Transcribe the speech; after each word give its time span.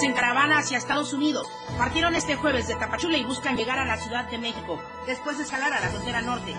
En 0.00 0.14
caravana 0.14 0.58
hacia 0.58 0.78
Estados 0.78 1.12
Unidos 1.12 1.46
partieron 1.76 2.14
este 2.14 2.34
jueves 2.34 2.66
de 2.66 2.74
Tapachula 2.74 3.18
y 3.18 3.24
buscan 3.24 3.56
llegar 3.58 3.78
a 3.78 3.84
la 3.84 3.98
Ciudad 3.98 4.24
de 4.24 4.38
México, 4.38 4.80
después 5.06 5.36
de 5.36 5.44
escalar 5.44 5.70
a 5.70 5.80
la 5.80 5.88
frontera 5.90 6.22
norte. 6.22 6.54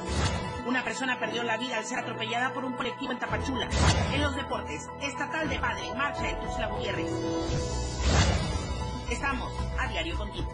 Una 0.67 0.84
persona 0.84 1.20
perdió 1.20 1.41
la 1.43 1.57
vida 1.57 1.77
al 1.77 1.84
ser 1.84 1.98
atropellada 1.98 2.54
por 2.54 2.63
un 2.63 2.73
colectivo 2.73 3.11
en 3.11 3.17
Tapachula. 3.17 3.67
En 4.13 4.21
los 4.21 4.35
deportes, 4.35 4.88
Estatal 5.02 5.49
de 5.49 5.57
Padre, 5.57 5.93
marcha 5.95 6.30
en 6.30 6.39
Tuxtla 6.41 6.67
Gutiérrez. 6.67 7.11
Estamos 9.09 9.52
a 9.79 9.88
diario 9.88 10.15
contigo. 10.15 10.50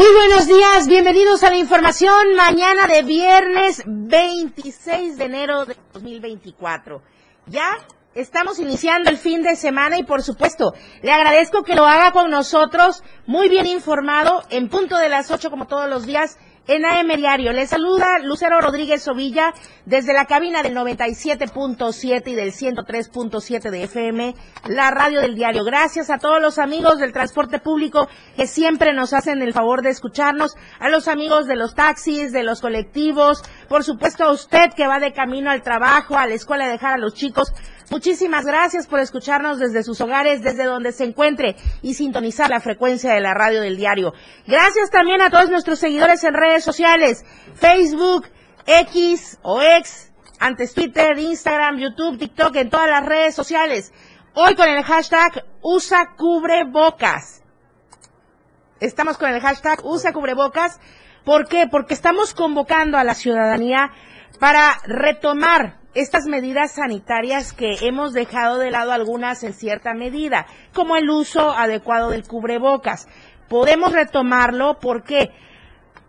Muy 0.00 0.14
buenos 0.14 0.46
días, 0.46 0.88
bienvenidos 0.88 1.42
a 1.42 1.50
la 1.50 1.58
información 1.58 2.34
mañana 2.34 2.86
de 2.86 3.02
viernes 3.02 3.82
26 3.84 5.18
de 5.18 5.24
enero 5.26 5.66
de 5.66 5.76
2024. 5.92 7.02
Ya 7.44 7.76
estamos 8.14 8.58
iniciando 8.60 9.10
el 9.10 9.18
fin 9.18 9.42
de 9.42 9.56
semana 9.56 9.98
y 9.98 10.04
por 10.04 10.22
supuesto 10.22 10.72
le 11.02 11.12
agradezco 11.12 11.64
que 11.64 11.74
lo 11.74 11.84
haga 11.84 12.12
con 12.12 12.30
nosotros 12.30 13.02
muy 13.26 13.50
bien 13.50 13.66
informado 13.66 14.42
en 14.48 14.70
punto 14.70 14.96
de 14.96 15.10
las 15.10 15.30
8 15.30 15.50
como 15.50 15.66
todos 15.66 15.86
los 15.90 16.06
días 16.06 16.38
en 16.66 16.84
AM 16.84 17.08
Diario. 17.16 17.52
Les 17.52 17.70
saluda 17.70 18.18
Lucero 18.20 18.60
Rodríguez 18.60 19.06
Ovilla 19.08 19.52
desde 19.86 20.12
la 20.12 20.26
cabina 20.26 20.62
del 20.62 20.74
97.7 20.74 22.28
y 22.28 22.34
del 22.34 22.52
103.7 22.52 23.70
de 23.70 23.82
FM, 23.84 24.34
la 24.68 24.90
radio 24.90 25.20
del 25.20 25.34
diario. 25.34 25.64
Gracias 25.64 26.10
a 26.10 26.18
todos 26.18 26.40
los 26.40 26.58
amigos 26.58 26.98
del 26.98 27.12
transporte 27.12 27.58
público 27.58 28.08
que 28.36 28.46
siempre 28.46 28.92
nos 28.92 29.12
hacen 29.12 29.42
el 29.42 29.52
favor 29.52 29.82
de 29.82 29.90
escucharnos, 29.90 30.54
a 30.78 30.88
los 30.88 31.08
amigos 31.08 31.46
de 31.46 31.56
los 31.56 31.74
taxis, 31.74 32.32
de 32.32 32.42
los 32.42 32.60
colectivos, 32.60 33.42
por 33.68 33.84
supuesto 33.84 34.24
a 34.24 34.32
usted 34.32 34.72
que 34.76 34.86
va 34.86 35.00
de 35.00 35.12
camino 35.12 35.50
al 35.50 35.62
trabajo, 35.62 36.16
a 36.16 36.26
la 36.26 36.34
escuela 36.34 36.66
a 36.66 36.70
dejar 36.70 36.94
a 36.94 36.98
los 36.98 37.14
chicos. 37.14 37.52
Muchísimas 37.90 38.46
gracias 38.46 38.86
por 38.86 39.00
escucharnos 39.00 39.58
desde 39.58 39.82
sus 39.82 40.00
hogares, 40.00 40.42
desde 40.42 40.64
donde 40.64 40.92
se 40.92 41.02
encuentre 41.02 41.56
y 41.82 41.94
sintonizar 41.94 42.48
la 42.48 42.60
frecuencia 42.60 43.12
de 43.12 43.20
la 43.20 43.34
radio 43.34 43.62
del 43.62 43.76
diario. 43.76 44.14
Gracias 44.46 44.90
también 44.90 45.20
a 45.20 45.28
todos 45.28 45.50
nuestros 45.50 45.80
seguidores 45.80 46.22
en 46.22 46.34
redes 46.34 46.62
sociales, 46.62 47.24
Facebook, 47.54 48.28
X 48.64 49.40
o 49.42 49.60
X, 49.60 50.12
antes 50.38 50.72
Twitter, 50.72 51.18
Instagram, 51.18 51.78
YouTube, 51.78 52.16
TikTok, 52.16 52.54
en 52.56 52.70
todas 52.70 52.88
las 52.88 53.04
redes 53.04 53.34
sociales. 53.34 53.92
Hoy 54.34 54.54
con 54.54 54.68
el 54.68 54.84
hashtag 54.84 55.44
usa 55.60 56.14
cubrebocas. 56.16 57.42
Estamos 58.78 59.18
con 59.18 59.30
el 59.30 59.40
hashtag 59.40 59.84
usa 59.84 60.12
cubrebocas. 60.12 60.78
¿Por 61.24 61.48
qué? 61.48 61.66
Porque 61.68 61.94
estamos 61.94 62.34
convocando 62.34 62.98
a 62.98 63.04
la 63.04 63.14
ciudadanía 63.14 63.90
para 64.38 64.78
retomar 64.84 65.79
estas 65.94 66.26
medidas 66.26 66.72
sanitarias 66.72 67.52
que 67.52 67.76
hemos 67.82 68.12
dejado 68.12 68.58
de 68.58 68.70
lado 68.70 68.92
algunas 68.92 69.42
en 69.42 69.52
cierta 69.52 69.94
medida, 69.94 70.46
como 70.72 70.96
el 70.96 71.10
uso 71.10 71.50
adecuado 71.50 72.10
del 72.10 72.26
cubrebocas. 72.26 73.08
Podemos 73.48 73.92
retomarlo, 73.92 74.78
¿por 74.78 75.02
qué? 75.02 75.30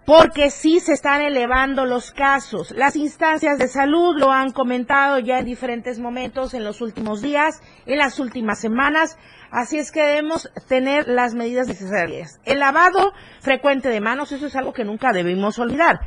Porque 0.05 0.49
sí 0.49 0.79
se 0.79 0.93
están 0.93 1.21
elevando 1.21 1.85
los 1.85 2.11
casos. 2.11 2.71
Las 2.71 2.95
instancias 2.95 3.57
de 3.57 3.67
salud 3.67 4.15
lo 4.17 4.31
han 4.31 4.51
comentado 4.51 5.19
ya 5.19 5.39
en 5.39 5.45
diferentes 5.45 5.99
momentos 5.99 6.53
en 6.53 6.63
los 6.63 6.81
últimos 6.81 7.21
días, 7.21 7.61
en 7.85 7.97
las 7.97 8.19
últimas 8.19 8.59
semanas. 8.59 9.17
Así 9.51 9.77
es 9.77 9.91
que 9.91 10.01
debemos 10.03 10.51
tener 10.67 11.07
las 11.07 11.33
medidas 11.33 11.67
necesarias. 11.67 12.39
El 12.45 12.59
lavado 12.59 13.13
frecuente 13.41 13.89
de 13.89 14.01
manos, 14.01 14.31
eso 14.31 14.47
es 14.47 14.55
algo 14.55 14.73
que 14.73 14.85
nunca 14.85 15.11
debemos 15.13 15.59
olvidar. 15.59 15.99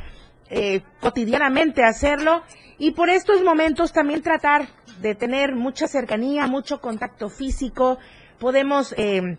Eh, 0.49 0.83
cotidianamente 1.01 1.83
hacerlo 1.83 2.43
y 2.77 2.91
por 2.91 3.09
estos 3.09 3.41
momentos 3.41 3.91
también 3.91 4.21
tratar 4.21 4.67
de 5.01 5.15
tener 5.15 5.55
mucha 5.55 5.87
cercanía, 5.87 6.45
mucho 6.45 6.79
contacto 6.79 7.29
físico. 7.29 7.97
Podemos 8.37 8.93
eh, 8.97 9.37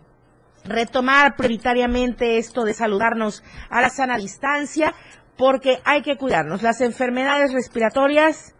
retomar 0.65 1.35
prioritariamente 1.37 2.37
esto 2.37 2.65
de 2.65 2.73
saludarnos 2.73 3.41
a 3.69 3.79
la 3.79 3.89
sana 3.89 4.17
distancia 4.17 4.93
porque 5.37 5.79
hay 5.85 6.01
que 6.01 6.17
cuidarnos. 6.17 6.61
Las 6.61 6.81
enfermedades 6.81 7.53
respiratorias 7.53 8.53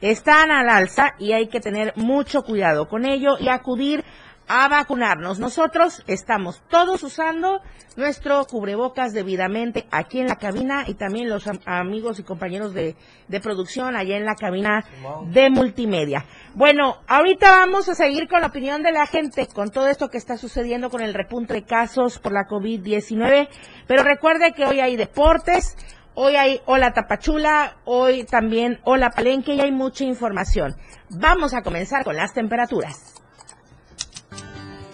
están 0.00 0.50
al 0.50 0.68
alza 0.68 1.14
y 1.18 1.32
hay 1.32 1.48
que 1.48 1.60
tener 1.60 1.94
mucho 1.96 2.42
cuidado 2.42 2.88
con 2.88 3.06
ello 3.06 3.38
y 3.40 3.48
acudir 3.48 4.04
a 4.48 4.68
vacunarnos. 4.68 5.38
Nosotros 5.38 6.02
estamos 6.06 6.62
todos 6.68 7.02
usando 7.02 7.60
nuestro 7.96 8.44
cubrebocas 8.46 9.12
debidamente 9.12 9.86
aquí 9.90 10.20
en 10.20 10.28
la 10.28 10.36
cabina 10.36 10.84
y 10.86 10.94
también 10.94 11.28
los 11.28 11.48
amigos 11.64 12.18
y 12.18 12.22
compañeros 12.22 12.74
de, 12.74 12.94
de, 13.28 13.40
producción 13.40 13.96
allá 13.96 14.16
en 14.16 14.24
la 14.24 14.34
cabina 14.34 14.84
de 15.30 15.50
multimedia. 15.50 16.26
Bueno, 16.54 16.98
ahorita 17.06 17.50
vamos 17.50 17.88
a 17.88 17.94
seguir 17.94 18.28
con 18.28 18.42
la 18.42 18.48
opinión 18.48 18.82
de 18.82 18.92
la 18.92 19.06
gente 19.06 19.46
con 19.46 19.70
todo 19.70 19.88
esto 19.88 20.10
que 20.10 20.18
está 20.18 20.36
sucediendo 20.36 20.90
con 20.90 21.00
el 21.00 21.14
repunte 21.14 21.54
de 21.54 21.64
casos 21.64 22.18
por 22.18 22.32
la 22.32 22.46
COVID-19, 22.46 23.48
pero 23.86 24.02
recuerde 24.02 24.52
que 24.52 24.66
hoy 24.66 24.80
hay 24.80 24.96
deportes, 24.96 25.76
hoy 26.14 26.36
hay 26.36 26.60
Hola 26.66 26.92
Tapachula, 26.92 27.76
hoy 27.84 28.24
también 28.24 28.78
Hola 28.84 29.10
Palenque 29.10 29.54
y 29.54 29.60
hay 29.60 29.72
mucha 29.72 30.04
información. 30.04 30.76
Vamos 31.08 31.54
a 31.54 31.62
comenzar 31.62 32.04
con 32.04 32.16
las 32.16 32.34
temperaturas. 32.34 33.15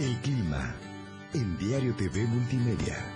El 0.02 0.16
clima 0.16 0.74
en 1.32 1.56
Diario 1.58 1.94
TV 1.94 2.26
Multimedia. 2.26 3.11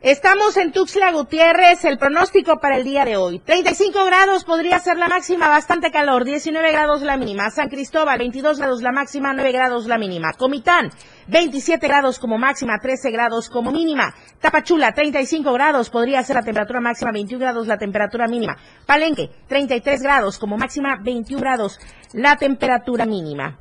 Estamos 0.00 0.56
en 0.56 0.70
Tuxtla 0.70 1.10
Gutiérrez, 1.10 1.84
el 1.84 1.98
pronóstico 1.98 2.60
para 2.60 2.76
el 2.76 2.84
día 2.84 3.04
de 3.04 3.16
hoy. 3.16 3.40
35 3.40 4.04
grados 4.04 4.44
podría 4.44 4.78
ser 4.78 4.96
la 4.96 5.08
máxima, 5.08 5.48
bastante 5.48 5.90
calor, 5.90 6.24
19 6.24 6.70
grados 6.70 7.02
la 7.02 7.16
mínima. 7.16 7.50
San 7.50 7.68
Cristóbal, 7.68 8.20
22 8.20 8.58
grados 8.58 8.80
la 8.80 8.92
máxima, 8.92 9.32
9 9.32 9.50
grados 9.50 9.86
la 9.86 9.98
mínima. 9.98 10.34
Comitán, 10.34 10.92
27 11.26 11.88
grados 11.88 12.20
como 12.20 12.38
máxima, 12.38 12.78
13 12.78 13.10
grados 13.10 13.48
como 13.50 13.72
mínima. 13.72 14.14
Tapachula, 14.40 14.92
35 14.94 15.52
grados 15.52 15.90
podría 15.90 16.22
ser 16.22 16.36
la 16.36 16.42
temperatura 16.42 16.80
máxima, 16.80 17.10
21 17.10 17.40
grados 17.40 17.66
la 17.66 17.78
temperatura 17.78 18.28
mínima. 18.28 18.56
Palenque, 18.86 19.30
33 19.48 20.00
grados 20.00 20.38
como 20.38 20.56
máxima, 20.56 20.96
21 21.02 21.40
grados 21.40 21.80
la 22.12 22.36
temperatura 22.36 23.04
mínima. 23.04 23.58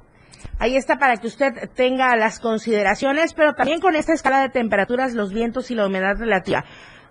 Ahí 0.60 0.76
está 0.76 0.98
para 0.98 1.18
que 1.18 1.28
usted 1.28 1.70
tenga 1.76 2.16
las 2.16 2.40
consideraciones, 2.40 3.34
pero 3.34 3.54
también 3.54 3.80
con 3.80 3.96
esta 3.96 4.14
escala 4.14 4.42
de 4.42 4.50
temperaturas, 4.50 5.14
los 5.14 5.32
vientos 5.32 5.70
y 5.70 5.76
la 5.76 5.86
humedad 5.86 6.18
relativa. 6.18 6.66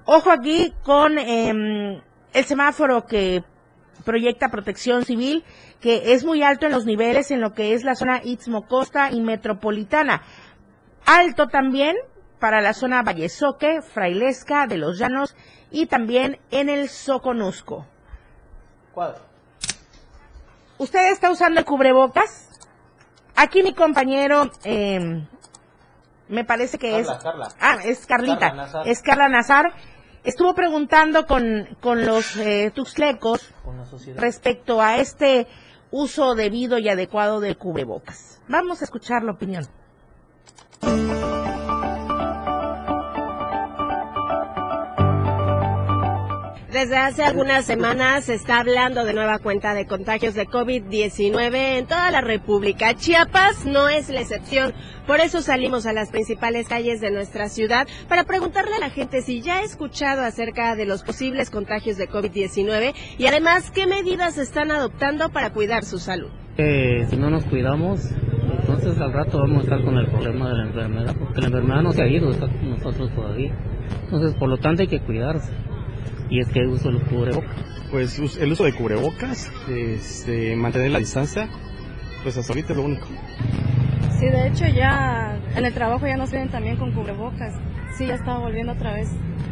Ojo 0.05 0.31
aquí 0.33 0.75
con 0.83 1.17
em, 1.19 2.01
el 2.33 2.45
semáforo 2.45 3.07
que 3.07 3.45
proyecta 4.05 4.49
protección 4.49 5.05
civil, 5.05 5.45
que 5.81 6.13
es 6.13 6.25
muy 6.25 6.43
alto 6.43 6.67
en 6.67 6.73
los 6.73 6.87
niveles 6.87 7.31
en 7.31 7.41
lo 7.41 7.55
que 7.55 7.75
es 7.75 7.85
la 7.85 7.95
zona 7.95 8.21
Istmo 8.23 8.67
Costa 8.67 9.11
y 9.13 9.21
Metropolitana. 9.21 10.23
Alto 11.05 11.47
también 11.47 11.97
para 12.41 12.61
la 12.61 12.73
zona 12.73 13.03
Vallesoque, 13.03 13.81
Frailesca, 13.81 14.67
de 14.67 14.77
los 14.77 14.99
Llanos 14.99 15.37
y 15.71 15.87
también 15.87 16.39
en 16.51 16.69
el 16.69 16.89
Soconusco. 16.89 17.87
¿Usted 20.79 21.13
está 21.13 21.31
usando 21.31 21.61
el 21.61 21.67
cubrebocas? 21.67 22.46
Aquí 23.37 23.63
mi 23.63 23.75
compañero, 23.75 24.51
eh, 24.65 25.27
me 26.29 26.45
parece 26.45 26.79
que 26.79 26.99
es... 27.01 27.09
Carla. 27.23 27.49
Ah, 27.61 27.79
es 27.85 28.07
Carlita. 28.07 28.83
es 28.85 29.03
Carla 29.03 29.29
Nazar. 29.29 29.75
Estuvo 30.25 30.55
preguntando 30.55 31.27
con, 31.27 31.77
con 31.81 32.05
los 32.05 32.37
eh, 32.37 32.73
tuxlecos 32.75 33.55
respecto 34.17 34.81
a 34.81 34.97
este 34.97 35.47
uso 35.91 36.35
debido 36.35 36.79
y 36.79 36.89
adecuado 36.89 37.41
del 37.41 37.57
cubrebocas. 37.57 38.43
Vamos 38.49 38.81
a 38.81 38.85
escuchar 38.87 39.23
la 39.23 39.33
opinión. 39.33 39.69
Desde 46.77 46.99
hace 46.99 47.23
algunas 47.23 47.65
semanas 47.65 48.27
se 48.27 48.35
está 48.35 48.61
hablando 48.61 49.07
de 49.07 49.15
nueva 49.15 49.39
cuenta 49.39 49.73
de 49.73 49.87
contagios 49.87 50.35
de 50.35 50.47
COVID-19 50.47 51.79
en 51.79 51.87
toda 51.87 52.11
la 52.11 52.21
República. 52.21 52.93
Chiapas 52.93 53.65
no 53.65 53.89
es 53.89 54.11
la 54.11 54.21
excepción. 54.21 54.75
Por 55.07 55.21
eso 55.21 55.41
salimos 55.41 55.87
a 55.87 55.95
las 55.95 56.11
principales 56.11 56.69
calles 56.69 57.01
de 57.01 57.11
nuestra 57.11 57.49
ciudad 57.49 57.89
para 58.11 58.25
preguntarle 58.25 58.75
a 58.75 58.79
la 58.79 58.91
gente 58.91 59.23
si 59.23 59.41
ya 59.41 59.61
ha 59.61 59.63
escuchado 59.63 60.21
acerca 60.21 60.77
de 60.77 60.85
los 60.85 61.03
posibles 61.03 61.49
contagios 61.49 61.97
de 61.97 62.11
COVID-19 62.11 62.93
y 63.17 63.27
además 63.27 63.71
qué 63.71 63.87
medidas 63.87 64.37
están 64.37 64.71
adoptando 64.71 65.31
para 65.31 65.55
cuidar 65.55 65.83
su 65.83 65.99
salud. 65.99 66.29
si 66.59 67.17
no 67.17 67.31
nos 67.31 67.45
cuidamos, 67.45 68.11
entonces 68.61 69.01
al 69.01 69.15
rato 69.15 69.39
vamos 69.39 69.61
a 69.61 69.63
estar 69.63 69.83
con 69.83 69.97
el 69.97 70.09
problema 70.09 70.51
de 70.51 70.57
la 70.57 70.65
enfermedad, 70.65 71.17
porque 71.19 71.41
la 71.41 71.47
enfermedad 71.47 71.81
no 71.81 71.93
se 71.93 72.03
ha 72.03 72.07
ido, 72.07 72.31
está 72.31 72.49
con 72.49 72.69
nosotros 72.69 73.11
todavía. 73.15 73.57
Entonces, 74.05 74.35
por 74.35 74.51
lo 74.51 74.59
tanto, 74.59 74.83
hay 74.83 74.89
que 74.89 75.01
cuidarse 75.01 75.51
y 76.31 76.41
es 76.41 76.49
que 76.49 76.67
uso 76.67 76.89
el 76.89 77.01
cubrebocas. 77.03 77.57
Pues 77.91 78.19
el 78.39 78.53
uso 78.53 78.65
de 78.65 78.73
cubrebocas, 78.73 79.51
este, 79.69 80.57
mantener 80.57 80.91
la 80.91 80.99
distancia, 80.99 81.49
pues 82.23 82.37
hasta 82.37 82.53
ahorita 82.53 82.73
es 82.73 82.77
lo 82.77 82.85
único. 82.85 83.07
Sí, 84.19 84.27
de 84.27 84.49
hecho 84.49 84.67
ya 84.67 85.39
en 85.55 85.65
el 85.65 85.73
trabajo 85.73 86.07
ya 86.07 86.17
nos 86.17 86.31
vienen 86.31 86.49
también 86.49 86.77
con 86.77 86.93
cubrebocas. 86.93 87.55
sí 87.97 88.07
ya 88.07 88.15
está 88.15 88.39
volviendo 88.39 88.73
otra 88.73 88.95
vez 88.95 89.11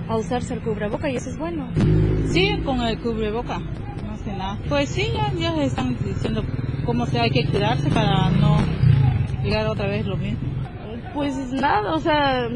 a 0.09 0.17
usarse 0.17 0.55
el 0.55 0.61
cubreboca 0.61 1.09
y 1.11 1.17
eso 1.17 1.31
es 1.31 1.39
bueno. 1.39 1.69
Sí, 2.27 2.51
con 2.65 2.81
el 2.83 2.99
cubreboca, 2.99 3.59
más 4.07 4.21
que 4.23 4.33
nada. 4.33 4.59
Pues 4.69 4.89
sí, 4.89 5.09
ya, 5.15 5.33
ya 5.39 5.63
están 5.63 5.97
diciendo 6.05 6.43
cómo 6.85 7.07
se 7.07 7.21
hay 7.21 7.31
que 7.31 7.47
cuidarse 7.47 7.89
para 7.91 8.31
no 8.31 8.59
llegar 9.43 9.67
otra 9.67 9.87
vez 9.87 10.07
lo 10.07 10.17
mismo. 10.17 10.49
Pues 11.15 11.53
nada, 11.53 11.95
o 11.95 12.01
sea, 12.01 12.49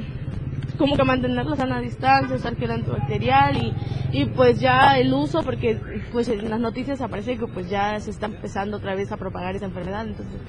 como 0.78 0.96
que 0.96 1.04
mantener 1.04 1.44
la 1.44 1.56
sana 1.56 1.80
distancia, 1.80 2.36
usar 2.36 2.56
gel 2.56 2.70
antibacterial 2.70 3.56
y, 3.56 3.75
y 4.12 4.25
pues 4.26 4.60
ya 4.60 4.98
el 4.98 5.12
uso, 5.12 5.42
porque 5.42 5.78
pues 6.12 6.28
en 6.28 6.48
las 6.48 6.60
noticias 6.60 7.00
aparece 7.00 7.36
que 7.36 7.46
pues 7.46 7.69
ya 7.69 7.98
se 8.00 8.10
está 8.10 8.26
empezando 8.26 8.78
otra 8.78 8.94
vez 8.94 9.12
a 9.12 9.16
propagar 9.16 9.56
esa 9.56 9.66
enfermedad, 9.66 10.06
entonces 10.06 10.40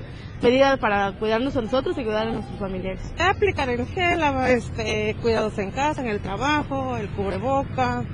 medidas 0.42 0.80
para 0.80 1.12
cuidarnos 1.14 1.56
a 1.58 1.62
nosotros 1.62 1.98
y 1.98 2.04
cuidar 2.04 2.28
a 2.28 2.32
nuestros 2.32 2.60
familiares. 2.60 3.14
Aplicar 3.20 3.70
el 3.70 3.86
gel, 3.88 4.22
este, 4.48 5.16
cuidados 5.22 5.58
en 5.58 5.72
casa, 5.72 6.02
en 6.02 6.08
el 6.08 6.20
trabajo, 6.20 6.96
el 6.96 7.10
cubreboca, 7.10 8.06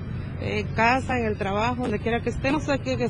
en 0.42 0.68
casa, 0.68 1.18
en 1.20 1.26
el 1.26 1.38
trabajo, 1.38 1.84
donde 1.84 2.00
quiera 2.00 2.22
que 2.22 2.30
estemos, 2.30 2.68
hay 2.70 2.80
que 2.80 3.10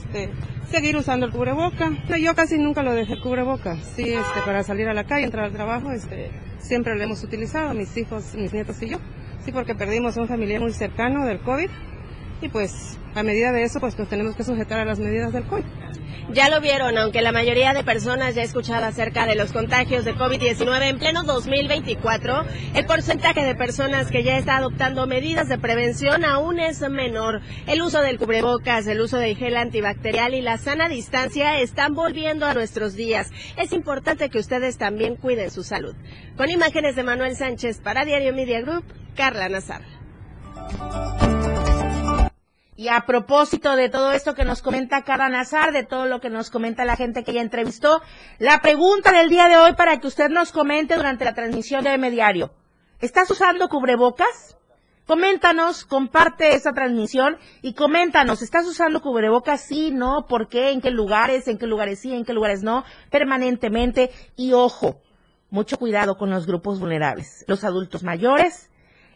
seguir 0.70 0.98
usando 0.98 1.26
el 1.26 1.32
cubreboca. 1.32 1.92
Yo 2.20 2.36
casi 2.36 2.58
nunca 2.58 2.84
lo 2.84 2.94
dejé 2.94 3.20
cubreboca, 3.20 3.78
sí, 3.96 4.14
este, 4.14 4.42
para 4.46 4.64
salir 4.64 4.88
a 4.88 4.94
la 4.94 5.04
calle, 5.06 5.26
entrar 5.26 5.46
al 5.46 5.54
trabajo, 5.54 5.92
este, 5.92 6.32
siempre 6.60 6.96
lo 6.96 7.04
hemos 7.04 7.24
utilizado, 7.24 7.74
mis 7.74 7.96
hijos, 7.98 8.36
mis 8.36 8.54
nietos 8.54 8.82
y 8.82 8.90
yo. 8.90 8.98
Sí, 9.44 9.52
porque 9.52 9.76
perdimos 9.76 10.18
a 10.18 10.22
un 10.22 10.28
familiar 10.28 10.62
muy 10.62 10.74
cercano 10.74 11.26
del 11.26 11.40
COVID 11.40 11.70
y 12.42 12.50
pues 12.50 12.98
a 13.14 13.24
medida 13.24 13.52
de 13.52 13.64
eso 13.64 13.80
pues 13.80 13.98
nos 13.98 14.10
tenemos 14.10 14.36
que 14.36 14.44
sujetar 14.44 14.80
a 14.80 14.86
las 14.86 15.00
medidas 15.00 15.32
del 15.32 15.44
COVID. 15.44 15.64
Ya 16.34 16.50
lo 16.50 16.60
vieron, 16.60 16.98
aunque 16.98 17.22
la 17.22 17.32
mayoría 17.32 17.74
de 17.74 17.84
personas 17.84 18.34
ya 18.34 18.42
ha 18.42 18.46
escuchado 18.46 18.86
acerca 18.86 19.28
de 19.28 19.36
los 19.36 19.52
contagios 19.52 20.06
de 20.06 20.16
COVID-19 20.16 20.90
en 20.90 20.98
pleno 20.98 21.24
2024, 21.24 22.46
el 22.74 22.86
porcentaje 22.86 23.44
de 23.46 23.54
personas 23.54 24.10
que 24.10 24.24
ya 24.24 24.38
está 24.38 24.58
adoptando 24.58 25.06
medidas 25.06 25.48
de 25.50 25.60
prevención 25.60 26.26
aún 26.26 26.60
es 26.60 26.82
menor. 26.90 27.42
El 27.68 27.84
uso 27.84 28.02
del 28.02 28.18
cubrebocas, 28.18 28.88
el 28.88 29.02
uso 29.02 29.18
de 29.18 29.36
gel 29.36 29.56
antibacterial 29.56 30.34
y 30.34 30.42
la 30.42 30.58
sana 30.58 30.90
distancia 30.90 31.60
están 31.60 31.94
volviendo 31.94 32.48
a 32.48 32.56
nuestros 32.56 32.96
días. 32.96 33.30
Es 33.56 33.72
importante 33.72 34.30
que 34.30 34.40
ustedes 34.40 34.78
también 34.80 35.18
cuiden 35.18 35.52
su 35.52 35.64
salud. 35.64 35.96
Con 36.38 36.50
imágenes 36.50 36.96
de 36.96 37.04
Manuel 37.04 37.36
Sánchez 37.36 37.80
para 37.82 38.04
Diario 38.04 38.34
Media 38.34 38.62
Group, 38.62 38.84
Carla 39.16 39.48
Nazar. 39.48 39.84
Y 42.78 42.90
a 42.90 43.06
propósito 43.06 43.78
de 43.78 43.88
todo 43.88 44.12
esto 44.12 44.36
que 44.36 44.44
nos 44.44 44.62
comenta 44.62 45.04
Carla 45.04 45.30
Nazar, 45.30 45.72
de 45.72 45.84
todo 45.84 46.08
lo 46.08 46.20
que 46.20 46.30
nos 46.30 46.50
comenta 46.50 46.84
la 46.84 46.98
gente 46.98 47.24
que 47.24 47.34
ya 47.34 47.42
entrevistó, 47.42 48.02
la 48.38 48.62
pregunta 48.62 49.14
del 49.14 49.30
día 49.30 49.48
de 49.48 49.56
hoy 49.56 49.74
para 49.74 50.00
que 50.00 50.08
usted 50.08 50.30
nos 50.30 50.52
comente 50.52 50.96
durante 50.96 51.24
la 51.24 51.34
transmisión 51.34 51.86
de 51.86 51.98
Mediario. 51.98 52.52
¿Estás 53.00 53.32
usando 53.32 53.70
cubrebocas? 53.70 54.58
Coméntanos, 55.06 55.86
comparte 55.86 56.56
esa 56.56 56.74
transmisión 56.74 57.38
y 57.62 57.76
coméntanos, 57.76 58.42
¿estás 58.42 58.66
usando 58.66 59.02
cubrebocas? 59.02 59.62
Sí, 59.62 59.92
no, 59.92 60.26
¿por 60.28 60.50
qué? 60.50 60.72
¿En 60.72 60.82
qué 60.82 60.90
lugares? 60.92 61.48
¿En 61.48 61.58
qué 61.58 61.68
lugares 61.68 62.00
sí? 62.00 62.14
¿En 62.14 62.26
qué 62.26 62.34
lugares 62.34 62.64
no? 62.64 62.84
Permanentemente. 63.12 64.10
Y 64.36 64.54
ojo, 64.54 65.00
mucho 65.50 65.78
cuidado 65.78 66.18
con 66.18 66.32
los 66.32 66.48
grupos 66.48 66.80
vulnerables, 66.80 67.46
los 67.48 67.64
adultos 67.64 68.04
mayores, 68.04 68.70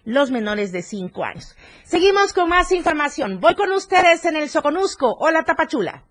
los 0.09 0.31
menores 0.31 0.71
de 0.71 0.81
5 0.81 1.23
años. 1.23 1.55
Seguimos 1.83 2.33
con 2.33 2.49
más 2.49 2.71
información. 2.71 3.39
Voy 3.39 3.55
con 3.55 3.71
ustedes 3.71 4.25
en 4.25 4.35
el 4.35 4.49
Soconusco. 4.49 5.15
Hola, 5.19 5.43
Tapachula. 5.43 6.03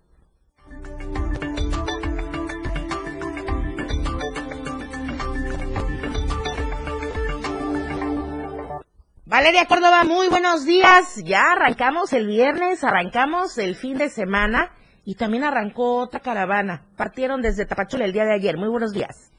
Valeria 9.25 9.65
Córdoba, 9.65 10.03
muy 10.05 10.27
buenos 10.27 10.65
días. 10.65 11.21
Ya 11.23 11.51
arrancamos 11.51 12.13
el 12.13 12.25
viernes, 12.25 12.83
arrancamos 12.83 13.57
el 13.59 13.75
fin 13.75 13.97
de 13.97 14.09
semana 14.09 14.71
y 15.05 15.15
también 15.15 15.43
arrancó 15.43 15.97
otra 15.97 16.21
caravana. 16.21 16.85
Partieron 16.95 17.41
desde 17.41 17.65
Tapachula 17.65 18.05
el 18.05 18.13
día 18.13 18.25
de 18.25 18.33
ayer. 18.33 18.57
Muy 18.57 18.69
buenos 18.69 18.91
días. 18.91 19.31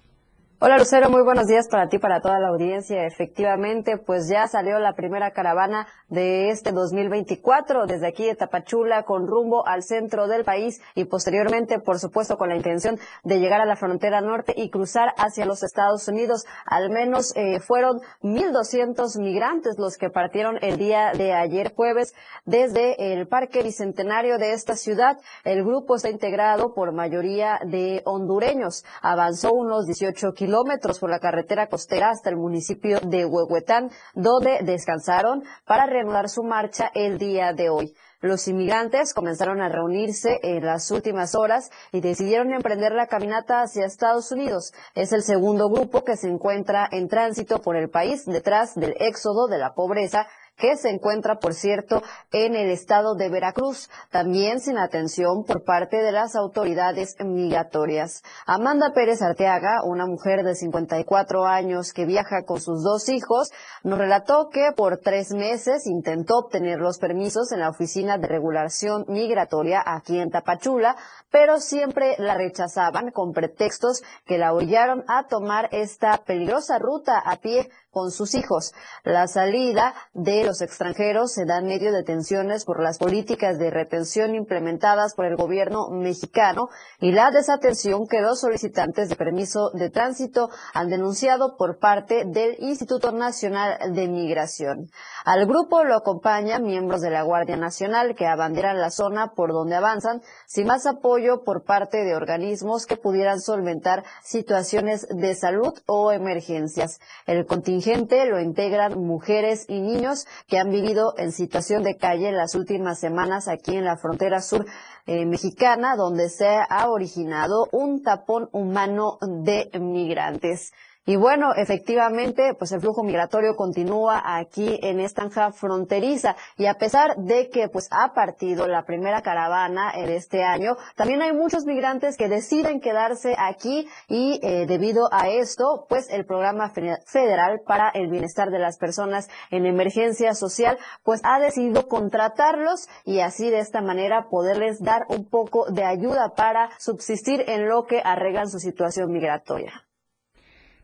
Hola 0.62 0.76
Lucero, 0.76 1.08
muy 1.08 1.22
buenos 1.22 1.46
días 1.46 1.68
para 1.68 1.88
ti, 1.88 1.96
para 1.96 2.20
toda 2.20 2.38
la 2.38 2.48
audiencia. 2.48 3.06
Efectivamente, 3.06 3.96
pues 3.96 4.28
ya 4.28 4.46
salió 4.46 4.78
la 4.78 4.92
primera 4.92 5.30
caravana 5.30 5.86
de 6.10 6.50
este 6.50 6.70
2024 6.72 7.86
desde 7.86 8.06
aquí 8.06 8.26
de 8.26 8.34
Tapachula 8.34 9.04
con 9.04 9.26
rumbo 9.26 9.66
al 9.66 9.82
centro 9.82 10.28
del 10.28 10.44
país 10.44 10.82
y 10.94 11.06
posteriormente, 11.06 11.78
por 11.78 11.98
supuesto, 11.98 12.36
con 12.36 12.50
la 12.50 12.56
intención 12.56 12.98
de 13.24 13.38
llegar 13.40 13.62
a 13.62 13.64
la 13.64 13.74
frontera 13.74 14.20
norte 14.20 14.52
y 14.54 14.68
cruzar 14.68 15.14
hacia 15.16 15.46
los 15.46 15.62
Estados 15.62 16.06
Unidos. 16.08 16.44
Al 16.66 16.90
menos 16.90 17.34
eh, 17.36 17.58
fueron 17.60 18.02
1.200 18.20 19.18
migrantes 19.18 19.78
los 19.78 19.96
que 19.96 20.10
partieron 20.10 20.58
el 20.60 20.76
día 20.76 21.12
de 21.16 21.32
ayer 21.32 21.72
jueves 21.74 22.12
desde 22.44 23.14
el 23.14 23.26
Parque 23.28 23.62
Bicentenario 23.62 24.36
de 24.36 24.52
esta 24.52 24.76
ciudad. 24.76 25.16
El 25.42 25.64
grupo 25.64 25.96
está 25.96 26.10
integrado 26.10 26.74
por 26.74 26.92
mayoría 26.92 27.60
de 27.64 28.02
hondureños. 28.04 28.84
Avanzó 29.00 29.54
unos 29.54 29.86
18 29.86 30.34
kilómetros 30.34 30.49
kilómetros 30.50 30.98
por 30.98 31.10
la 31.10 31.20
carretera 31.20 31.68
costera 31.68 32.10
hasta 32.10 32.28
el 32.28 32.36
municipio 32.36 32.98
de 32.98 33.24
Huehuetán, 33.24 33.88
donde 34.14 34.58
descansaron 34.64 35.44
para 35.64 35.86
reanudar 35.86 36.28
su 36.28 36.42
marcha 36.42 36.90
el 36.92 37.18
día 37.18 37.52
de 37.52 37.70
hoy. 37.70 37.94
Los 38.20 38.48
inmigrantes 38.48 39.14
comenzaron 39.14 39.62
a 39.62 39.68
reunirse 39.68 40.40
en 40.42 40.66
las 40.66 40.90
últimas 40.90 41.36
horas 41.36 41.70
y 41.92 42.00
decidieron 42.00 42.52
emprender 42.52 42.92
la 42.92 43.06
caminata 43.06 43.62
hacia 43.62 43.86
Estados 43.86 44.32
Unidos. 44.32 44.72
Es 44.96 45.12
el 45.12 45.22
segundo 45.22 45.70
grupo 45.70 46.02
que 46.02 46.16
se 46.16 46.28
encuentra 46.28 46.88
en 46.90 47.06
tránsito 47.06 47.62
por 47.62 47.76
el 47.76 47.88
país 47.88 48.26
detrás 48.26 48.74
del 48.74 48.96
éxodo 48.98 49.46
de 49.46 49.58
la 49.58 49.72
pobreza 49.72 50.26
que 50.60 50.76
se 50.76 50.90
encuentra, 50.90 51.38
por 51.40 51.54
cierto, 51.54 52.02
en 52.30 52.54
el 52.54 52.70
estado 52.70 53.14
de 53.14 53.28
Veracruz, 53.28 53.90
también 54.10 54.60
sin 54.60 54.78
atención 54.78 55.44
por 55.44 55.64
parte 55.64 55.96
de 55.96 56.12
las 56.12 56.36
autoridades 56.36 57.16
migratorias. 57.18 58.22
Amanda 58.46 58.92
Pérez 58.94 59.22
Arteaga, 59.22 59.82
una 59.84 60.06
mujer 60.06 60.44
de 60.44 60.54
54 60.54 61.46
años 61.46 61.92
que 61.92 62.04
viaja 62.04 62.44
con 62.44 62.60
sus 62.60 62.84
dos 62.84 63.08
hijos, 63.08 63.50
nos 63.82 63.98
relató 63.98 64.50
que 64.50 64.70
por 64.76 64.98
tres 64.98 65.32
meses 65.32 65.86
intentó 65.86 66.38
obtener 66.38 66.78
los 66.78 66.98
permisos 66.98 67.50
en 67.52 67.60
la 67.60 67.70
Oficina 67.70 68.18
de 68.18 68.28
Regulación 68.28 69.06
Migratoria 69.08 69.82
aquí 69.84 70.20
en 70.20 70.30
Tapachula, 70.30 70.96
pero 71.30 71.58
siempre 71.58 72.16
la 72.18 72.34
rechazaban 72.34 73.10
con 73.10 73.32
pretextos 73.32 74.02
que 74.26 74.38
la 74.38 74.52
orillaron 74.52 75.04
a 75.08 75.26
tomar 75.26 75.68
esta 75.72 76.18
peligrosa 76.18 76.78
ruta 76.78 77.18
a 77.18 77.36
pie 77.36 77.70
con 77.90 78.10
sus 78.10 78.34
hijos. 78.34 78.72
La 79.04 79.26
salida 79.26 79.94
de 80.14 80.44
los 80.44 80.60
extranjeros 80.62 81.32
se 81.32 81.44
da 81.44 81.58
en 81.58 81.66
medio 81.66 81.92
de 81.92 82.04
tensiones 82.04 82.64
por 82.64 82.82
las 82.82 82.98
políticas 82.98 83.58
de 83.58 83.70
retención 83.70 84.34
implementadas 84.34 85.14
por 85.14 85.26
el 85.26 85.36
gobierno 85.36 85.88
mexicano 85.90 86.68
y 87.00 87.12
la 87.12 87.30
desatención 87.30 88.06
que 88.06 88.20
dos 88.20 88.40
solicitantes 88.40 89.08
de 89.08 89.16
permiso 89.16 89.70
de 89.70 89.90
tránsito 89.90 90.50
han 90.72 90.88
denunciado 90.88 91.56
por 91.56 91.78
parte 91.78 92.24
del 92.26 92.56
Instituto 92.60 93.10
Nacional 93.10 93.92
de 93.92 94.08
Migración. 94.08 94.90
Al 95.24 95.46
grupo 95.46 95.82
lo 95.82 95.96
acompañan 95.96 96.62
miembros 96.62 97.00
de 97.00 97.10
la 97.10 97.22
Guardia 97.22 97.56
Nacional 97.56 98.14
que 98.14 98.26
abanderan 98.26 98.80
la 98.80 98.90
zona 98.90 99.32
por 99.34 99.52
donde 99.52 99.74
avanzan 99.74 100.22
sin 100.46 100.66
más 100.66 100.86
apoyo 100.86 101.42
por 101.42 101.64
parte 101.64 102.04
de 102.04 102.14
organismos 102.14 102.86
que 102.86 102.96
pudieran 102.96 103.40
solventar 103.40 104.04
situaciones 104.22 105.08
de 105.08 105.34
salud 105.34 105.74
o 105.86 106.12
emergencias. 106.12 107.00
El 107.26 107.46
contingente 107.46 107.79
lo 108.26 108.40
integran 108.40 108.98
mujeres 108.98 109.64
y 109.68 109.80
niños 109.80 110.26
que 110.46 110.58
han 110.58 110.70
vivido 110.70 111.14
en 111.16 111.32
situación 111.32 111.82
de 111.82 111.96
calle 111.96 112.28
en 112.28 112.36
las 112.36 112.54
últimas 112.54 113.00
semanas 113.00 113.48
aquí 113.48 113.76
en 113.76 113.84
la 113.84 113.96
frontera 113.96 114.40
sur 114.40 114.66
eh, 115.06 115.26
mexicana, 115.26 115.96
donde 115.96 116.28
se 116.28 116.46
ha 116.46 116.88
originado 116.88 117.66
un 117.72 118.02
tapón 118.02 118.48
humano 118.52 119.18
de 119.20 119.70
migrantes. 119.80 120.72
Y 121.10 121.16
bueno, 121.16 121.54
efectivamente, 121.56 122.54
pues 122.56 122.70
el 122.70 122.80
flujo 122.80 123.02
migratorio 123.02 123.56
continúa 123.56 124.22
aquí 124.24 124.78
en 124.80 125.00
esta 125.00 125.22
anja 125.22 125.50
fronteriza 125.50 126.36
y 126.56 126.66
a 126.66 126.74
pesar 126.74 127.16
de 127.16 127.50
que 127.50 127.68
pues 127.68 127.88
ha 127.90 128.14
partido 128.14 128.68
la 128.68 128.84
primera 128.84 129.20
caravana 129.20 129.90
de 129.92 130.14
este 130.14 130.44
año, 130.44 130.76
también 130.94 131.20
hay 131.20 131.32
muchos 131.32 131.64
migrantes 131.64 132.16
que 132.16 132.28
deciden 132.28 132.78
quedarse 132.80 133.34
aquí 133.36 133.88
y 134.06 134.38
eh, 134.44 134.66
debido 134.68 135.08
a 135.10 135.28
esto, 135.28 135.84
pues 135.88 136.08
el 136.10 136.26
programa 136.26 136.70
federal 136.70 137.60
para 137.66 137.88
el 137.88 138.08
bienestar 138.08 138.52
de 138.52 138.60
las 138.60 138.78
personas 138.78 139.28
en 139.50 139.66
emergencia 139.66 140.34
social, 140.34 140.78
pues 141.02 141.22
ha 141.24 141.40
decidido 141.40 141.88
contratarlos 141.88 142.88
y 143.04 143.18
así 143.18 143.50
de 143.50 143.58
esta 143.58 143.80
manera 143.80 144.28
poderles 144.30 144.78
dar 144.78 145.06
un 145.08 145.28
poco 145.28 145.68
de 145.72 145.82
ayuda 145.82 146.34
para 146.36 146.70
subsistir 146.78 147.42
en 147.48 147.68
lo 147.68 147.86
que 147.86 148.00
arreglan 148.00 148.48
su 148.48 148.60
situación 148.60 149.10
migratoria. 149.10 149.89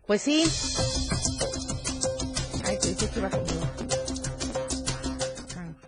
Pues 0.07 0.23
sí. 0.23 0.45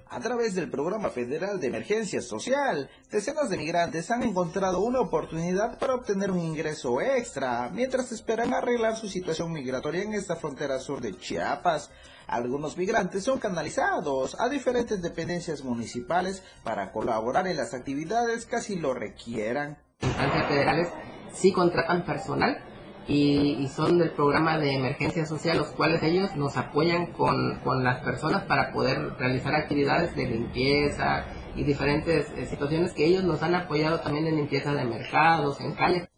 A 0.08 0.20
través 0.20 0.56
del 0.56 0.68
Programa 0.68 1.10
Federal 1.10 1.60
de 1.60 1.68
Emergencia 1.68 2.20
Social, 2.20 2.90
decenas 3.12 3.48
de 3.48 3.56
migrantes 3.56 4.10
han 4.10 4.24
encontrado 4.24 4.80
una 4.80 5.00
oportunidad 5.00 5.78
para 5.78 5.94
obtener 5.94 6.32
un 6.32 6.40
ingreso 6.40 7.00
extra 7.00 7.70
mientras 7.72 8.10
esperan 8.10 8.52
arreglar 8.52 8.96
su 8.96 9.08
situación 9.08 9.52
migratoria 9.52 10.02
en 10.02 10.14
esta 10.14 10.34
frontera 10.34 10.80
sur 10.80 11.00
de 11.00 11.16
Chiapas. 11.16 11.90
Algunos 12.26 12.76
migrantes 12.76 13.22
son 13.22 13.38
canalizados 13.38 14.36
a 14.40 14.48
diferentes 14.48 15.00
dependencias 15.00 15.62
municipales 15.62 16.42
para 16.64 16.90
colaborar 16.90 17.46
en 17.46 17.56
las 17.56 17.72
actividades 17.72 18.46
que 18.46 18.56
así 18.56 18.74
lo 18.74 18.94
requieran. 18.94 19.78
Instancias 20.00 20.48
federales 20.48 20.88
sí 21.32 21.52
contratan 21.52 22.04
personal 22.04 22.67
y, 23.08 23.66
son 23.68 23.98
del 23.98 24.10
programa 24.10 24.58
de 24.58 24.74
emergencia 24.74 25.24
social, 25.24 25.56
los 25.58 25.68
cuales 25.68 26.02
ellos 26.02 26.36
nos 26.36 26.56
apoyan 26.56 27.06
con, 27.06 27.58
con 27.64 27.82
las 27.82 28.00
personas 28.04 28.44
para 28.44 28.70
poder 28.70 29.14
realizar 29.18 29.54
actividades 29.54 30.14
de 30.14 30.26
limpieza 30.26 31.24
y 31.56 31.64
diferentes 31.64 32.30
eh, 32.36 32.46
situaciones 32.46 32.92
que 32.92 33.06
ellos 33.06 33.24
nos 33.24 33.42
han 33.42 33.54
apoyado 33.54 34.00
también 34.00 34.26
en 34.26 34.36
limpieza 34.36 34.74
de 34.74 34.84
mercados, 34.84 35.60
en 35.60 35.72
calles. 35.72 36.08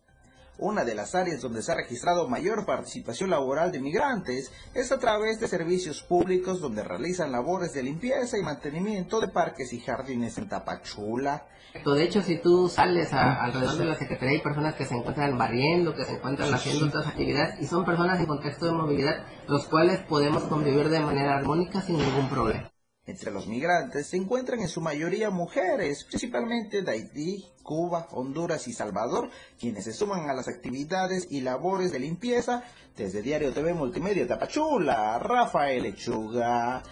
Una 0.62 0.84
de 0.84 0.94
las 0.94 1.14
áreas 1.14 1.40
donde 1.40 1.62
se 1.62 1.72
ha 1.72 1.74
registrado 1.74 2.28
mayor 2.28 2.66
participación 2.66 3.30
laboral 3.30 3.72
de 3.72 3.80
migrantes 3.80 4.52
es 4.74 4.92
a 4.92 4.98
través 4.98 5.40
de 5.40 5.48
servicios 5.48 6.02
públicos 6.02 6.60
donde 6.60 6.84
realizan 6.84 7.32
labores 7.32 7.72
de 7.72 7.82
limpieza 7.82 8.36
y 8.36 8.42
mantenimiento 8.42 9.20
de 9.20 9.28
parques 9.28 9.72
y 9.72 9.80
jardines 9.80 10.36
en 10.36 10.50
Tapachula. 10.50 11.46
De 11.72 12.02
hecho, 12.04 12.20
si 12.20 12.42
tú 12.42 12.68
sales 12.68 13.10
alrededor 13.10 13.78
de 13.78 13.84
la 13.86 13.94
Secretaría 13.94 14.32
hay 14.36 14.42
personas 14.42 14.74
que 14.74 14.84
se 14.84 14.94
encuentran 14.94 15.38
barriendo, 15.38 15.94
que 15.94 16.04
se 16.04 16.16
encuentran 16.16 16.52
haciendo 16.52 16.88
otras 16.88 17.06
actividades 17.06 17.58
y 17.58 17.64
son 17.64 17.86
personas 17.86 18.20
en 18.20 18.26
contexto 18.26 18.66
de 18.66 18.72
movilidad, 18.72 19.24
los 19.48 19.66
cuales 19.66 20.00
podemos 20.00 20.42
convivir 20.42 20.90
de 20.90 21.00
manera 21.00 21.38
armónica 21.38 21.80
sin 21.80 21.96
ningún 21.96 22.28
problema. 22.28 22.69
Entre 23.10 23.32
los 23.32 23.48
migrantes 23.48 24.06
se 24.06 24.16
encuentran 24.16 24.60
en 24.60 24.68
su 24.68 24.80
mayoría 24.80 25.30
mujeres, 25.30 26.04
principalmente 26.04 26.82
de 26.82 26.92
Haití, 26.92 27.44
Cuba, 27.64 28.06
Honduras 28.12 28.68
y 28.68 28.72
Salvador, 28.72 29.30
quienes 29.58 29.82
se 29.82 29.92
suman 29.92 30.30
a 30.30 30.32
las 30.32 30.46
actividades 30.46 31.26
y 31.28 31.40
labores 31.40 31.90
de 31.90 31.98
limpieza. 31.98 32.62
Desde 32.96 33.20
Diario 33.20 33.52
TV 33.52 33.74
Multimedia 33.74 34.28
Tapachula, 34.28 35.18
Rafael 35.18 35.82
Lechuga. 35.82 36.84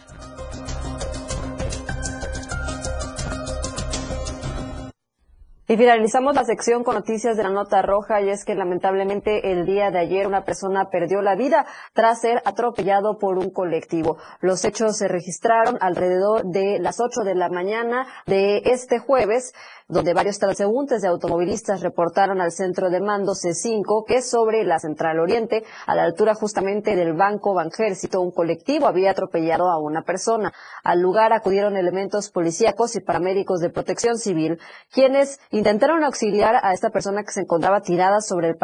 Y 5.71 5.77
finalizamos 5.77 6.35
la 6.35 6.47
sección 6.47 6.83
con 6.83 6.95
noticias 6.95 7.37
de 7.37 7.43
la 7.43 7.51
nota 7.51 7.83
roja 7.83 8.23
y 8.23 8.31
es 8.31 8.47
que 8.47 8.55
lamentablemente 8.55 9.53
el 9.53 9.67
día 9.67 9.91
de 9.91 9.99
ayer 9.99 10.27
una 10.27 10.47
persona 10.47 10.89
perdió 10.91 11.21
la 11.21 11.37
vida 11.37 11.67
tras 11.93 12.23
ser 12.23 12.41
atropellado 12.47 13.19
por 13.19 13.37
un 13.37 13.51
colectivo. 13.51 14.17
Los 14.41 14.65
hechos 14.65 14.97
se 14.97 15.09
registraron 15.09 15.77
alrededor 15.83 16.45
de 16.47 16.79
las 16.79 17.01
8 17.01 17.21
de 17.23 17.35
la 17.35 17.51
mañana 17.51 18.07
de 18.25 18.63
este 18.65 18.99
jueves 18.99 19.53
donde 19.89 20.13
varios 20.13 20.39
transeúntes 20.39 21.01
de 21.01 21.09
automovilistas 21.09 21.81
reportaron 21.81 22.43
al 22.43 22.53
centro 22.53 22.91
de 22.91 23.01
mando 23.01 23.33
C5 23.33 24.05
que 24.07 24.21
sobre 24.21 24.65
la 24.65 24.79
Central 24.79 25.19
Oriente, 25.19 25.65
a 25.87 25.95
la 25.95 26.05
altura 26.05 26.35
justamente 26.35 26.95
del 26.95 27.15
Banco 27.15 27.55
Banjército, 27.55 28.21
un 28.21 28.31
colectivo 28.31 28.87
había 28.87 29.13
atropellado 29.13 29.71
a 29.71 29.79
una 29.79 30.03
persona. 30.03 30.53
Al 30.85 31.01
lugar 31.01 31.33
acudieron 31.33 31.77
elementos 31.77 32.31
policíacos 32.31 32.97
y 32.97 33.01
paramédicos 33.01 33.61
de 33.61 33.71
protección 33.71 34.19
civil, 34.19 34.59
quienes 34.93 35.41
intentaron 35.51 36.05
auxiliar 36.05 36.57
a 36.63 36.75
esta 36.75 36.91
persona 36.91 37.25
que 37.25 37.33
se 37.33 37.41
encontraba 37.41 37.81
tirada 37.81 38.21
sobre 38.21 38.49
el, 38.49 38.57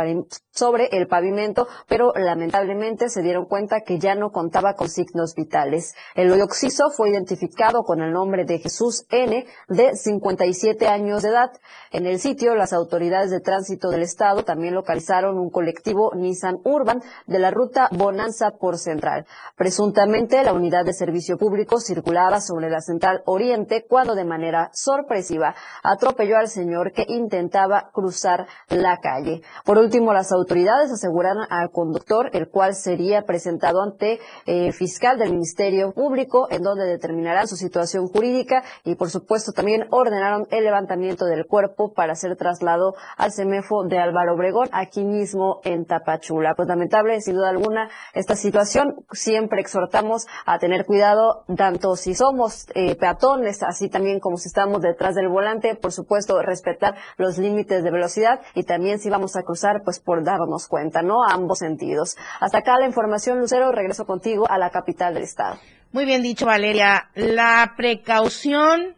sobre 0.51 0.89
el 0.93 1.07
pavimento, 1.07 1.69
pero 1.89 2.13
lamentablemente 2.15 3.09
se 3.09 3.23
dieron 3.23 3.47
cuenta 3.47 3.81
que 3.81 3.99
ya 3.99 4.15
no 4.15 4.31
contaba 4.31 4.75
con 4.75 4.91
signos 4.91 5.35
vitales. 5.35 5.95
El 6.15 6.31
hoyo 6.31 6.49
fue 6.95 7.11
identificado 7.11 7.83
con 7.83 8.03
el 8.03 8.13
nombre 8.13 8.45
de 8.45 8.59
Jesús 8.59 9.07
N, 9.09 9.47
de 9.69 9.97
57 9.97 10.87
años 10.87 11.14
de 11.23 11.31
edad. 11.31 11.53
En 11.91 12.07
el 12.07 12.19
sitio, 12.19 12.55
las 12.55 12.73
autoridades 12.73 13.31
de 13.31 13.41
tránsito 13.41 13.89
del 13.89 14.03
estado 14.03 14.45
también 14.45 14.75
localizaron 14.75 15.39
un 15.39 15.51
colectivo 15.51 16.13
Nissan 16.15 16.59
Urban 16.65 17.03
de 17.27 17.39
la 17.39 17.51
ruta 17.51 17.89
Bonanza 17.93 18.53
por 18.59 18.79
Central. 18.79 19.27
Presuntamente, 19.57 20.43
la 20.43 20.53
unidad 20.53 20.85
de 20.85 20.93
servicio 20.93 21.39
público 21.39 21.81
circulaba 21.81 22.41
sobre 22.41 22.71
la 22.71 22.81
Central 22.81 23.23
Oriente 23.27 23.85
cuando 23.89 24.15
de 24.15 24.25
manera 24.25 24.71
sorpresiva 24.73 25.55
atropelló 25.83 26.37
al 26.37 26.49
señor 26.49 26.93
que 26.93 27.05
intentaba 27.09 27.91
cruzar 27.93 28.47
la 28.69 28.99
calle. 28.99 29.43
Por 29.65 29.79
último, 29.79 30.13
las 30.13 30.33
autoridades 30.33 30.91
aseguraron 30.91 31.47
al 31.51 31.71
conductor, 31.71 32.31
el 32.33 32.49
cual 32.49 32.75
sería 32.75 33.23
presentado 33.23 33.83
ante 33.83 34.19
eh, 34.47 34.73
fiscal 34.73 35.19
del 35.19 35.31
Ministerio 35.31 35.93
Público, 35.93 36.49
en 36.51 36.63
donde 36.63 36.85
determinarán 36.85 37.49
su 37.49 37.57
situación 37.57 38.09
jurídica 38.09 38.63
y, 38.85 38.95
por 38.95 39.11
supuesto, 39.11 39.53
también 39.53 39.87
ordenaron 39.91 40.47
el 40.51 40.67
del 41.05 41.47
cuerpo 41.47 41.93
para 41.93 42.15
ser 42.15 42.37
trasladado 42.37 42.95
al 43.17 43.33
CEMEFO 43.33 43.85
de 43.85 43.99
Álvaro 43.99 44.35
Obregón, 44.35 44.69
aquí 44.73 45.05
mismo 45.05 45.61
en 45.65 45.85
Tapachula. 45.85 46.55
Pues 46.55 46.69
lamentable, 46.69 47.21
sin 47.21 47.35
duda 47.35 47.51
alguna, 47.51 47.91
esta 48.15 48.37
situación. 48.37 49.05
Siempre 49.13 49.61
exhortamos 49.61 50.27
a 50.47 50.59
tener 50.59 50.87
cuidado, 50.87 51.45
tanto 51.57 51.97
si 51.97 52.15
somos 52.15 52.67
eh, 52.75 52.97
peatones, 52.97 53.63
así 53.63 53.89
también 53.89 54.19
como 54.19 54.39
si 54.39 54.49
estamos 54.49 54.81
detrás 54.81 55.15
del 55.15 55.29
volante, 55.29 55.75
por 55.75 55.93
supuesto, 55.93 56.41
respetar 56.41 56.95
los 57.19 57.37
límites 57.39 57.85
de 57.85 57.91
velocidad 57.91 58.41
y 58.55 58.65
también 58.65 58.99
si 58.99 59.11
vamos 59.11 59.37
a 59.37 59.43
cruzar, 59.43 59.83
pues 59.85 60.01
por 60.01 60.25
darnos 60.25 60.69
cuenta, 60.69 61.03
¿no? 61.03 61.23
A 61.23 61.35
ambos 61.35 61.59
sentidos. 61.59 62.17
Hasta 62.41 62.59
acá 62.59 62.79
la 62.79 62.87
información, 62.87 63.39
Lucero, 63.41 63.73
regreso 63.73 64.07
contigo 64.07 64.47
a 64.49 64.59
la 64.59 64.71
capital 64.71 65.15
del 65.15 65.25
estado. 65.25 65.57
Muy 65.93 66.07
bien 66.07 66.23
dicho, 66.23 66.47
Valeria. 66.47 67.09
La 67.15 67.75
precaución 67.77 68.97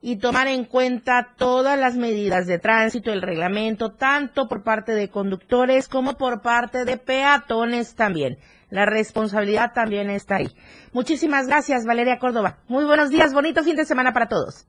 y 0.00 0.16
tomar 0.16 0.46
en 0.46 0.64
cuenta 0.64 1.34
todas 1.36 1.78
las 1.78 1.96
medidas 1.96 2.46
de 2.46 2.58
tránsito, 2.58 3.12
el 3.12 3.22
reglamento, 3.22 3.92
tanto 3.92 4.48
por 4.48 4.62
parte 4.62 4.92
de 4.92 5.08
conductores 5.08 5.88
como 5.88 6.16
por 6.16 6.42
parte 6.42 6.84
de 6.84 6.96
peatones 6.96 7.94
también. 7.94 8.38
La 8.70 8.84
responsabilidad 8.84 9.72
también 9.72 10.10
está 10.10 10.36
ahí. 10.36 10.54
Muchísimas 10.92 11.46
gracias, 11.46 11.84
Valeria 11.84 12.18
Córdoba. 12.18 12.58
Muy 12.68 12.84
buenos 12.84 13.10
días, 13.10 13.32
bonito 13.32 13.62
fin 13.62 13.76
de 13.76 13.84
semana 13.84 14.12
para 14.12 14.28
todos. 14.28 14.66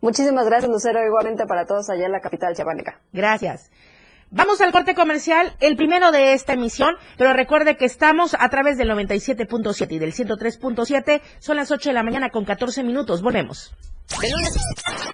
Muchísimas 0.00 0.46
gracias, 0.46 0.70
Lucero, 0.70 1.04
igualmente 1.04 1.46
para 1.46 1.66
todos 1.66 1.90
allá 1.90 2.06
en 2.06 2.12
la 2.12 2.20
capital 2.20 2.54
chapaneca. 2.54 3.00
Gracias. 3.12 3.70
Vamos 4.32 4.60
al 4.60 4.70
corte 4.70 4.94
comercial, 4.94 5.56
el 5.58 5.74
primero 5.76 6.12
de 6.12 6.34
esta 6.34 6.52
emisión, 6.52 6.94
pero 7.18 7.32
recuerde 7.32 7.76
que 7.76 7.84
estamos 7.84 8.36
a 8.38 8.48
través 8.48 8.78
del 8.78 8.88
97.7 8.90 9.90
y 9.90 9.98
del 9.98 10.12
103.7. 10.12 11.20
Son 11.40 11.56
las 11.56 11.72
8 11.72 11.88
de 11.88 11.94
la 11.94 12.04
mañana 12.04 12.30
con 12.30 12.44
14 12.44 12.84
minutos. 12.84 13.22
Volvemos. 13.22 13.74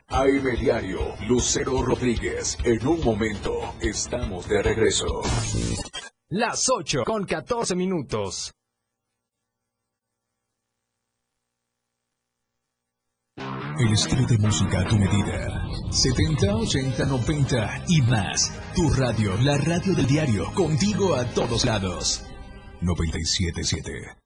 AM 0.08 0.56
Diario, 0.60 1.14
Lucero 1.26 1.82
Rodríguez. 1.82 2.58
En 2.64 2.86
un 2.86 3.02
momento, 3.02 3.74
estamos 3.80 4.48
de 4.48 4.62
regreso. 4.62 5.22
Las 6.28 6.68
8 6.68 7.04
con 7.06 7.24
14 7.24 7.74
minutos. 7.74 8.52
El 13.78 13.92
estilo 13.92 14.26
de 14.26 14.38
música 14.38 14.80
a 14.80 14.86
tu 14.86 14.96
medida. 14.96 15.62
70, 15.90 16.56
80, 16.56 17.04
90 17.04 17.84
y 17.88 18.00
más. 18.02 18.50
Tu 18.74 18.88
radio, 18.94 19.36
la 19.42 19.58
radio 19.58 19.94
del 19.94 20.06
diario, 20.06 20.50
contigo 20.54 21.14
a 21.14 21.26
todos 21.26 21.66
lados. 21.66 22.24
977. 22.80 24.25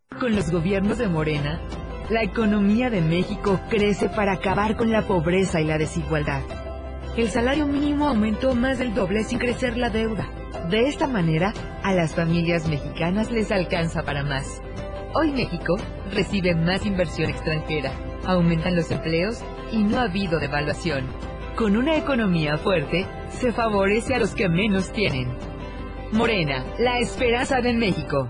Con 0.21 0.35
los 0.35 0.51
gobiernos 0.51 0.99
de 0.99 1.07
Morena, 1.07 1.59
la 2.11 2.21
economía 2.21 2.91
de 2.91 3.01
México 3.01 3.59
crece 3.71 4.07
para 4.07 4.33
acabar 4.33 4.77
con 4.77 4.91
la 4.91 5.07
pobreza 5.07 5.61
y 5.61 5.65
la 5.65 5.79
desigualdad. 5.79 6.43
El 7.17 7.27
salario 7.29 7.65
mínimo 7.65 8.07
aumentó 8.07 8.53
más 8.53 8.77
del 8.77 8.93
doble 8.93 9.23
sin 9.23 9.39
crecer 9.39 9.77
la 9.77 9.89
deuda. 9.89 10.29
De 10.69 10.87
esta 10.87 11.07
manera, 11.07 11.55
a 11.81 11.93
las 11.93 12.13
familias 12.13 12.67
mexicanas 12.69 13.31
les 13.31 13.51
alcanza 13.51 14.03
para 14.03 14.23
más. 14.23 14.61
Hoy 15.15 15.31
México 15.31 15.75
recibe 16.13 16.53
más 16.53 16.85
inversión 16.85 17.31
extranjera, 17.31 17.91
aumentan 18.23 18.75
los 18.75 18.91
empleos 18.91 19.43
y 19.71 19.81
no 19.81 19.97
ha 19.97 20.03
habido 20.03 20.39
devaluación. 20.39 21.07
Con 21.55 21.75
una 21.75 21.95
economía 21.97 22.59
fuerte, 22.59 23.07
se 23.29 23.51
favorece 23.51 24.13
a 24.13 24.19
los 24.19 24.35
que 24.35 24.49
menos 24.49 24.91
tienen. 24.93 25.35
Morena, 26.11 26.63
la 26.77 26.99
esperanza 26.99 27.59
de 27.61 27.73
México. 27.73 28.29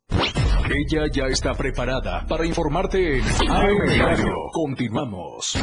Ella 0.73 1.07
ya 1.11 1.25
está 1.25 1.53
preparada 1.53 2.25
para 2.27 2.45
informarte 2.45 3.17
en 3.17 3.23
AM 3.51 3.87
Diario. 3.89 4.33
Continuamos. 4.53 5.57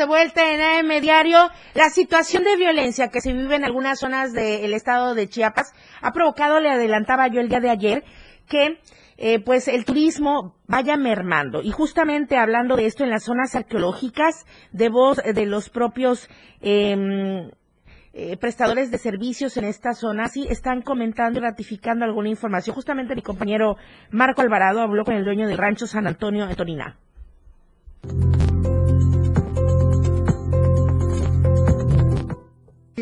De 0.00 0.06
vuelta 0.06 0.54
en 0.54 0.62
AM 0.62 1.00
Diario. 1.02 1.50
La 1.74 1.90
situación 1.90 2.42
de 2.42 2.56
violencia 2.56 3.08
que 3.08 3.20
se 3.20 3.34
vive 3.34 3.56
en 3.56 3.64
algunas 3.64 3.98
zonas 3.98 4.32
del 4.32 4.72
estado 4.72 5.14
de 5.14 5.28
Chiapas 5.28 5.74
ha 6.00 6.12
provocado, 6.12 6.58
le 6.58 6.70
adelantaba 6.70 7.28
yo 7.28 7.42
el 7.42 7.50
día 7.50 7.60
de 7.60 7.68
ayer, 7.68 8.04
que 8.48 8.80
eh, 9.18 9.40
pues 9.40 9.68
el 9.68 9.84
turismo 9.84 10.56
vaya 10.66 10.96
mermando. 10.96 11.60
Y 11.60 11.70
justamente 11.70 12.38
hablando 12.38 12.76
de 12.76 12.86
esto 12.86 13.04
en 13.04 13.10
las 13.10 13.24
zonas 13.24 13.54
arqueológicas, 13.54 14.46
de 14.72 14.88
voz 14.88 15.18
de 15.18 15.44
los 15.44 15.68
propios 15.68 16.30
eh, 16.62 17.50
eh, 18.14 18.36
prestadores 18.38 18.90
de 18.90 18.96
servicios 18.96 19.58
en 19.58 19.64
esta 19.64 19.92
zona, 19.92 20.28
sí 20.28 20.46
están 20.48 20.80
comentando 20.80 21.40
y 21.40 21.42
ratificando 21.42 22.06
alguna 22.06 22.30
información. 22.30 22.74
Justamente 22.74 23.14
mi 23.14 23.22
compañero 23.22 23.76
Marco 24.10 24.40
Alvarado 24.40 24.80
habló 24.80 25.04
con 25.04 25.14
el 25.14 25.26
dueño 25.26 25.46
del 25.46 25.58
rancho 25.58 25.86
San 25.86 26.06
Antonio 26.06 26.44
en 26.44 26.50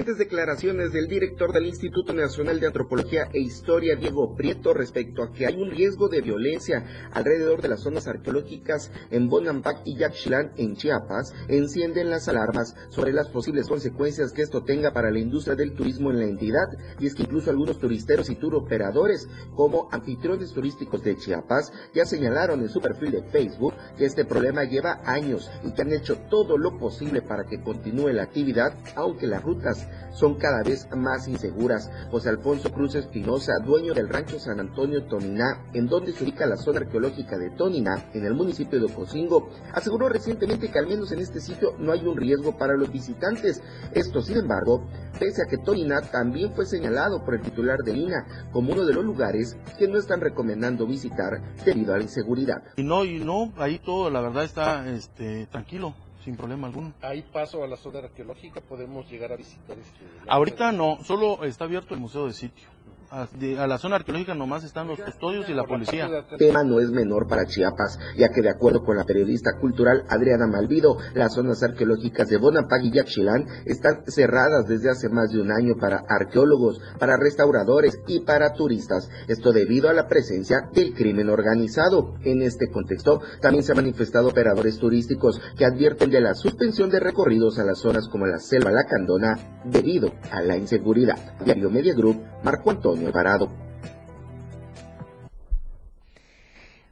Toriná. 0.05 0.19
declaraciones 0.19 0.93
del 0.93 1.09
director 1.09 1.53
del 1.53 1.67
Instituto 1.67 2.13
Nacional 2.13 2.61
de 2.61 2.67
Antropología 2.67 3.29
e 3.33 3.41
Historia, 3.41 3.97
Diego 3.97 4.35
Prieto, 4.37 4.75
respecto 4.75 5.23
a 5.23 5.33
que 5.33 5.47
hay 5.47 5.55
un 5.55 5.71
riesgo 5.71 6.09
de 6.09 6.21
violencia 6.21 6.85
alrededor 7.13 7.63
de 7.63 7.69
las 7.69 7.81
zonas 7.81 8.07
arqueológicas 8.07 8.91
en 9.11 9.29
Bonampak 9.29 9.83
y 9.85 9.97
Yaxchilán, 9.97 10.53
en 10.57 10.77
Chiapas, 10.77 11.33
encienden 11.49 12.11
las 12.11 12.29
alarmas 12.29 12.75
sobre 12.91 13.13
las 13.13 13.29
posibles 13.29 13.69
consecuencias 13.69 14.33
que 14.33 14.43
esto 14.43 14.65
tenga 14.65 14.93
para 14.93 15.11
la 15.11 15.19
industria 15.19 15.57
del 15.57 15.75
turismo 15.75 16.11
en 16.11 16.19
la 16.19 16.27
entidad. 16.27 16.69
Y 16.99 17.07
es 17.07 17.15
que 17.15 17.23
incluso 17.23 17.51
algunos 17.51 17.79
turisteros 17.79 18.29
y 18.29 18.37
turoperadores, 18.37 19.29
como 19.55 19.89
anfitriones 19.93 20.53
turísticos 20.53 21.03
de 21.03 21.17
Chiapas, 21.17 21.73
ya 21.95 22.05
señalaron 22.05 22.61
en 22.61 22.69
su 22.69 22.81
perfil 22.81 23.13
de 23.13 23.23
Facebook 23.31 23.75
que 23.97 24.05
este 24.05 24.25
problema 24.25 24.65
lleva 24.65 25.01
años 25.05 25.51
y 25.65 25.73
que 25.73 25.83
han 25.83 25.93
hecho 25.93 26.17
todo 26.29 26.59
lo 26.59 26.77
posible 26.79 27.23
para 27.23 27.45
que 27.45 27.63
continúe 27.63 28.09
la 28.09 28.25
actividad, 28.25 28.75
aunque 28.95 29.27
las 29.27 29.43
rutas 29.43 29.88
son 30.13 30.35
cada 30.35 30.63
vez 30.63 30.89
más 30.97 31.29
inseguras. 31.29 31.91
José 32.11 32.31
Alfonso 32.31 32.73
Cruz 32.73 32.95
Espinosa, 32.95 33.53
dueño 33.65 33.95
del 33.95 34.09
rancho 34.09 34.39
San 34.39 34.61
Antonio 34.61 35.05
Toniná, 35.05 35.65
en 35.73 35.87
donde 35.87 36.13
se 36.13 36.25
ubica 36.25 36.47
la 36.47 36.57
zona 36.57 36.81
arqueológica 36.81 37.39
de 37.39 37.51
Toniná, 37.51 38.11
en 38.15 38.25
el 38.25 38.35
municipio 38.35 38.79
de 38.79 38.87
Ocosingo, 38.87 39.51
aseguró 39.73 40.09
recientemente 40.09 40.71
que 40.71 40.79
al 40.79 40.87
menos 40.87 41.13
en 41.13 41.21
este 41.21 41.41
sitio 41.41 41.75
no 41.79 41.93
hay 41.93 42.07
un 42.07 42.17
riesgo 42.17 42.57
para 42.57 42.77
los 42.77 42.91
visitantes. 42.91 43.63
Esto, 43.95 44.21
sin 44.23 44.39
embargo, 44.39 44.87
pese 45.19 45.43
a 45.43 45.47
que 45.47 45.59
Toniná 45.59 46.01
también 46.01 46.53
fue 46.55 46.67
señalado 46.67 47.25
por 47.25 47.35
el 47.35 47.43
titular 47.43 47.79
de 47.85 47.93
INA 47.93 48.27
como 48.53 48.73
uno 48.73 48.85
de 48.85 48.95
los 48.95 49.05
lugares 49.05 49.57
que 49.79 49.89
no 49.89 49.99
están 49.99 50.21
recomendando 50.21 50.87
visitar 50.87 51.41
debido 51.65 51.95
a 51.95 51.99
la 51.99 52.05
inseguridad. 52.05 52.63
Y 52.77 52.83
no, 52.83 53.05
y 53.05 53.19
no, 53.19 53.53
ahí 53.57 53.79
todo 53.79 54.11
la 54.11 54.21
verdad 54.21 54.45
está 54.45 54.89
este, 54.91 55.47
tranquilo 55.47 55.95
sin 56.29 56.37
problema 56.37 56.67
alguno. 56.67 56.93
¿Hay 57.01 57.23
paso 57.23 57.65
a 57.65 57.67
la 57.67 57.77
zona 57.79 58.01
arqueológica? 58.01 58.61
¿Podemos 58.61 59.11
llegar 59.11 59.33
a 59.33 59.37
visitar 59.37 59.79
este? 59.79 60.05
Ahorita 60.29 60.73
no, 60.73 60.99
solo 61.03 61.43
está 61.45 61.65
abierto 61.65 61.95
el 61.95 62.01
museo 62.01 62.27
de 62.27 62.35
sitio 62.35 62.69
a, 63.11 63.67
la 63.67 63.79
zona 63.79 63.97
arqueológica 63.97 64.35
nomás 64.35 64.65
están 64.65 64.89
los 64.89 65.01
custodios 65.01 65.49
y 65.49 65.55
la 65.55 65.65
policía. 65.65 66.09
El 66.31 66.39
tema 66.39 66.63
no 66.63 66.81
es 66.81 66.91
menor 66.91 67.27
para 67.27 67.47
Chiapas, 67.47 67.99
ya 68.17 68.29
que 68.29 68.43
de 68.43 68.51
acuerdo 68.51 68.85
con 68.85 68.97
la 68.97 69.05
periodista 69.05 69.53
cultural 69.59 70.05
Adriana 70.09 70.47
Malvido, 70.47 70.99
las 71.15 71.35
zonas 71.35 71.63
arqueológicas 71.63 72.29
de 72.29 72.37
Bonapag 72.37 72.85
y 72.85 72.93
Yaxchilán 72.93 73.47
están 73.65 74.05
cerradas 74.07 74.67
desde 74.69 74.91
hace 74.91 75.09
más 75.09 75.31
de 75.31 75.41
un 75.41 75.51
año 75.51 75.75
para 75.81 76.03
arqueólogos, 76.09 76.81
para 76.99 77.17
restauradores 77.17 77.99
y 78.07 78.21
para 78.21 78.53
turistas. 78.53 79.09
Esto 79.27 79.53
debido 79.53 79.89
a 79.89 79.95
la 79.95 80.07
presencia 80.07 80.69
del 80.73 80.95
crimen 80.95 81.31
organizado. 81.31 82.15
En 82.25 82.43
este 82.43 82.69
contexto, 82.71 83.21
también 83.41 83.65
se 83.65 83.73
han 83.73 83.77
manifestado 83.77 84.29
operadores 84.29 84.79
turísticos 84.79 85.41
que 85.57 85.65
advierten 85.65 86.11
de 86.11 86.21
la 86.21 86.35
suspensión 86.35 86.91
de 86.91 87.01
recorridos 87.01 87.59
a 87.59 87.65
las 87.65 87.79
zonas 87.79 88.09
como 88.09 88.27
la 88.27 88.39
Selva 88.39 88.71
Lacandona 88.71 89.63
debido 89.65 90.13
a 90.31 90.43
la 90.43 90.57
inseguridad. 90.57 91.17
Diario 91.45 91.71
Media 91.71 91.95
Group, 91.95 92.23
Marco 92.43 92.71
Antonio 92.71 92.98
Parado. 93.07 93.49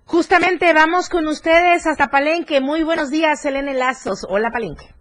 Justamente 0.05 0.73
vamos 0.73 1.09
con 1.09 1.27
ustedes 1.27 1.87
hasta 1.87 2.09
Palenque. 2.09 2.61
Muy 2.61 2.85
buenos 2.85 3.11
días, 3.11 3.40
Selene 3.40 3.75
Lazos. 3.75 4.25
Hola, 4.29 4.51
Palenque. 4.51 4.95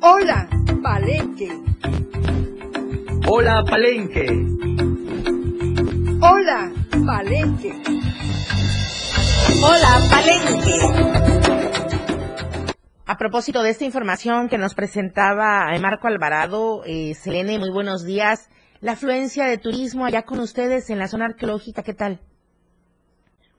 Hola, 0.00 0.48
Palenque. 0.82 1.48
Hola, 3.28 3.62
Palenque. 3.64 4.26
Hola, 6.20 6.72
Palenque. 7.06 7.82
Hola, 9.62 10.00
Palenque. 10.10 11.32
A 13.06 13.16
propósito 13.16 13.62
de 13.62 13.70
esta 13.70 13.84
información 13.84 14.48
que 14.48 14.58
nos 14.58 14.74
presentaba 14.74 15.66
Marco 15.80 16.08
Alvarado, 16.08 16.82
eh, 16.84 17.14
Selene, 17.14 17.58
muy 17.58 17.70
buenos 17.70 18.04
días 18.04 18.50
la 18.82 18.92
afluencia 18.92 19.46
de 19.46 19.58
turismo 19.58 20.04
allá 20.04 20.22
con 20.22 20.40
ustedes 20.40 20.90
en 20.90 20.98
la 20.98 21.06
zona 21.06 21.26
arqueológica. 21.26 21.84
¿Qué 21.84 21.94
tal? 21.94 22.20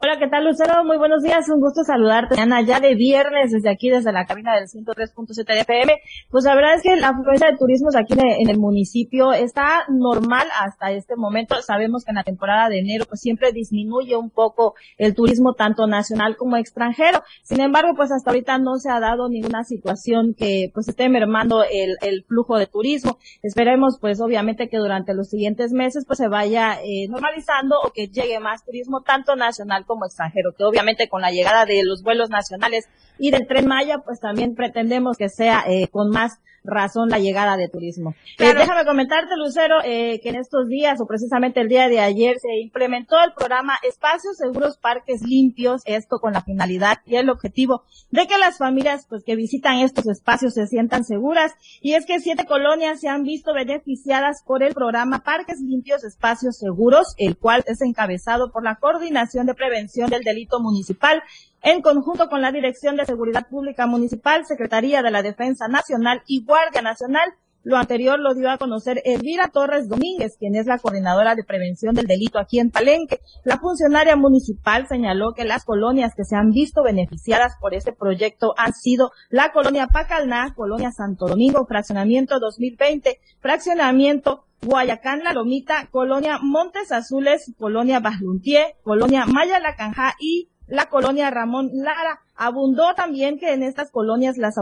Hola, 0.06 0.20
¿qué 0.20 0.28
tal, 0.28 0.44
Lucero? 0.44 0.84
Muy 0.84 0.98
buenos 0.98 1.24
días, 1.24 1.48
un 1.48 1.62
gusto 1.62 1.86
saludarte. 1.86 2.38
Ana, 2.38 2.60
ya 2.60 2.82
de 2.82 2.94
viernes 2.94 3.54
desde 3.54 3.70
aquí, 3.70 3.90
desde 3.90 4.12
la 4.12 4.26
cabina 4.26 4.54
del 4.54 4.68
103.7 4.68 5.62
FM. 5.62 5.94
Pues 6.30 6.44
la 6.44 6.56
verdad 6.56 6.74
es 6.74 6.84
que 6.84 6.98
la 6.98 7.12
afluencia 7.12 7.50
de 7.50 7.58
turismos 7.58 7.96
aquí 7.96 8.14
en 8.20 8.50
el 8.50 8.60
municipio 8.60 9.32
está 9.32 9.86
normal 9.88 10.46
hasta 10.60 10.92
este 10.92 11.16
momento. 11.16 11.56
Sabemos 11.62 12.04
que 12.04 12.12
en 12.12 12.16
la 12.16 12.26
temporada 12.26 12.68
de 12.68 12.80
enero 12.80 13.06
pues 13.08 13.22
siempre 13.22 13.54
disminuye 13.54 14.18
un 14.18 14.30
poco 14.30 14.76
el 14.98 15.16
turismo 15.16 15.54
tanto 15.54 15.88
nacional 15.88 16.36
como 16.36 16.58
extranjero. 16.58 17.24
Sin 17.42 17.62
embargo, 17.62 17.94
pues 17.96 18.12
hasta 18.12 18.32
ahorita 18.32 18.58
no 18.58 18.80
se 18.80 18.90
ha 18.90 19.00
dado 19.00 19.30
ninguna 19.30 19.64
situación 19.64 20.36
que 20.38 20.70
pues 20.74 20.90
esté 20.90 21.08
mermando 21.08 21.64
el, 21.64 21.96
el 22.02 22.26
flujo 22.26 22.58
de 22.58 22.68
turismo. 22.68 23.20
Esperemos 23.42 24.00
pues 24.02 24.20
obviamente 24.20 24.68
que 24.68 24.80
durante 24.80 25.14
los 25.14 25.30
siguientes 25.30 25.72
meses 25.72 26.04
pues 26.06 26.18
se 26.18 26.28
vaya 26.28 26.74
eh, 26.84 27.08
normalizando 27.08 27.78
o 27.82 27.92
que 27.94 28.10
llegue 28.10 28.42
más 28.42 28.66
turismo 28.66 29.00
tanto 29.00 29.38
nacional 29.38 29.86
como 29.86 29.93
como 29.94 30.06
extranjero, 30.06 30.54
que 30.58 30.64
obviamente 30.64 31.08
con 31.08 31.22
la 31.22 31.32
llegada 31.32 31.66
de 31.66 31.84
los 31.84 32.02
vuelos 32.02 32.30
nacionales 32.30 32.90
y 33.20 33.30
del 33.30 33.48
tren 33.48 33.68
Maya, 33.68 34.00
pues 34.00 34.20
también 34.20 34.56
pretendemos 34.56 35.18
que 35.18 35.30
sea 35.30 35.64
eh, 35.68 35.88
con 35.88 36.10
más 36.10 36.40
razón 36.64 37.10
la 37.10 37.20
llegada 37.20 37.58
de 37.58 37.70
turismo. 37.70 38.16
Eh, 38.40 38.54
déjame 38.54 38.86
comentarte, 38.86 39.36
Lucero, 39.38 39.78
eh, 39.84 40.20
que 40.22 40.30
en 40.30 40.36
estos 40.36 40.68
días, 40.68 41.00
o 41.02 41.06
precisamente 41.06 41.60
el 41.62 41.68
día 41.68 41.88
de 41.88 42.00
ayer, 42.00 42.38
se 42.40 42.60
implementó 42.60 43.16
el 43.24 43.34
programa 43.34 43.78
Espacios 43.88 44.38
Seguros 44.38 44.78
Parques 44.78 45.22
Limpios, 45.22 45.82
esto 45.86 46.20
con 46.20 46.34
la 46.34 46.42
finalidad 46.42 47.00
y 47.06 47.16
el 47.16 47.30
objetivo 47.30 47.84
de 48.12 48.28
que 48.28 48.38
las 48.38 48.58
familias 48.58 49.06
pues 49.08 49.24
que 49.24 49.36
visitan 49.36 49.80
estos 49.80 50.08
espacios 50.08 50.54
se 50.54 50.68
sientan 50.68 51.04
seguras. 51.04 51.54
Y 51.82 51.94
es 51.94 52.06
que 52.06 52.20
siete 52.20 52.46
colonias 52.46 53.00
se 53.00 53.10
han 53.10 53.24
visto 53.24 53.54
beneficiadas 53.54 54.44
por 54.46 54.64
el 54.64 54.74
programa 54.74 55.24
Parques 55.24 55.60
Limpios 55.62 56.04
Espacios 56.04 56.58
Seguros, 56.58 57.14
el 57.18 57.38
cual 57.38 57.64
es 57.68 57.82
encabezado 57.82 58.52
por 58.52 58.64
la 58.64 58.76
Coordinación 58.76 59.46
de 59.46 59.54
Prevención 59.54 60.10
del 60.10 60.24
Delito 60.24 60.60
Municipal 60.60 61.22
en 61.64 61.82
conjunto 61.82 62.28
con 62.28 62.42
la 62.42 62.52
Dirección 62.52 62.98
de 62.98 63.06
Seguridad 63.06 63.48
Pública 63.48 63.88
Municipal, 63.88 64.46
Secretaría 64.46 65.02
de 65.02 65.12
la 65.12 65.24
Defensa 65.24 65.70
Nacional 65.70 66.22
y 66.28 66.44
Guardia 66.44 66.82
Nacional. 66.82 67.34
Lo 67.64 67.78
anterior 67.78 68.20
lo 68.20 68.34
dio 68.34 68.52
a 68.52 68.58
conocer 68.58 69.02
Elvira 69.06 69.48
Torres 69.48 69.88
Domínguez, 69.88 70.36
quien 70.38 70.58
es 70.58 70.66
la 70.66 70.78
coordinadora 70.78 71.36
de 71.36 71.46
prevención 71.46 71.96
del 71.96 72.08
delito 72.08 72.38
aquí 72.38 72.60
en 72.60 72.70
Palenque. 72.70 73.22
La 73.46 73.58
funcionaria 73.58 74.18
municipal 74.18 74.86
señaló 74.90 75.34
que 75.34 75.46
las 75.46 75.64
colonias 75.64 76.14
que 76.14 76.26
se 76.26 76.36
han 76.36 76.50
visto 76.50 76.84
beneficiadas 76.84 77.54
por 77.62 77.74
este 77.74 77.94
proyecto 77.94 78.54
han 78.58 78.74
sido 78.74 79.12
la 79.30 79.54
colonia 79.54 79.88
Pacalná, 79.88 80.54
colonia 80.54 80.92
Santo 80.92 81.28
Domingo, 81.28 81.66
fraccionamiento 81.66 82.38
2020, 82.42 83.22
fraccionamiento 83.40 84.44
Guayacán 84.62 85.24
La 85.24 85.32
Lomita, 85.32 85.88
colonia 85.92 86.40
Montes 86.42 86.92
Azules, 86.92 87.54
colonia 87.58 88.02
Basluntier, 88.02 88.76
colonia 88.84 89.26
Maya 89.26 89.60
La 89.60 89.78
Canja 89.78 90.16
y 90.20 90.50
la 90.68 90.88
colonia 90.88 91.30
Ramón 91.30 91.70
Lara. 91.74 92.22
Abundó 92.36 92.94
también 92.96 93.40
que 93.40 93.54
en 93.54 93.64
estas 93.64 93.92
colonias 93.92 94.38
las 94.38 94.56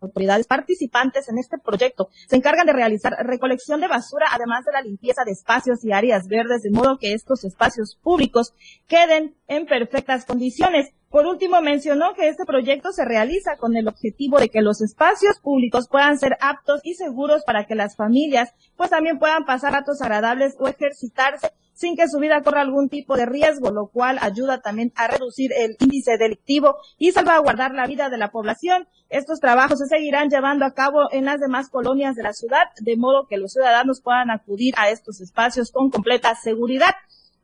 autoridades 0.00 0.46
participantes 0.46 1.28
en 1.28 1.38
este 1.38 1.58
proyecto 1.58 2.08
se 2.28 2.36
encargan 2.36 2.66
de 2.66 2.72
realizar 2.72 3.12
recolección 3.24 3.80
de 3.80 3.88
basura, 3.88 4.26
además 4.32 4.64
de 4.64 4.72
la 4.72 4.82
limpieza 4.82 5.24
de 5.24 5.32
espacios 5.32 5.84
y 5.84 5.92
áreas 5.92 6.28
verdes, 6.28 6.62
de 6.62 6.70
modo 6.70 6.98
que 6.98 7.12
estos 7.12 7.44
espacios 7.44 7.98
públicos 8.02 8.54
queden 8.86 9.36
en 9.48 9.66
perfectas 9.66 10.24
condiciones. 10.24 10.90
Por 11.08 11.26
último, 11.26 11.62
mencionó 11.62 12.14
que 12.14 12.28
este 12.28 12.44
proyecto 12.44 12.92
se 12.92 13.04
realiza 13.04 13.56
con 13.56 13.76
el 13.76 13.88
objetivo 13.88 14.38
de 14.38 14.48
que 14.48 14.60
los 14.60 14.82
espacios 14.82 15.38
públicos 15.40 15.88
puedan 15.88 16.18
ser 16.18 16.36
aptos 16.40 16.80
y 16.84 16.94
seguros 16.94 17.42
para 17.44 17.64
que 17.64 17.74
las 17.74 17.96
familias 17.96 18.52
pues 18.76 18.90
también 18.90 19.18
puedan 19.18 19.44
pasar 19.44 19.72
ratos 19.72 20.02
agradables 20.02 20.56
o 20.58 20.68
ejercitarse 20.68 21.52
sin 21.76 21.94
que 21.94 22.08
su 22.08 22.18
vida 22.18 22.42
corra 22.42 22.62
algún 22.62 22.88
tipo 22.88 23.16
de 23.16 23.26
riesgo, 23.26 23.70
lo 23.70 23.88
cual 23.88 24.18
ayuda 24.22 24.62
también 24.62 24.92
a 24.96 25.08
reducir 25.08 25.52
el 25.52 25.76
índice 25.78 26.16
delictivo 26.16 26.76
y 26.98 27.12
salvaguardar 27.12 27.72
la 27.74 27.86
vida 27.86 28.08
de 28.08 28.16
la 28.16 28.30
población. 28.30 28.88
Estos 29.10 29.40
trabajos 29.40 29.78
se 29.78 29.86
seguirán 29.86 30.30
llevando 30.30 30.64
a 30.64 30.72
cabo 30.72 31.12
en 31.12 31.26
las 31.26 31.38
demás 31.38 31.68
colonias 31.68 32.16
de 32.16 32.22
la 32.22 32.32
ciudad, 32.32 32.64
de 32.80 32.96
modo 32.96 33.26
que 33.28 33.36
los 33.36 33.52
ciudadanos 33.52 34.00
puedan 34.00 34.30
acudir 34.30 34.74
a 34.78 34.88
estos 34.88 35.20
espacios 35.20 35.70
con 35.70 35.90
completa 35.90 36.34
seguridad. 36.34 36.94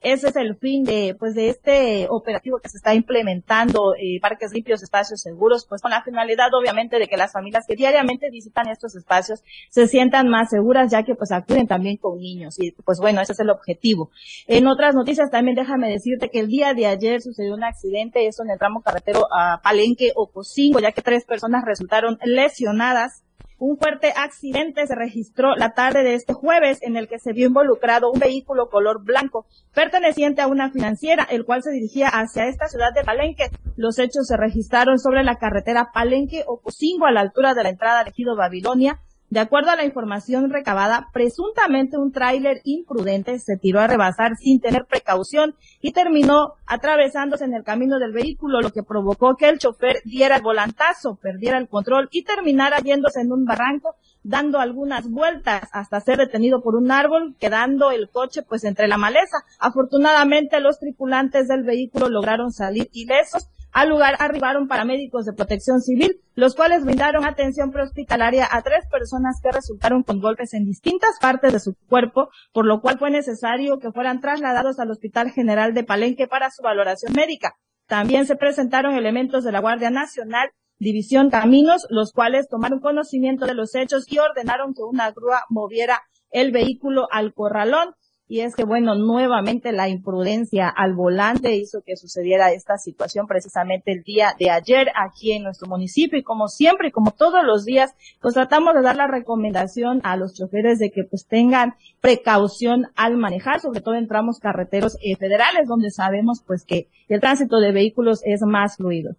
Ese 0.02 0.28
es 0.28 0.36
el 0.36 0.56
fin 0.56 0.84
de, 0.84 1.14
pues, 1.18 1.34
de 1.34 1.48
este 1.48 2.06
operativo 2.10 2.58
que 2.58 2.68
se 2.68 2.76
está 2.76 2.94
implementando, 2.94 3.94
eh, 3.94 4.18
parques 4.20 4.52
limpios, 4.52 4.82
espacios 4.82 5.20
seguros, 5.20 5.66
pues 5.68 5.80
con 5.80 5.90
la 5.90 6.02
finalidad, 6.02 6.48
obviamente, 6.52 6.98
de 6.98 7.06
que 7.06 7.16
las 7.16 7.32
familias 7.32 7.64
que 7.66 7.76
diariamente 7.76 8.28
visitan 8.30 8.68
estos 8.68 8.96
espacios 8.96 9.42
se 9.70 9.86
sientan 9.86 10.28
más 10.28 10.50
seguras, 10.50 10.90
ya 10.90 11.04
que, 11.04 11.14
pues, 11.14 11.30
acuden 11.30 11.66
también 11.66 11.96
con 11.98 12.18
niños. 12.18 12.58
Y, 12.58 12.72
pues, 12.72 12.98
bueno, 12.98 13.20
ese 13.20 13.32
es 13.32 13.40
el 13.40 13.50
objetivo. 13.50 14.10
En 14.48 14.66
otras 14.66 14.94
noticias, 14.94 15.30
también 15.30 15.54
déjame 15.54 15.88
decirte 15.88 16.30
que 16.30 16.40
el 16.40 16.48
día 16.48 16.74
de 16.74 16.86
ayer 16.86 17.20
sucedió 17.20 17.54
un 17.54 17.64
accidente, 17.64 18.26
eso 18.26 18.42
en 18.42 18.50
el 18.50 18.58
tramo 18.58 18.82
carretero 18.82 19.26
a 19.32 19.60
Palenque 19.62 20.12
o 20.16 20.26
Cocingo, 20.26 20.80
ya 20.80 20.92
que 20.92 21.02
tres 21.02 21.24
personas 21.24 21.64
resultaron 21.64 22.18
lesionadas 22.24 23.22
un 23.64 23.79
fuerte 23.79 24.12
accidente 24.16 24.85
se 24.88 24.96
registró 24.96 25.55
la 25.55 25.70
tarde 25.70 26.03
de 26.03 26.14
este 26.14 26.33
jueves 26.33 26.83
en 26.83 26.96
el 26.96 27.07
que 27.07 27.20
se 27.20 27.33
vio 27.33 27.46
involucrado 27.46 28.11
un 28.11 28.18
vehículo 28.18 28.68
color 28.68 29.05
blanco 29.05 29.46
perteneciente 29.72 30.42
a 30.42 30.48
una 30.48 30.72
financiera, 30.72 31.22
el 31.31 31.44
cual 31.44 31.62
se 31.62 31.70
dirigía 31.70 32.09
hacia 32.09 32.48
esta 32.48 32.66
ciudad 32.66 32.92
de 32.92 33.05
Palenque. 33.05 33.51
Los 33.77 34.01
hechos 34.01 34.27
se 34.27 34.37
registraron 34.37 34.98
sobre 34.98 35.22
la 35.22 35.37
carretera 35.37 35.92
Palenque 35.94 36.42
o 36.48 36.61
Cocingo 36.61 37.07
a 37.07 37.12
la 37.12 37.20
altura 37.20 37.55
de 37.55 37.62
la 37.62 37.68
entrada 37.68 38.03
de 38.03 38.11
Ejido 38.11 38.35
Babilonia 38.35 38.98
de 39.32 39.40
acuerdo 39.40 39.70
a 39.70 39.76
la 39.76 39.86
información 39.86 40.50
recabada, 40.50 41.08
presuntamente 41.10 41.96
un 41.96 42.12
tráiler 42.12 42.60
imprudente 42.64 43.38
se 43.38 43.56
tiró 43.56 43.80
a 43.80 43.86
rebasar 43.86 44.36
sin 44.36 44.60
tener 44.60 44.84
precaución 44.84 45.54
y 45.80 45.92
terminó 45.92 46.56
atravesándose 46.66 47.46
en 47.46 47.54
el 47.54 47.64
camino 47.64 47.98
del 47.98 48.12
vehículo, 48.12 48.60
lo 48.60 48.72
que 48.72 48.82
provocó 48.82 49.36
que 49.36 49.48
el 49.48 49.58
chofer 49.58 50.02
diera 50.04 50.36
el 50.36 50.42
volantazo, 50.42 51.16
perdiera 51.16 51.56
el 51.56 51.70
control 51.70 52.10
y 52.12 52.24
terminara 52.24 52.80
yéndose 52.80 53.22
en 53.22 53.32
un 53.32 53.46
barranco, 53.46 53.96
dando 54.22 54.60
algunas 54.60 55.08
vueltas 55.08 55.66
hasta 55.72 56.00
ser 56.00 56.18
detenido 56.18 56.60
por 56.60 56.76
un 56.76 56.90
árbol, 56.90 57.34
quedando 57.40 57.90
el 57.90 58.10
coche 58.10 58.42
pues 58.42 58.64
entre 58.64 58.86
la 58.86 58.98
maleza. 58.98 59.38
Afortunadamente 59.58 60.60
los 60.60 60.78
tripulantes 60.78 61.48
del 61.48 61.62
vehículo 61.62 62.10
lograron 62.10 62.52
salir 62.52 62.90
ilesos 62.92 63.48
al 63.72 63.88
lugar 63.88 64.16
arribaron 64.18 64.68
paramédicos 64.68 65.24
de 65.24 65.32
protección 65.32 65.80
civil, 65.80 66.20
los 66.35 66.54
cuales 66.54 66.85
brindaron 66.85 67.24
atención 67.24 67.72
prehospitalaria 67.72 68.46
a 68.50 68.62
tres 68.62 68.85
personas 68.90 69.40
que 69.42 69.50
resultaron 69.50 70.02
con 70.02 70.20
golpes 70.20 70.52
en 70.52 70.66
distintas 70.66 71.18
partes 71.20 71.54
de 71.54 71.61
su 71.61 71.74
cuerpo, 71.88 72.28
por 72.52 72.66
lo 72.66 72.82
cual 72.82 72.98
fue 72.98 73.11
necesario 73.11 73.78
que 73.78 73.90
fueran 73.90 74.20
trasladados 74.20 74.78
al 74.78 74.90
Hospital 74.90 75.30
General 75.30 75.72
de 75.72 75.85
Palenque 75.85 76.28
para 76.28 76.50
su 76.50 76.62
valoración 76.62 77.14
médica. 77.14 77.56
También 77.87 78.26
se 78.26 78.37
presentaron 78.37 78.94
elementos 78.94 79.42
de 79.42 79.52
la 79.52 79.61
Guardia 79.61 79.90
Nacional, 79.90 80.50
División 80.78 81.30
Caminos, 81.30 81.87
los 81.88 82.12
cuales 82.12 82.48
tomaron 82.48 82.80
conocimiento 82.80 83.46
de 83.46 83.54
los 83.54 83.74
hechos 83.74 84.04
y 84.11 84.18
ordenaron 84.18 84.74
que 84.74 84.82
una 84.82 85.11
grúa 85.12 85.44
moviera 85.48 86.02
el 86.30 86.52
vehículo 86.52 87.08
al 87.11 87.32
corralón 87.35 87.94
y 88.28 88.40
es 88.40 88.56
que, 88.56 88.64
bueno, 88.64 88.94
nuevamente 88.94 89.72
la 89.72 89.88
imprudencia 89.88 90.68
al 90.68 90.94
volante 90.94 91.54
hizo 91.54 91.82
que 91.85 91.96
sucediera 91.96 92.52
esta 92.52 92.78
situación 92.78 93.26
precisamente 93.26 93.92
el 93.92 94.02
día 94.04 94.35
de 94.38 94.48
ayer 94.48 94.88
aquí 94.94 95.32
en 95.32 95.42
nuestro 95.42 95.68
municipio. 95.68 96.18
Y 96.18 96.22
como 96.22 96.48
siempre 96.48 96.92
como 96.92 97.11
todos 97.11 97.44
los 97.44 97.64
días, 97.64 97.94
pues 98.20 98.35
tratamos 98.35 98.74
de 98.74 98.82
dar 98.82 98.96
la 98.96 99.06
recomendación 99.06 100.00
a 100.04 100.16
los 100.16 100.35
choferes 100.35 100.78
de 100.78 100.90
que 100.90 101.04
pues 101.04 101.26
tengan 101.26 101.74
precaución 102.00 102.87
al 102.96 103.18
manejar, 103.18 103.61
sobre 103.61 103.80
todo 103.80 103.96
en 103.96 104.08
tramos 104.08 104.38
carreteros 104.38 104.96
eh, 105.02 105.16
federales 105.16 105.68
donde 105.68 105.90
sabemos 105.90 106.42
pues 106.46 106.64
que 106.64 106.88
el 107.08 107.20
tránsito 107.20 107.58
de 107.58 107.72
vehículos 107.72 108.22
es 108.24 108.40
más 108.42 108.76
fluido. 108.76 109.16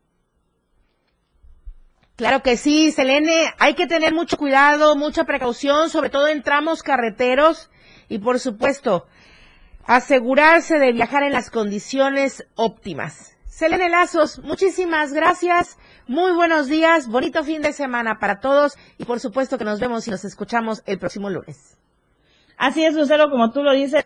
Claro 2.16 2.42
que 2.42 2.58
sí, 2.58 2.92
Selene, 2.92 3.54
hay 3.60 3.74
que 3.74 3.88
tener 3.88 4.14
mucho 4.14 4.38
cuidado, 4.38 4.96
mucha 4.96 5.24
precaución, 5.24 5.90
sobre 5.90 6.10
todo 6.10 6.28
en 6.28 6.42
tramos 6.42 6.84
carreteros 6.84 7.70
y 8.10 8.20
por 8.20 8.40
supuesto, 8.40 9.08
asegurarse 9.86 10.80
de 10.80 10.94
viajar 10.94 11.24
en 11.24 11.34
las 11.34 11.50
condiciones 11.50 12.46
óptimas. 12.56 13.36
Selene 13.46 13.90
Lazos, 13.90 14.40
muchísimas 14.40 15.14
gracias. 15.14 15.78
Muy 16.08 16.32
buenos 16.34 16.68
días, 16.68 17.08
bonito 17.08 17.44
fin 17.44 17.62
de 17.62 17.72
semana 17.72 18.18
para 18.20 18.40
todos 18.40 18.78
y 18.98 19.06
por 19.06 19.20
supuesto 19.20 19.58
que 19.58 19.66
nos 19.66 19.80
vemos 19.80 20.08
y 20.08 20.12
nos 20.12 20.26
escuchamos 20.26 20.82
el 20.86 20.98
próximo 20.98 21.30
lunes. 21.30 21.78
Así 22.58 22.84
es, 22.84 22.94
Lucero, 22.94 23.30
como 23.30 23.52
tú 23.52 23.62
lo 23.62 23.72
dices, 23.74 24.06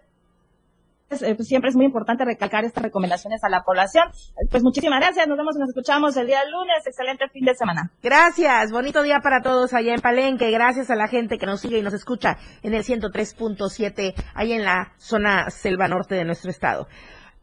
eh, 1.10 1.36
pues, 1.36 1.48
siempre 1.48 1.70
es 1.70 1.76
muy 1.76 1.86
importante 1.86 2.26
recalcar 2.26 2.66
estas 2.66 2.84
recomendaciones 2.84 3.44
a 3.44 3.50
la 3.50 3.62
población. 3.64 4.10
Pues 4.52 4.64
muchísimas 4.64 5.00
gracias, 5.00 5.28
nos 5.28 5.38
vemos 5.38 5.56
y 5.56 5.60
nos 5.60 5.70
escuchamos 5.70 6.18
el 6.18 6.28
día 6.28 6.44
lunes. 6.46 6.86
Excelente 6.86 7.30
fin 7.30 7.46
de 7.46 7.56
semana. 7.56 7.92
Gracias, 8.04 8.72
bonito 8.72 9.02
día 9.04 9.20
para 9.22 9.42
todos 9.42 9.74
allá 9.74 9.94
en 9.94 10.02
Palenque. 10.02 10.52
Gracias 10.52 10.90
a 10.90 10.96
la 10.96 11.08
gente 11.08 11.38
que 11.38 11.46
nos 11.46 11.62
sigue 11.62 11.80
y 11.80 11.82
nos 11.82 11.94
escucha 11.94 12.38
en 12.62 12.74
el 12.74 12.84
103.7, 12.84 14.14
ahí 14.36 14.54
en 14.54 14.66
la 14.66 14.94
zona 14.98 15.50
selva 15.50 15.88
norte 15.88 16.16
de 16.16 16.26
nuestro 16.26 16.52
estado. 16.52 16.88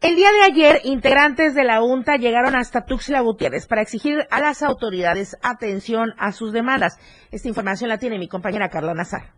El 0.01 0.15
día 0.15 0.29
de 0.31 0.43
ayer, 0.43 0.81
integrantes 0.83 1.55
de 1.55 1.63
la 1.63 1.81
UNTA 1.81 2.17
llegaron 2.17 2.55
hasta 2.55 2.85
Tuxtla 2.85 3.21
Gutiérrez 3.21 3.65
para 3.65 3.81
exigir 3.81 4.27
a 4.29 4.39
las 4.39 4.61
autoridades 4.61 5.37
atención 5.41 6.13
a 6.19 6.31
sus 6.31 6.53
demandas. 6.53 6.99
Esta 7.31 7.47
información 7.47 7.89
la 7.89 7.97
tiene 7.97 8.19
mi 8.19 8.27
compañera 8.27 8.69
Carla 8.69 8.93
Nazar. 8.93 9.33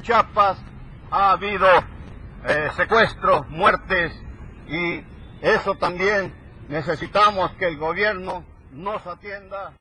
Chiapas 0.00 0.58
ha 1.10 1.32
habido 1.32 1.66
eh, 2.48 2.70
secuestros, 2.76 3.48
muertes 3.48 4.12
y 4.68 5.02
eso 5.42 5.74
también 5.74 6.32
necesitamos 6.68 7.52
que 7.52 7.66
el 7.66 7.76
gobierno 7.76 8.44
nos 8.72 9.06
atienda. 9.06 9.74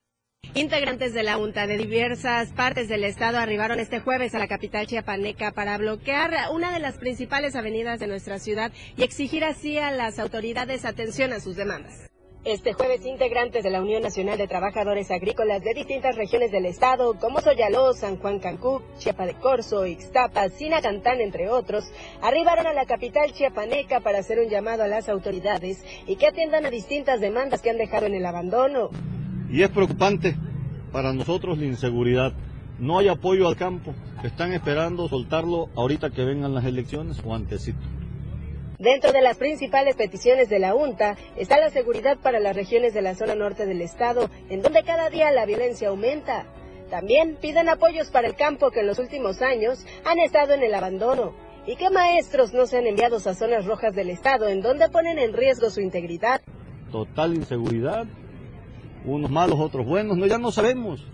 Integrantes 0.55 1.13
de 1.13 1.21
la 1.21 1.37
UNTA 1.37 1.67
de 1.67 1.77
diversas 1.77 2.51
partes 2.53 2.89
del 2.89 3.03
estado 3.03 3.37
arribaron 3.37 3.79
este 3.79 3.99
jueves 3.99 4.33
a 4.33 4.39
la 4.39 4.47
capital 4.47 4.87
chiapaneca 4.87 5.51
para 5.51 5.77
bloquear 5.77 6.33
una 6.51 6.73
de 6.73 6.79
las 6.79 6.97
principales 6.97 7.55
avenidas 7.55 7.99
de 7.99 8.07
nuestra 8.07 8.39
ciudad 8.39 8.71
y 8.97 9.03
exigir 9.03 9.43
así 9.43 9.77
a 9.77 9.91
las 9.91 10.17
autoridades 10.17 10.85
atención 10.85 11.33
a 11.33 11.39
sus 11.39 11.55
demandas. 11.55 12.08
Este 12.45 12.71
jueves, 12.71 13.05
integrantes 13.05 13.65
de 13.65 13.69
la 13.69 13.81
Unión 13.81 14.01
Nacional 14.01 14.37
de 14.37 14.47
Trabajadores 14.47 15.11
Agrícolas 15.11 15.61
de 15.61 15.73
distintas 15.73 16.15
regiones 16.15 16.53
del 16.53 16.65
estado, 16.67 17.19
como 17.19 17.41
Soyaló, 17.41 17.93
San 17.93 18.15
Juan 18.15 18.39
Cancún, 18.39 18.81
Chiapa 18.97 19.25
de 19.25 19.33
Corzo, 19.33 19.85
Ixtapa, 19.85 20.47
Sinacantán, 20.47 21.19
entre 21.19 21.49
otros, 21.49 21.91
arribaron 22.21 22.65
a 22.65 22.71
la 22.73 22.85
capital 22.85 23.33
chiapaneca 23.33 23.99
para 23.99 24.19
hacer 24.19 24.39
un 24.39 24.49
llamado 24.49 24.83
a 24.83 24.87
las 24.87 25.09
autoridades 25.09 25.83
y 26.07 26.15
que 26.15 26.27
atiendan 26.27 26.65
a 26.65 26.69
distintas 26.69 27.19
demandas 27.19 27.61
que 27.61 27.71
han 27.71 27.77
dejado 27.77 28.05
en 28.05 28.15
el 28.15 28.25
abandono. 28.25 28.89
Y 29.51 29.61
es 29.61 29.69
preocupante 29.69 30.37
para 30.93 31.11
nosotros 31.11 31.57
la 31.57 31.65
inseguridad. 31.65 32.31
No 32.79 32.99
hay 32.99 33.09
apoyo 33.09 33.49
al 33.49 33.57
campo. 33.57 33.93
Están 34.23 34.53
esperando 34.53 35.09
soltarlo 35.09 35.67
ahorita 35.75 36.11
que 36.11 36.23
vengan 36.23 36.53
las 36.53 36.63
elecciones 36.63 37.21
o 37.25 37.35
antesito. 37.35 37.79
Dentro 38.79 39.11
de 39.11 39.21
las 39.21 39.37
principales 39.37 39.97
peticiones 39.97 40.47
de 40.47 40.57
la 40.57 40.73
UNTA 40.73 41.17
está 41.35 41.59
la 41.59 41.69
seguridad 41.69 42.17
para 42.17 42.39
las 42.39 42.55
regiones 42.55 42.93
de 42.93 43.01
la 43.01 43.13
zona 43.13 43.35
norte 43.35 43.65
del 43.65 43.81
estado, 43.81 44.29
en 44.49 44.61
donde 44.61 44.83
cada 44.83 45.09
día 45.09 45.31
la 45.31 45.45
violencia 45.45 45.89
aumenta. 45.89 46.45
También 46.89 47.35
piden 47.41 47.67
apoyos 47.67 48.09
para 48.09 48.29
el 48.29 48.35
campo 48.37 48.71
que 48.71 48.79
en 48.79 48.87
los 48.87 48.97
últimos 48.97 49.41
años 49.41 49.85
han 50.05 50.17
estado 50.19 50.53
en 50.53 50.63
el 50.63 50.73
abandono 50.73 51.33
y 51.67 51.75
que 51.75 51.89
maestros 51.89 52.53
no 52.53 52.65
sean 52.67 52.87
enviados 52.87 53.27
a 53.27 53.35
zonas 53.35 53.65
rojas 53.65 53.93
del 53.93 54.09
estado 54.09 54.47
en 54.47 54.61
donde 54.61 54.87
ponen 54.87 55.19
en 55.19 55.33
riesgo 55.33 55.69
su 55.69 55.81
integridad. 55.81 56.39
Total 56.89 57.35
inseguridad, 57.35 58.05
unos 59.03 59.29
malos, 59.29 59.59
otros 59.59 59.85
buenos, 59.85 60.17
no, 60.17 60.25
ya 60.25 60.37
no 60.37 60.53
sabemos. 60.53 61.05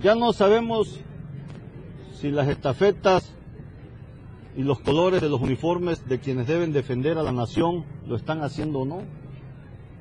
Ya 0.00 0.14
no 0.14 0.32
sabemos 0.32 1.00
si 2.14 2.30
las 2.30 2.48
estafetas 2.48 3.36
y 4.56 4.62
los 4.62 4.80
colores 4.80 5.20
de 5.20 5.28
los 5.28 5.40
uniformes 5.40 6.06
de 6.08 6.18
quienes 6.20 6.46
deben 6.46 6.72
defender 6.72 7.18
a 7.18 7.22
la 7.22 7.32
nación 7.32 7.84
lo 8.06 8.16
están 8.16 8.42
haciendo 8.42 8.80
o 8.80 8.84
no. 8.84 9.02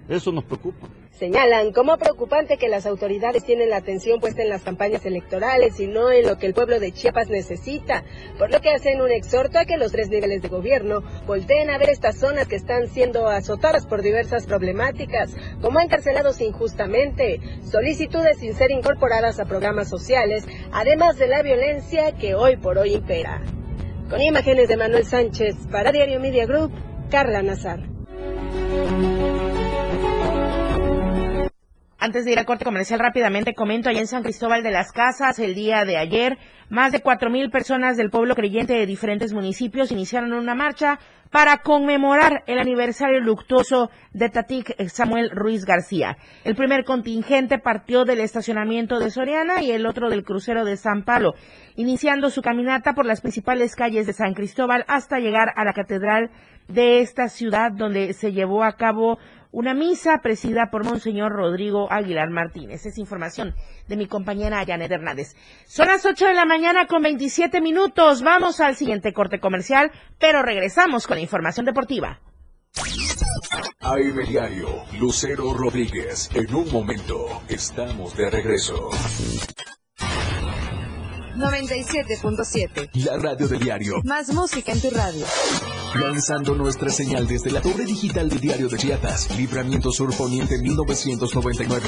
Eso 0.09 0.31
nos 0.31 0.43
preocupa. 0.43 0.87
Señalan 1.11 1.71
como 1.71 1.97
preocupante 1.97 2.57
que 2.57 2.67
las 2.67 2.87
autoridades 2.87 3.45
tienen 3.45 3.69
la 3.69 3.77
atención 3.77 4.19
puesta 4.19 4.41
en 4.41 4.49
las 4.49 4.63
campañas 4.63 5.05
electorales 5.05 5.79
y 5.79 5.85
no 5.85 6.11
en 6.11 6.25
lo 6.25 6.37
que 6.37 6.47
el 6.47 6.55
pueblo 6.55 6.79
de 6.79 6.91
Chiapas 6.91 7.29
necesita, 7.29 8.03
por 8.39 8.51
lo 8.51 8.59
que 8.59 8.71
hacen 8.71 8.99
un 9.01 9.11
exhorto 9.11 9.59
a 9.59 9.65
que 9.65 9.77
los 9.77 9.91
tres 9.91 10.09
niveles 10.09 10.41
de 10.41 10.47
gobierno 10.47 11.03
volteen 11.27 11.69
a 11.69 11.77
ver 11.77 11.91
estas 11.91 12.17
zonas 12.17 12.47
que 12.47 12.55
están 12.55 12.87
siendo 12.87 13.27
azotadas 13.27 13.85
por 13.85 14.01
diversas 14.01 14.47
problemáticas, 14.47 15.35
como 15.61 15.79
encarcelados 15.79 16.41
injustamente, 16.41 17.39
solicitudes 17.63 18.39
sin 18.39 18.55
ser 18.55 18.71
incorporadas 18.71 19.39
a 19.39 19.45
programas 19.45 19.89
sociales, 19.89 20.43
además 20.71 21.19
de 21.19 21.27
la 21.27 21.43
violencia 21.43 22.13
que 22.13 22.33
hoy 22.33 22.57
por 22.57 22.79
hoy 22.79 22.95
impera. 22.95 23.43
Con 24.11 24.21
imágenes 24.21 24.67
de 24.67 24.75
Manuel 24.75 25.05
Sánchez 25.05 25.55
para 25.71 25.93
Diario 25.93 26.19
Media 26.19 26.45
Group, 26.45 26.73
Carla 27.09 27.41
Nazar. 27.41 27.79
Antes 31.97 32.25
de 32.25 32.33
ir 32.33 32.39
a 32.39 32.43
corte 32.43 32.65
comercial 32.65 32.99
rápidamente 32.99 33.53
comento 33.53 33.87
allá 33.87 34.01
en 34.01 34.07
San 34.07 34.21
Cristóbal 34.21 34.63
de 34.63 34.71
las 34.71 34.91
Casas 34.91 35.39
el 35.39 35.55
día 35.55 35.85
de 35.85 35.95
ayer 35.95 36.37
más 36.67 36.91
de 36.91 36.99
cuatro 36.99 37.29
mil 37.29 37.49
personas 37.51 37.95
del 37.95 38.09
pueblo 38.09 38.35
creyente 38.35 38.73
de 38.73 38.85
diferentes 38.85 39.31
municipios 39.31 39.93
iniciaron 39.93 40.33
una 40.33 40.55
marcha 40.55 40.99
para 41.31 41.59
conmemorar 41.59 42.43
el 42.45 42.59
aniversario 42.59 43.21
luctuoso 43.21 43.89
de 44.11 44.29
Tatic 44.29 44.75
Samuel 44.89 45.31
Ruiz 45.31 45.65
García. 45.65 46.17
El 46.43 46.55
primer 46.55 46.83
contingente 46.83 47.57
partió 47.57 48.03
del 48.03 48.19
estacionamiento 48.19 48.99
de 48.99 49.09
Soriana 49.09 49.63
y 49.63 49.71
el 49.71 49.85
otro 49.85 50.09
del 50.09 50.23
crucero 50.23 50.65
de 50.65 50.75
San 50.77 51.03
Palo, 51.03 51.33
iniciando 51.75 52.29
su 52.29 52.41
caminata 52.41 52.93
por 52.93 53.05
las 53.05 53.21
principales 53.21 53.75
calles 53.75 54.05
de 54.05 54.13
San 54.13 54.33
Cristóbal 54.33 54.83
hasta 54.87 55.19
llegar 55.19 55.53
a 55.55 55.63
la 55.63 55.73
catedral 55.73 56.29
de 56.67 56.99
esta 56.99 57.29
ciudad 57.29 57.71
donde 57.71 58.13
se 58.13 58.33
llevó 58.33 58.63
a 58.63 58.73
cabo 58.73 59.17
una 59.51 59.73
misa 59.73 60.19
presidida 60.23 60.69
por 60.71 60.85
Monseñor 60.85 61.33
Rodrigo 61.33 61.91
Aguilar 61.91 62.29
Martínez. 62.29 62.85
Es 62.85 62.97
información 62.97 63.53
de 63.87 63.97
mi 63.97 64.07
compañera 64.07 64.63
Janet 64.65 64.91
Hernández. 64.91 65.35
Son 65.65 65.87
las 65.87 66.05
8 66.05 66.27
de 66.27 66.33
la 66.33 66.45
mañana 66.45 66.87
con 66.87 67.01
27 67.01 67.59
minutos. 67.59 68.23
Vamos 68.23 68.61
al 68.61 68.75
siguiente 68.75 69.11
corte 69.11 69.39
comercial, 69.39 69.91
pero 70.19 70.41
regresamos 70.41 71.05
con 71.05 71.17
información 71.21 71.65
deportiva. 71.65 72.19
AM 73.79 74.25
Diario, 74.27 74.83
Lucero 74.99 75.53
Rodríguez. 75.53 76.29
En 76.33 76.53
un 76.53 76.71
momento, 76.71 77.41
estamos 77.49 78.15
de 78.15 78.29
regreso. 78.29 78.89
97.7. 81.35 82.89
La 83.05 83.17
radio 83.17 83.47
del 83.47 83.59
diario. 83.59 83.95
Más 84.03 84.31
música 84.33 84.71
en 84.71 84.81
tu 84.81 84.89
radio. 84.91 85.25
Lanzando 85.95 86.53
nuestra 86.55 86.89
señal 86.89 87.27
desde 87.27 87.49
la 87.49 87.61
torre 87.61 87.85
digital 87.85 88.29
del 88.29 88.39
diario 88.39 88.69
de 88.69 88.77
Chiapas, 88.77 89.35
Libramiento 89.37 89.91
Sur 89.91 90.15
Poniente 90.15 90.59
1999. 90.59 91.87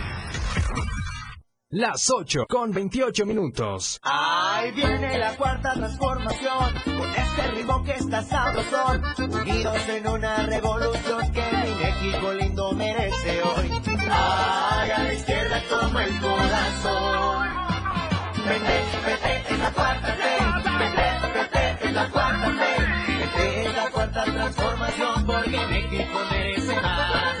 Las 1.73 2.09
8 2.09 2.47
con 2.49 2.73
28 2.73 3.25
minutos. 3.25 3.97
Ahí 4.03 4.71
viene 4.71 5.17
la 5.17 5.37
cuarta 5.37 5.71
transformación, 5.73 6.75
este 7.15 7.51
ritmo 7.51 7.81
que 7.85 7.93
está 7.93 8.21
sabrosón, 8.23 9.01
unidos 9.17 9.77
en 9.87 10.05
una 10.05 10.47
revolución 10.47 11.31
que 11.31 11.41
mi 11.41 11.73
México 11.81 12.33
lindo 12.33 12.73
merece 12.73 13.41
hoy. 13.41 13.71
Ay, 14.09 14.91
a 14.91 15.03
la 15.03 15.13
izquierda 15.13 15.63
toma 15.69 16.03
el 16.03 16.19
corazón. 16.19 17.47
Vete, 18.45 18.83
vete, 19.05 19.53
es 19.53 19.59
la 19.59 19.71
cuarta 19.71 20.17
T, 20.17 20.23
vete, 20.77 21.39
vete, 21.39 21.87
es 21.87 21.93
la 21.93 22.09
cuarta 22.09 22.47
T, 22.47 23.15
vete, 23.17 23.61
es 23.65 23.75
la 23.77 23.91
cuarta 23.91 24.23
transformación, 24.25 25.25
porque 25.25 25.65
México 25.67 26.19
merece 26.31 26.81
más. 26.81 27.40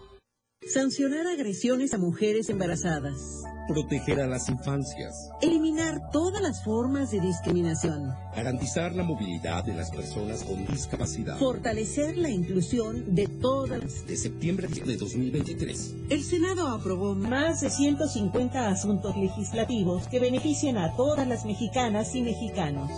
Sancionar 0.67 1.25
agresiones 1.25 1.91
a 1.95 1.97
mujeres 1.97 2.47
embarazadas. 2.49 3.43
Proteger 3.67 4.21
a 4.21 4.27
las 4.27 4.47
infancias. 4.47 5.29
Eliminar 5.41 6.11
todas 6.11 6.39
las 6.39 6.63
formas 6.63 7.09
de 7.09 7.19
discriminación. 7.19 8.13
Garantizar 8.35 8.93
la 8.93 9.01
movilidad 9.01 9.63
de 9.63 9.73
las 9.73 9.89
personas 9.89 10.43
con 10.43 10.63
discapacidad. 10.67 11.39
Fortalecer 11.39 12.15
la 12.15 12.29
inclusión 12.29 13.15
de 13.15 13.25
todas. 13.25 14.05
De 14.05 14.15
septiembre 14.15 14.67
de 14.67 14.97
2023. 14.97 15.95
El 16.11 16.23
Senado 16.23 16.67
aprobó 16.67 17.15
más 17.15 17.61
de 17.61 17.71
150 17.71 18.69
asuntos 18.69 19.17
legislativos 19.17 20.07
que 20.09 20.19
benefician 20.19 20.77
a 20.77 20.95
todas 20.95 21.27
las 21.27 21.43
mexicanas 21.43 22.13
y 22.13 22.21
mexicanos. 22.21 22.91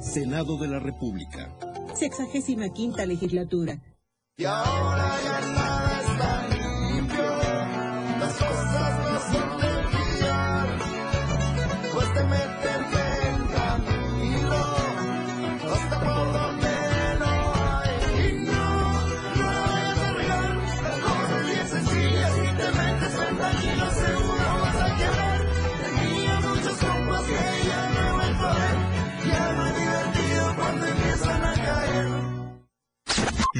Senado 0.00 0.56
de 0.56 0.68
la 0.68 0.78
República. 0.78 1.54
Sexagésima 1.94 2.70
quinta 2.70 3.04
legislatura. 3.04 3.82
Y 4.38 4.44
ahora 4.44 5.18
ya 5.22 5.40
nada 5.40 6.00
está 6.00 6.55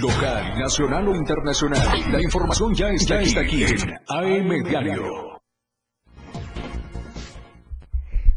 Local, 0.06 0.56
nacional 0.56 1.08
o 1.08 1.16
internacional. 1.16 2.12
La 2.12 2.22
información 2.22 2.72
ya 2.74 2.90
está, 2.90 3.16
ya 3.16 3.22
está 3.22 3.40
aquí 3.40 3.64
en 3.64 3.76
AM 4.08 4.62
Diario. 4.62 5.40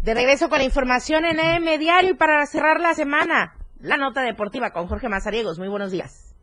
De 0.01 0.13
regreso 0.15 0.49
con 0.49 0.57
la 0.57 0.63
información 0.63 1.25
en 1.25 1.39
AM 1.39 1.77
Diario 1.77 2.11
y 2.11 2.13
para 2.15 2.43
cerrar 2.47 2.79
la 2.79 2.95
semana, 2.95 3.53
la 3.79 3.97
nota 3.97 4.23
deportiva 4.23 4.71
con 4.71 4.87
Jorge 4.87 5.09
Mazariegos. 5.09 5.59
Muy 5.59 5.67
buenos 5.67 5.91
días. 5.91 6.33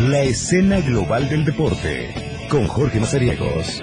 La 0.00 0.20
escena 0.20 0.80
global 0.80 1.30
del 1.30 1.46
deporte 1.46 2.12
con 2.50 2.66
Jorge 2.66 3.00
Mazariegos. 3.00 3.80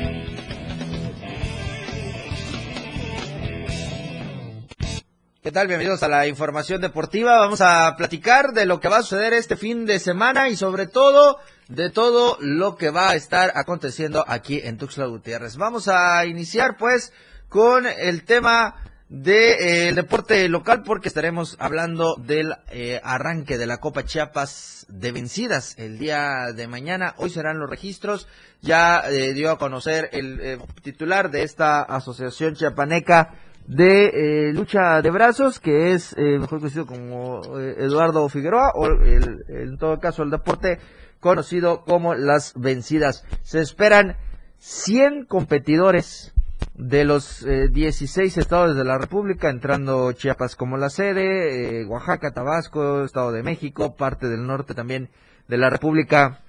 ¿Qué 5.42 5.54
tal? 5.54 5.68
Bienvenidos 5.68 6.04
a 6.04 6.10
la 6.10 6.28
información 6.28 6.82
deportiva. 6.82 7.38
Vamos 7.38 7.62
a 7.62 7.96
platicar 7.96 8.52
de 8.52 8.66
lo 8.66 8.82
que 8.82 8.90
va 8.90 8.98
a 8.98 9.04
suceder 9.04 9.32
este 9.32 9.56
fin 9.56 9.86
de 9.86 9.98
semana 10.00 10.50
y 10.50 10.58
sobre 10.58 10.86
todo 10.86 11.38
de 11.70 11.90
todo 11.90 12.38
lo 12.42 12.76
que 12.76 12.90
va 12.90 13.12
a 13.12 13.16
estar 13.16 13.54
aconteciendo 13.56 14.26
aquí 14.28 14.60
en 14.62 14.78
Tuxtla 14.78 15.06
Gutiérrez. 15.06 15.56
Vamos 15.56 15.88
a 15.88 16.26
iniciar 16.26 16.76
pues 16.76 17.14
con 17.48 17.86
el 17.88 18.26
tema 18.26 18.76
de, 19.08 19.88
eh, 19.88 19.94
deporte 19.94 20.50
local 20.50 20.84
porque 20.84 21.08
estaremos 21.08 21.56
hablando 21.60 22.16
del 22.18 22.56
eh, 22.70 23.00
arranque 23.02 23.58
de 23.58 23.66
la 23.66 23.78
Copa 23.78 24.04
Chiapas 24.04 24.88
de 24.90 25.14
vencidas 25.14 25.74
el 25.78 26.00
día 26.00 26.52
de 26.54 26.68
mañana. 26.68 27.16
Hoy 27.16 27.30
serán 27.30 27.60
los 27.60 27.70
registros. 27.70 28.28
Ya 28.60 29.10
eh, 29.10 29.34
dio 29.34 29.52
a 29.52 29.58
conocer 29.58 30.10
el 30.12 30.60
titular 30.84 31.32
de 31.32 31.44
esta 31.44 31.82
asociación 31.82 32.56
chiapaneca 32.56 33.36
de 33.70 34.48
eh, 34.50 34.54
lucha 34.54 35.00
de 35.04 35.12
brazos, 35.12 35.60
que 35.60 35.94
es 35.94 36.14
eh, 36.18 36.40
mejor 36.40 36.60
conocido 36.60 36.88
como 36.88 37.42
eh, 37.60 37.76
Eduardo 37.78 38.28
Figueroa, 38.28 38.72
o 38.74 38.88
el, 38.88 39.46
en 39.48 39.78
todo 39.78 40.00
caso 40.00 40.24
el 40.24 40.32
deporte 40.32 40.80
conocido 41.20 41.84
como 41.86 42.16
las 42.16 42.54
vencidas. 42.56 43.24
Se 43.44 43.62
esperan 43.62 44.18
100 44.58 45.26
competidores 45.26 46.34
de 46.74 47.04
los 47.04 47.46
eh, 47.46 47.68
16 47.70 48.40
estados 48.40 48.76
de 48.76 48.84
la 48.84 48.98
República, 48.98 49.52
entrando 49.52 50.14
Chiapas 50.14 50.56
como 50.56 50.76
la 50.78 50.90
sede, 50.90 51.86
Oaxaca, 51.86 52.32
Tabasco, 52.32 53.04
Estado 53.04 53.32
de 53.32 53.44
México, 53.44 53.96
parte 53.96 54.30
del 54.30 54.48
norte 54.48 54.74
también 54.74 55.12
de 55.48 55.58
la 55.58 55.70
República 55.70 56.42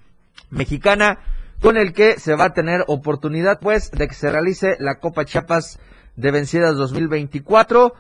Mexicana, 0.48 1.18
con 1.60 1.76
el 1.76 1.92
que 1.92 2.18
se 2.18 2.34
va 2.34 2.46
a 2.46 2.54
tener 2.54 2.82
oportunidad 2.86 3.60
pues 3.60 3.90
de 3.90 4.08
que 4.08 4.14
se 4.14 4.30
realice 4.30 4.76
la 4.78 5.00
Copa 5.00 5.26
Chiapas 5.26 5.78
de 6.20 6.30
Vencidas 6.30 6.76
2024. 6.76 7.94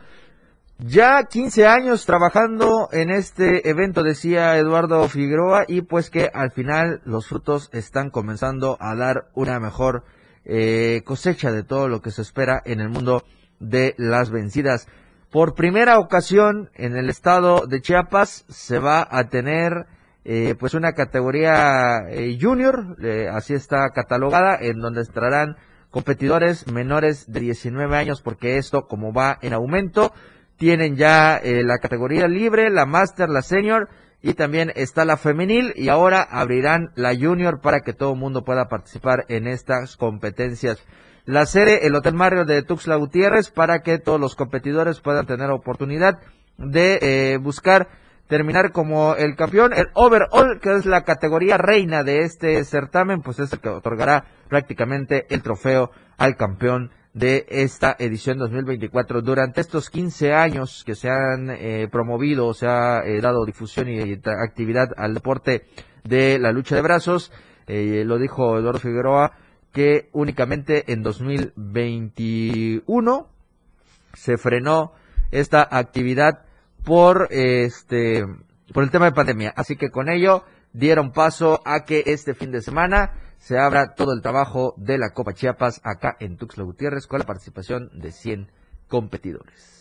Ya 0.78 1.24
15 1.24 1.66
años 1.66 2.06
trabajando 2.06 2.88
en 2.92 3.10
este 3.10 3.68
evento, 3.68 4.02
decía 4.02 4.56
Eduardo 4.56 5.06
Figueroa, 5.08 5.64
y 5.68 5.82
pues 5.82 6.08
que 6.08 6.30
al 6.32 6.52
final 6.52 7.02
los 7.04 7.26
frutos 7.26 7.68
están 7.72 8.10
comenzando 8.10 8.76
a 8.80 8.94
dar 8.94 9.28
una 9.34 9.60
mejor 9.60 10.04
eh, 10.44 11.02
cosecha 11.04 11.52
de 11.52 11.64
todo 11.64 11.88
lo 11.88 12.00
que 12.00 12.10
se 12.10 12.22
espera 12.22 12.62
en 12.64 12.80
el 12.80 12.88
mundo 12.88 13.24
de 13.58 13.94
las 13.98 14.30
vencidas. 14.30 14.88
Por 15.30 15.54
primera 15.54 15.98
ocasión 15.98 16.70
en 16.74 16.96
el 16.96 17.10
estado 17.10 17.66
de 17.66 17.82
Chiapas 17.82 18.44
se 18.48 18.78
va 18.78 19.06
a 19.10 19.28
tener 19.28 19.86
eh, 20.24 20.54
pues 20.58 20.74
una 20.74 20.92
categoría 20.92 22.08
eh, 22.10 22.36
junior, 22.40 22.96
eh, 23.02 23.28
así 23.32 23.54
está 23.54 23.88
catalogada, 23.94 24.58
en 24.60 24.78
donde 24.78 25.00
estarán 25.02 25.56
competidores 25.90 26.70
menores 26.70 27.30
de 27.30 27.40
19 27.40 27.96
años, 27.96 28.22
porque 28.22 28.56
esto 28.56 28.86
como 28.86 29.12
va 29.12 29.38
en 29.42 29.52
aumento, 29.52 30.12
tienen 30.56 30.96
ya 30.96 31.36
eh, 31.36 31.62
la 31.64 31.78
categoría 31.78 32.28
libre, 32.28 32.70
la 32.70 32.86
master, 32.86 33.28
la 33.28 33.42
senior 33.42 33.88
y 34.22 34.34
también 34.34 34.72
está 34.76 35.04
la 35.04 35.16
femenil 35.16 35.72
y 35.76 35.88
ahora 35.88 36.22
abrirán 36.22 36.90
la 36.94 37.14
junior 37.16 37.60
para 37.60 37.80
que 37.80 37.94
todo 37.94 38.12
el 38.12 38.18
mundo 38.18 38.44
pueda 38.44 38.68
participar 38.68 39.24
en 39.28 39.46
estas 39.46 39.96
competencias. 39.96 40.78
La 41.24 41.46
sede, 41.46 41.86
el 41.86 41.94
Hotel 41.94 42.14
Mario 42.14 42.44
de 42.44 42.62
Tuxtla 42.62 42.96
Gutiérrez, 42.96 43.50
para 43.50 43.80
que 43.80 43.98
todos 43.98 44.20
los 44.20 44.36
competidores 44.36 45.00
puedan 45.00 45.26
tener 45.26 45.50
oportunidad 45.50 46.18
de 46.58 46.98
eh, 47.00 47.38
buscar 47.38 47.88
terminar 48.30 48.72
como 48.72 49.14
el 49.16 49.36
campeón. 49.36 49.74
El 49.74 49.88
overall, 49.92 50.58
que 50.62 50.76
es 50.76 50.86
la 50.86 51.02
categoría 51.02 51.58
reina 51.58 52.02
de 52.04 52.22
este 52.22 52.64
certamen, 52.64 53.20
pues 53.20 53.38
es 53.40 53.52
el 53.52 53.58
que 53.58 53.68
otorgará 53.68 54.24
prácticamente 54.48 55.26
el 55.28 55.42
trofeo 55.42 55.90
al 56.16 56.36
campeón 56.36 56.92
de 57.12 57.44
esta 57.48 57.94
edición 57.98 58.38
2024. 58.38 59.20
Durante 59.20 59.60
estos 59.60 59.90
15 59.90 60.32
años 60.32 60.84
que 60.86 60.94
se 60.94 61.10
han 61.10 61.50
eh, 61.50 61.88
promovido, 61.90 62.54
se 62.54 62.68
ha 62.68 63.02
eh, 63.04 63.20
dado 63.20 63.44
difusión 63.44 63.88
y, 63.88 64.20
actividad 64.24 64.90
al 64.96 65.14
deporte 65.14 65.64
de 66.04 66.38
la 66.38 66.52
lucha 66.52 66.76
de 66.76 66.82
brazos, 66.82 67.32
eh, 67.66 68.04
lo 68.06 68.18
dijo 68.18 68.58
Eduardo 68.58 68.78
Figueroa, 68.78 69.32
que 69.72 70.08
únicamente 70.12 70.92
en 70.92 71.02
2021 71.02 73.26
se 74.14 74.38
frenó 74.38 74.92
esta 75.32 75.66
actividad 75.68 76.44
por 76.84 77.28
este 77.30 78.26
por 78.72 78.84
el 78.84 78.90
tema 78.90 79.06
de 79.06 79.12
pandemia. 79.12 79.52
Así 79.56 79.76
que 79.76 79.90
con 79.90 80.08
ello 80.08 80.44
dieron 80.72 81.12
paso 81.12 81.60
a 81.64 81.84
que 81.84 82.04
este 82.06 82.34
fin 82.34 82.52
de 82.52 82.62
semana 82.62 83.12
se 83.38 83.58
abra 83.58 83.94
todo 83.94 84.12
el 84.12 84.22
trabajo 84.22 84.74
de 84.76 84.98
la 84.98 85.10
Copa 85.10 85.32
Chiapas 85.32 85.80
acá 85.82 86.16
en 86.20 86.36
Tuxtla 86.36 86.64
Gutiérrez 86.64 87.06
con 87.06 87.18
la 87.18 87.26
participación 87.26 87.90
de 87.94 88.12
100 88.12 88.52
competidores. 88.88 89.80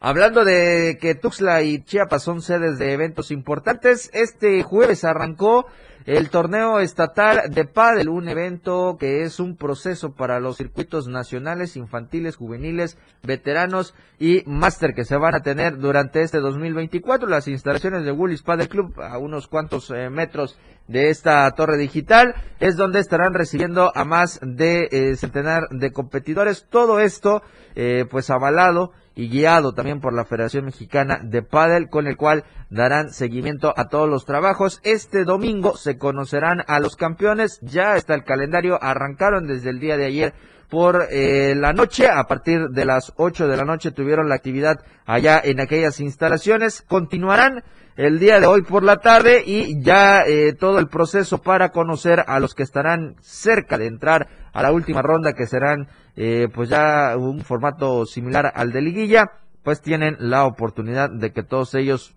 Hablando 0.00 0.44
de 0.44 0.98
que 1.00 1.14
Tuxtla 1.14 1.62
y 1.62 1.84
Chiapas 1.84 2.24
son 2.24 2.42
sedes 2.42 2.78
de 2.78 2.92
eventos 2.92 3.30
importantes, 3.30 4.10
este 4.12 4.62
jueves 4.64 5.04
arrancó 5.04 5.66
el 6.06 6.30
torneo 6.30 6.80
estatal 6.80 7.50
de 7.50 7.64
pádel, 7.64 8.08
un 8.08 8.28
evento 8.28 8.96
que 8.98 9.22
es 9.22 9.40
un 9.40 9.56
proceso 9.56 10.14
para 10.14 10.40
los 10.40 10.56
circuitos 10.56 11.08
nacionales, 11.08 11.76
infantiles, 11.76 12.36
juveniles, 12.36 12.98
veteranos 13.22 13.94
y 14.18 14.42
máster 14.46 14.94
que 14.94 15.04
se 15.04 15.16
van 15.16 15.34
a 15.34 15.42
tener 15.42 15.78
durante 15.78 16.22
este 16.22 16.38
2024. 16.38 17.28
Las 17.28 17.48
instalaciones 17.48 18.04
de 18.04 18.12
Woolies 18.12 18.42
Padel 18.42 18.68
Club 18.68 19.00
a 19.00 19.18
unos 19.18 19.48
cuantos 19.48 19.90
eh, 19.90 20.10
metros 20.10 20.58
de 20.88 21.10
esta 21.10 21.50
torre 21.52 21.76
digital 21.78 22.34
es 22.60 22.76
donde 22.76 23.00
estarán 23.00 23.34
recibiendo 23.34 23.92
a 23.94 24.04
más 24.04 24.40
de 24.42 24.88
eh, 24.90 25.16
centenar 25.16 25.68
de 25.70 25.92
competidores. 25.92 26.66
Todo 26.68 27.00
esto 27.00 27.42
eh, 27.74 28.04
pues 28.10 28.30
avalado 28.30 28.92
y 29.14 29.28
guiado 29.28 29.72
también 29.72 30.00
por 30.00 30.14
la 30.14 30.24
Federación 30.24 30.64
Mexicana 30.64 31.20
de 31.22 31.42
Padel, 31.42 31.88
con 31.88 32.06
el 32.06 32.16
cual 32.16 32.44
darán 32.70 33.10
seguimiento 33.10 33.74
a 33.76 33.88
todos 33.88 34.08
los 34.08 34.24
trabajos. 34.24 34.80
Este 34.84 35.24
domingo 35.24 35.76
se 35.76 35.98
conocerán 35.98 36.62
a 36.66 36.80
los 36.80 36.96
campeones, 36.96 37.58
ya 37.62 37.96
está 37.96 38.14
el 38.14 38.24
calendario, 38.24 38.82
arrancaron 38.82 39.46
desde 39.46 39.70
el 39.70 39.80
día 39.80 39.96
de 39.96 40.06
ayer 40.06 40.34
por 40.72 41.08
eh, 41.10 41.54
la 41.54 41.74
noche, 41.74 42.08
a 42.08 42.24
partir 42.24 42.68
de 42.70 42.86
las 42.86 43.12
8 43.16 43.46
de 43.46 43.58
la 43.58 43.64
noche 43.64 43.90
tuvieron 43.90 44.30
la 44.30 44.36
actividad 44.36 44.80
allá 45.04 45.38
en 45.44 45.60
aquellas 45.60 46.00
instalaciones, 46.00 46.80
continuarán 46.80 47.62
el 47.96 48.18
día 48.18 48.40
de 48.40 48.46
hoy 48.46 48.62
por 48.62 48.82
la 48.82 48.98
tarde 48.98 49.42
y 49.44 49.82
ya 49.82 50.22
eh, 50.22 50.54
todo 50.54 50.78
el 50.78 50.88
proceso 50.88 51.38
para 51.38 51.70
conocer 51.70 52.24
a 52.26 52.40
los 52.40 52.54
que 52.54 52.62
estarán 52.62 53.16
cerca 53.20 53.76
de 53.76 53.86
entrar 53.86 54.28
a 54.52 54.62
la 54.62 54.72
última 54.72 55.02
ronda 55.02 55.34
que 55.34 55.46
serán 55.46 55.88
eh, 56.16 56.48
pues 56.54 56.68
ya 56.68 57.16
un 57.16 57.40
formato 57.40 58.06
similar 58.06 58.52
al 58.54 58.72
de 58.72 58.82
liguilla, 58.82 59.32
pues 59.62 59.80
tienen 59.80 60.16
la 60.18 60.44
oportunidad 60.44 61.10
de 61.10 61.32
que 61.32 61.42
todos 61.42 61.74
ellos 61.74 62.14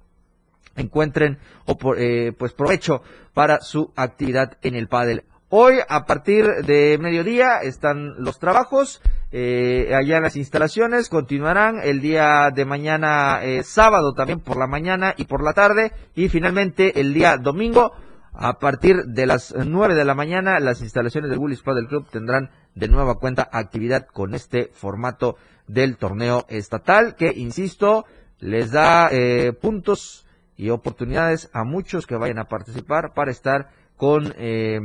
encuentren 0.76 1.40
o 1.66 1.78
por, 1.78 2.00
eh, 2.00 2.34
pues 2.38 2.54
provecho 2.54 3.02
para 3.34 3.62
su 3.62 3.92
actividad 3.96 4.58
en 4.62 4.76
el 4.76 4.88
pádel. 4.88 5.24
Hoy 5.50 5.76
a 5.88 6.06
partir 6.06 6.46
de 6.66 6.98
mediodía 7.00 7.60
están 7.62 8.16
los 8.18 8.40
trabajos 8.40 9.02
eh, 9.38 9.94
allá 9.94 10.22
las 10.22 10.38
instalaciones, 10.38 11.10
continuarán 11.10 11.82
el 11.84 12.00
día 12.00 12.52
de 12.56 12.64
mañana 12.64 13.44
eh, 13.44 13.64
sábado 13.64 14.14
también 14.14 14.40
por 14.40 14.56
la 14.56 14.66
mañana 14.66 15.14
y 15.18 15.26
por 15.26 15.44
la 15.44 15.52
tarde. 15.52 15.92
Y 16.16 16.30
finalmente 16.30 17.02
el 17.02 17.14
día 17.14 17.36
domingo 17.36 17.92
a 18.32 18.60
partir 18.60 19.04
de 19.08 19.26
las 19.26 19.54
9 19.54 19.94
de 19.94 20.06
la 20.06 20.16
mañana 20.16 20.62
las 20.62 20.80
instalaciones 20.80 21.30
del 21.30 21.40
Bullis 21.40 21.64
Padel 21.64 21.90
Club 21.90 22.08
tendrán 22.10 22.50
de 22.76 22.88
nueva 22.88 23.16
cuenta 23.16 23.50
actividad 23.52 24.08
con 24.08 24.36
este 24.36 24.72
formato 24.74 25.36
del 25.68 25.98
torneo 25.98 26.46
estatal 26.48 27.18
que, 27.18 27.34
insisto, 27.36 28.06
les 28.40 28.72
da 28.72 29.10
eh, 29.12 29.52
puntos 29.52 30.26
y 30.56 30.70
oportunidades 30.70 31.50
a 31.52 31.66
muchos 31.66 32.08
que 32.08 32.16
vayan 32.16 32.40
a 32.40 32.48
participar 32.48 33.14
para 33.14 33.32
estar 33.32 33.68
con 33.98 34.34
eh, 34.38 34.80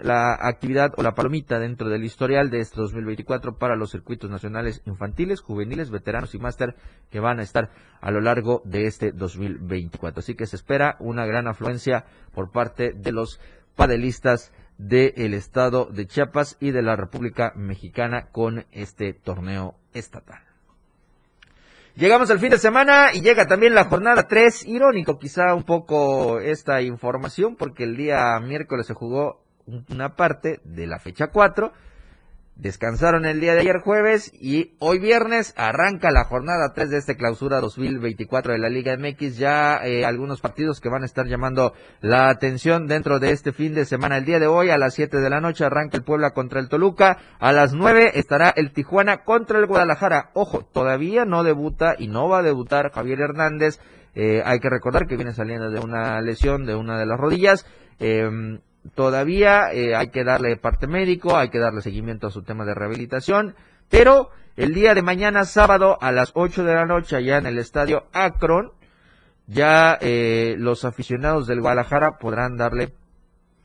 la 0.00 0.34
actividad 0.40 0.92
o 0.96 1.02
la 1.02 1.14
palomita 1.14 1.58
dentro 1.58 1.88
del 1.88 2.04
historial 2.04 2.50
de 2.50 2.60
este 2.60 2.80
2024 2.80 3.56
para 3.58 3.76
los 3.76 3.92
circuitos 3.92 4.28
nacionales 4.28 4.82
infantiles, 4.86 5.40
juveniles, 5.40 5.90
veteranos 5.90 6.34
y 6.34 6.38
máster 6.38 6.74
que 7.10 7.20
van 7.20 7.38
a 7.38 7.42
estar 7.42 7.70
a 8.00 8.10
lo 8.10 8.20
largo 8.20 8.62
de 8.64 8.86
este 8.86 9.12
2024. 9.12 10.20
Así 10.20 10.34
que 10.34 10.46
se 10.46 10.56
espera 10.56 10.96
una 10.98 11.26
gran 11.26 11.46
afluencia 11.46 12.06
por 12.34 12.50
parte 12.50 12.92
de 12.92 13.12
los 13.12 13.40
padelistas 13.76 14.52
del 14.78 15.34
estado 15.34 15.86
de 15.86 16.06
Chiapas 16.06 16.56
y 16.60 16.70
de 16.70 16.82
la 16.82 16.96
República 16.96 17.52
Mexicana 17.54 18.28
con 18.32 18.66
este 18.72 19.14
torneo 19.14 19.76
estatal. 19.94 20.45
Llegamos 21.96 22.30
al 22.30 22.38
fin 22.38 22.50
de 22.50 22.58
semana 22.58 23.14
y 23.14 23.22
llega 23.22 23.46
también 23.46 23.74
la 23.74 23.86
jornada 23.86 24.28
3. 24.28 24.66
Irónico 24.66 25.18
quizá 25.18 25.54
un 25.54 25.62
poco 25.62 26.40
esta 26.40 26.82
información 26.82 27.56
porque 27.56 27.84
el 27.84 27.96
día 27.96 28.38
miércoles 28.38 28.86
se 28.86 28.92
jugó 28.92 29.40
una 29.88 30.14
parte 30.14 30.60
de 30.64 30.86
la 30.86 30.98
fecha 30.98 31.28
4 31.28 31.72
Descansaron 32.56 33.26
el 33.26 33.38
día 33.38 33.52
de 33.52 33.60
ayer 33.60 33.80
jueves 33.80 34.32
y 34.32 34.76
hoy 34.78 34.98
viernes 34.98 35.52
arranca 35.58 36.10
la 36.10 36.24
jornada 36.24 36.72
3 36.74 36.88
de 36.88 36.96
este 36.96 37.14
clausura 37.14 37.60
2024 37.60 38.54
de 38.54 38.58
la 38.58 38.70
Liga 38.70 38.96
MX. 38.96 39.36
Ya 39.36 39.84
eh, 39.84 40.06
algunos 40.06 40.40
partidos 40.40 40.80
que 40.80 40.88
van 40.88 41.02
a 41.02 41.04
estar 41.04 41.26
llamando 41.26 41.74
la 42.00 42.30
atención 42.30 42.86
dentro 42.86 43.18
de 43.18 43.32
este 43.32 43.52
fin 43.52 43.74
de 43.74 43.84
semana. 43.84 44.16
El 44.16 44.24
día 44.24 44.38
de 44.38 44.46
hoy 44.46 44.70
a 44.70 44.78
las 44.78 44.94
7 44.94 45.18
de 45.18 45.28
la 45.28 45.42
noche 45.42 45.66
arranca 45.66 45.98
el 45.98 46.02
Puebla 46.02 46.30
contra 46.30 46.58
el 46.58 46.70
Toluca. 46.70 47.18
A 47.38 47.52
las 47.52 47.74
9 47.74 48.12
estará 48.14 48.48
el 48.56 48.72
Tijuana 48.72 49.18
contra 49.18 49.58
el 49.58 49.66
Guadalajara. 49.66 50.30
Ojo, 50.32 50.64
todavía 50.64 51.26
no 51.26 51.44
debuta 51.44 51.94
y 51.98 52.08
no 52.08 52.26
va 52.26 52.38
a 52.38 52.42
debutar 52.42 52.90
Javier 52.90 53.20
Hernández. 53.20 53.80
Eh, 54.14 54.40
hay 54.46 54.60
que 54.60 54.70
recordar 54.70 55.06
que 55.06 55.16
viene 55.16 55.34
saliendo 55.34 55.70
de 55.70 55.80
una 55.80 56.22
lesión 56.22 56.64
de 56.64 56.74
una 56.74 56.98
de 56.98 57.04
las 57.04 57.20
rodillas. 57.20 57.66
Eh, 57.98 58.58
todavía 58.94 59.72
eh, 59.72 59.94
hay 59.94 60.08
que 60.08 60.24
darle 60.24 60.56
parte 60.56 60.86
médico, 60.86 61.36
hay 61.36 61.48
que 61.50 61.58
darle 61.58 61.82
seguimiento 61.82 62.26
a 62.26 62.30
su 62.30 62.42
tema 62.42 62.64
de 62.64 62.74
rehabilitación, 62.74 63.54
pero 63.88 64.30
el 64.56 64.74
día 64.74 64.94
de 64.94 65.02
mañana 65.02 65.44
sábado 65.44 65.98
a 66.00 66.12
las 66.12 66.32
8 66.34 66.64
de 66.64 66.74
la 66.74 66.86
noche 66.86 67.16
allá 67.16 67.38
en 67.38 67.46
el 67.46 67.58
estadio 67.58 68.06
Akron, 68.12 68.72
ya 69.46 69.98
eh, 70.00 70.56
los 70.58 70.84
aficionados 70.84 71.46
del 71.46 71.60
Guadalajara 71.60 72.18
podrán 72.18 72.56
darle 72.56 72.94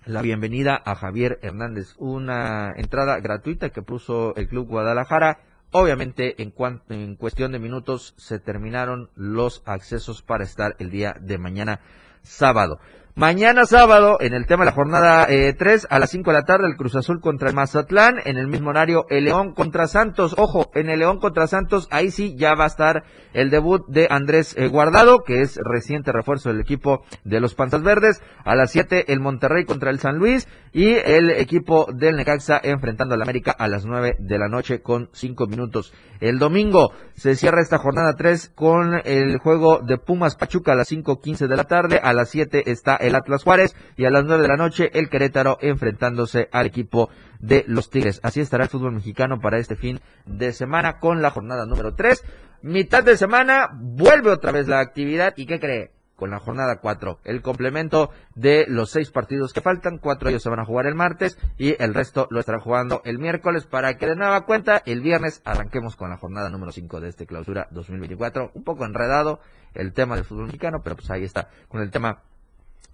la 0.05 0.21
bienvenida 0.21 0.81
a 0.83 0.95
Javier 0.95 1.39
Hernández, 1.41 1.95
una 1.97 2.73
entrada 2.75 3.19
gratuita 3.19 3.69
que 3.69 3.81
puso 3.81 4.35
el 4.35 4.47
Club 4.47 4.67
Guadalajara. 4.67 5.39
Obviamente, 5.71 6.41
en, 6.41 6.51
cuanto, 6.51 6.93
en 6.93 7.15
cuestión 7.15 7.51
de 7.51 7.59
minutos 7.59 8.13
se 8.17 8.39
terminaron 8.39 9.09
los 9.15 9.63
accesos 9.65 10.21
para 10.21 10.43
estar 10.43 10.75
el 10.79 10.89
día 10.89 11.15
de 11.19 11.37
mañana 11.37 11.79
sábado. 12.23 12.79
Mañana 13.15 13.65
sábado, 13.65 14.17
en 14.21 14.33
el 14.33 14.45
tema 14.45 14.63
de 14.63 14.71
la 14.71 14.75
jornada 14.75 15.25
eh, 15.29 15.53
3, 15.53 15.87
a 15.89 15.99
las 15.99 16.11
5 16.11 16.31
de 16.31 16.37
la 16.37 16.45
tarde, 16.45 16.67
el 16.67 16.77
Cruz 16.77 16.95
Azul 16.95 17.19
contra 17.19 17.49
el 17.49 17.55
Mazatlán. 17.55 18.21
En 18.23 18.37
el 18.37 18.47
mismo 18.47 18.69
horario, 18.69 19.05
el 19.09 19.25
León 19.25 19.53
contra 19.53 19.87
Santos. 19.87 20.33
Ojo, 20.37 20.71
en 20.75 20.89
el 20.89 20.99
León 20.99 21.19
contra 21.19 21.45
Santos, 21.47 21.89
ahí 21.91 22.09
sí 22.09 22.35
ya 22.37 22.55
va 22.55 22.63
a 22.63 22.67
estar 22.67 23.03
el 23.33 23.49
debut 23.49 23.85
de 23.87 24.07
Andrés 24.09 24.55
eh, 24.57 24.69
Guardado, 24.69 25.23
que 25.25 25.41
es 25.41 25.59
reciente 25.61 26.13
refuerzo 26.13 26.49
del 26.49 26.61
equipo 26.61 27.03
de 27.25 27.41
los 27.41 27.53
Panzas 27.53 27.83
Verdes. 27.83 28.21
A 28.45 28.55
las 28.55 28.71
7, 28.71 29.11
el 29.11 29.19
Monterrey 29.19 29.65
contra 29.65 29.89
el 29.89 29.99
San 29.99 30.17
Luis. 30.17 30.47
Y 30.71 30.93
el 30.93 31.31
equipo 31.31 31.87
del 31.93 32.15
Necaxa 32.15 32.61
enfrentando 32.63 33.15
al 33.15 33.21
América 33.21 33.51
a 33.51 33.67
las 33.67 33.85
9 33.85 34.15
de 34.19 34.39
la 34.39 34.47
noche 34.47 34.81
con 34.81 35.09
5 35.11 35.47
minutos. 35.47 35.93
El 36.21 36.39
domingo 36.39 36.93
se 37.15 37.35
cierra 37.35 37.61
esta 37.61 37.77
jornada 37.77 38.15
3 38.15 38.53
con 38.55 39.01
el 39.03 39.37
juego 39.39 39.79
de 39.79 39.97
Pumas 39.97 40.37
Pachuca 40.37 40.71
a 40.71 40.75
las 40.75 40.89
5.15 40.89 41.47
de 41.47 41.57
la 41.57 41.65
tarde. 41.65 41.99
A 42.01 42.13
las 42.13 42.29
7 42.29 42.71
está 42.71 42.95
el 43.01 43.15
Atlas 43.15 43.43
Juárez 43.43 43.75
y 43.97 44.05
a 44.05 44.11
las 44.11 44.23
9 44.25 44.41
de 44.41 44.47
la 44.47 44.57
noche 44.57 44.91
el 44.93 45.09
Querétaro 45.09 45.57
enfrentándose 45.61 46.49
al 46.51 46.67
equipo 46.67 47.09
de 47.39 47.65
los 47.67 47.89
Tigres. 47.89 48.19
Así 48.23 48.39
estará 48.39 48.65
el 48.65 48.69
fútbol 48.69 48.93
mexicano 48.93 49.39
para 49.41 49.57
este 49.57 49.75
fin 49.75 49.99
de 50.25 50.53
semana 50.53 50.99
con 50.99 51.21
la 51.21 51.31
jornada 51.31 51.65
número 51.65 51.95
3. 51.95 52.23
Mitad 52.61 53.03
de 53.03 53.17
semana 53.17 53.69
vuelve 53.73 54.29
otra 54.29 54.51
vez 54.51 54.67
la 54.67 54.79
actividad 54.79 55.33
y 55.35 55.47
¿qué 55.47 55.59
cree? 55.59 55.91
Con 56.15 56.29
la 56.29 56.37
jornada 56.37 56.77
4, 56.79 57.21
el 57.23 57.41
complemento 57.41 58.11
de 58.35 58.65
los 58.67 58.91
seis 58.91 59.09
partidos 59.09 59.53
que 59.53 59.61
faltan, 59.61 59.97
cuatro 59.97 60.29
ellos 60.29 60.43
se 60.43 60.51
van 60.51 60.59
a 60.59 60.65
jugar 60.65 60.85
el 60.85 60.93
martes 60.93 61.39
y 61.57 61.81
el 61.81 61.95
resto 61.95 62.27
lo 62.29 62.39
estarán 62.39 62.61
jugando 62.61 63.01
el 63.05 63.17
miércoles 63.17 63.65
para 63.65 63.97
que 63.97 64.05
de 64.05 64.15
nueva 64.15 64.45
cuenta 64.45 64.83
el 64.85 65.01
viernes 65.01 65.41
arranquemos 65.45 65.95
con 65.95 66.11
la 66.11 66.17
jornada 66.17 66.51
número 66.51 66.71
5 66.71 66.99
de 66.99 67.09
este 67.09 67.25
clausura 67.25 67.67
2024. 67.71 68.51
Un 68.53 68.63
poco 68.63 68.85
enredado 68.85 69.39
el 69.73 69.93
tema 69.93 70.13
del 70.13 70.25
fútbol 70.25 70.45
mexicano, 70.45 70.81
pero 70.83 70.95
pues 70.95 71.09
ahí 71.09 71.23
está 71.23 71.49
con 71.67 71.81
el 71.81 71.89
tema 71.89 72.21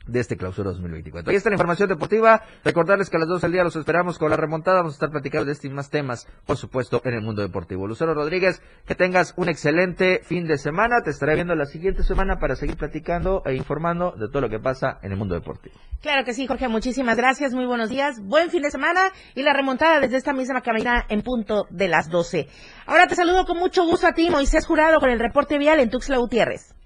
de 0.07 0.19
este 0.19 0.37
clausura 0.37 0.71
2024. 0.71 1.29
Ahí 1.29 1.35
está 1.35 1.49
la 1.49 1.55
información 1.55 1.89
deportiva. 1.89 2.41
Recordarles 2.63 3.09
que 3.09 3.17
a 3.17 3.19
las 3.19 3.29
2 3.29 3.41
del 3.41 3.51
día 3.51 3.63
los 3.63 3.75
esperamos 3.75 4.17
con 4.17 4.29
la 4.29 4.37
remontada. 4.37 4.77
Vamos 4.77 4.93
a 4.93 4.95
estar 4.95 5.09
platicando 5.09 5.45
de 5.45 5.51
estos 5.51 5.71
más 5.71 5.89
temas, 5.89 6.27
por 6.45 6.57
supuesto, 6.57 7.01
en 7.05 7.13
el 7.13 7.21
mundo 7.21 7.41
deportivo. 7.41 7.87
Lucero 7.87 8.13
Rodríguez, 8.13 8.61
que 8.85 8.95
tengas 8.95 9.33
un 9.37 9.49
excelente 9.49 10.21
fin 10.23 10.47
de 10.47 10.57
semana. 10.57 11.01
Te 11.03 11.11
estaré 11.11 11.35
viendo 11.35 11.55
la 11.55 11.65
siguiente 11.65 12.03
semana 12.03 12.39
para 12.39 12.55
seguir 12.55 12.77
platicando 12.77 13.41
e 13.45 13.55
informando 13.55 14.11
de 14.11 14.27
todo 14.27 14.41
lo 14.41 14.49
que 14.49 14.59
pasa 14.59 14.99
en 15.01 15.11
el 15.11 15.17
mundo 15.17 15.35
deportivo. 15.35 15.75
Claro 16.01 16.23
que 16.23 16.33
sí, 16.33 16.47
Jorge. 16.47 16.67
Muchísimas 16.67 17.17
gracias. 17.17 17.53
Muy 17.53 17.65
buenos 17.65 17.89
días. 17.89 18.21
Buen 18.23 18.49
fin 18.49 18.61
de 18.61 18.71
semana 18.71 19.11
y 19.35 19.43
la 19.43 19.53
remontada 19.53 19.99
desde 19.99 20.17
esta 20.17 20.33
misma 20.33 20.61
cabina 20.61 21.05
en 21.09 21.21
punto 21.21 21.67
de 21.69 21.87
las 21.87 22.09
12. 22.09 22.47
Ahora 22.85 23.07
te 23.07 23.15
saludo 23.15 23.45
con 23.45 23.57
mucho 23.57 23.83
gusto 23.85 24.07
a 24.07 24.13
ti, 24.13 24.29
Moisés 24.29 24.65
Jurado, 24.65 24.99
con 24.99 25.09
el 25.09 25.19
reporte 25.19 25.57
vial 25.57 25.79
en 25.79 25.89
Tuxtla 25.89 26.17
Gutiérrez. 26.17 26.76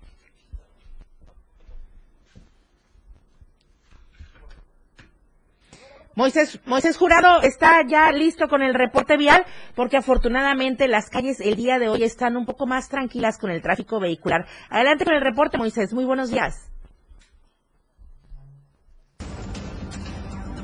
Moisés, 6.21 6.59
Moisés 6.67 6.97
Jurado 6.97 7.41
está 7.41 7.81
ya 7.89 8.11
listo 8.11 8.47
con 8.47 8.61
el 8.61 8.75
reporte 8.75 9.17
vial 9.17 9.43
porque 9.75 9.97
afortunadamente 9.97 10.87
las 10.87 11.09
calles 11.09 11.39
el 11.39 11.55
día 11.55 11.79
de 11.79 11.89
hoy 11.89 12.03
están 12.03 12.37
un 12.37 12.45
poco 12.45 12.67
más 12.67 12.89
tranquilas 12.89 13.39
con 13.39 13.49
el 13.49 13.59
tráfico 13.63 13.99
vehicular. 13.99 14.45
Adelante 14.69 15.03
con 15.03 15.15
el 15.15 15.21
reporte, 15.21 15.57
Moisés. 15.57 15.95
Muy 15.95 16.05
buenos 16.05 16.29
días. 16.29 16.69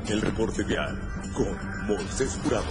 El 0.08 0.20
reporte 0.20 0.62
vial 0.62 0.96
con 1.34 1.88
Moisés 1.88 2.38
Jurado. 2.40 2.64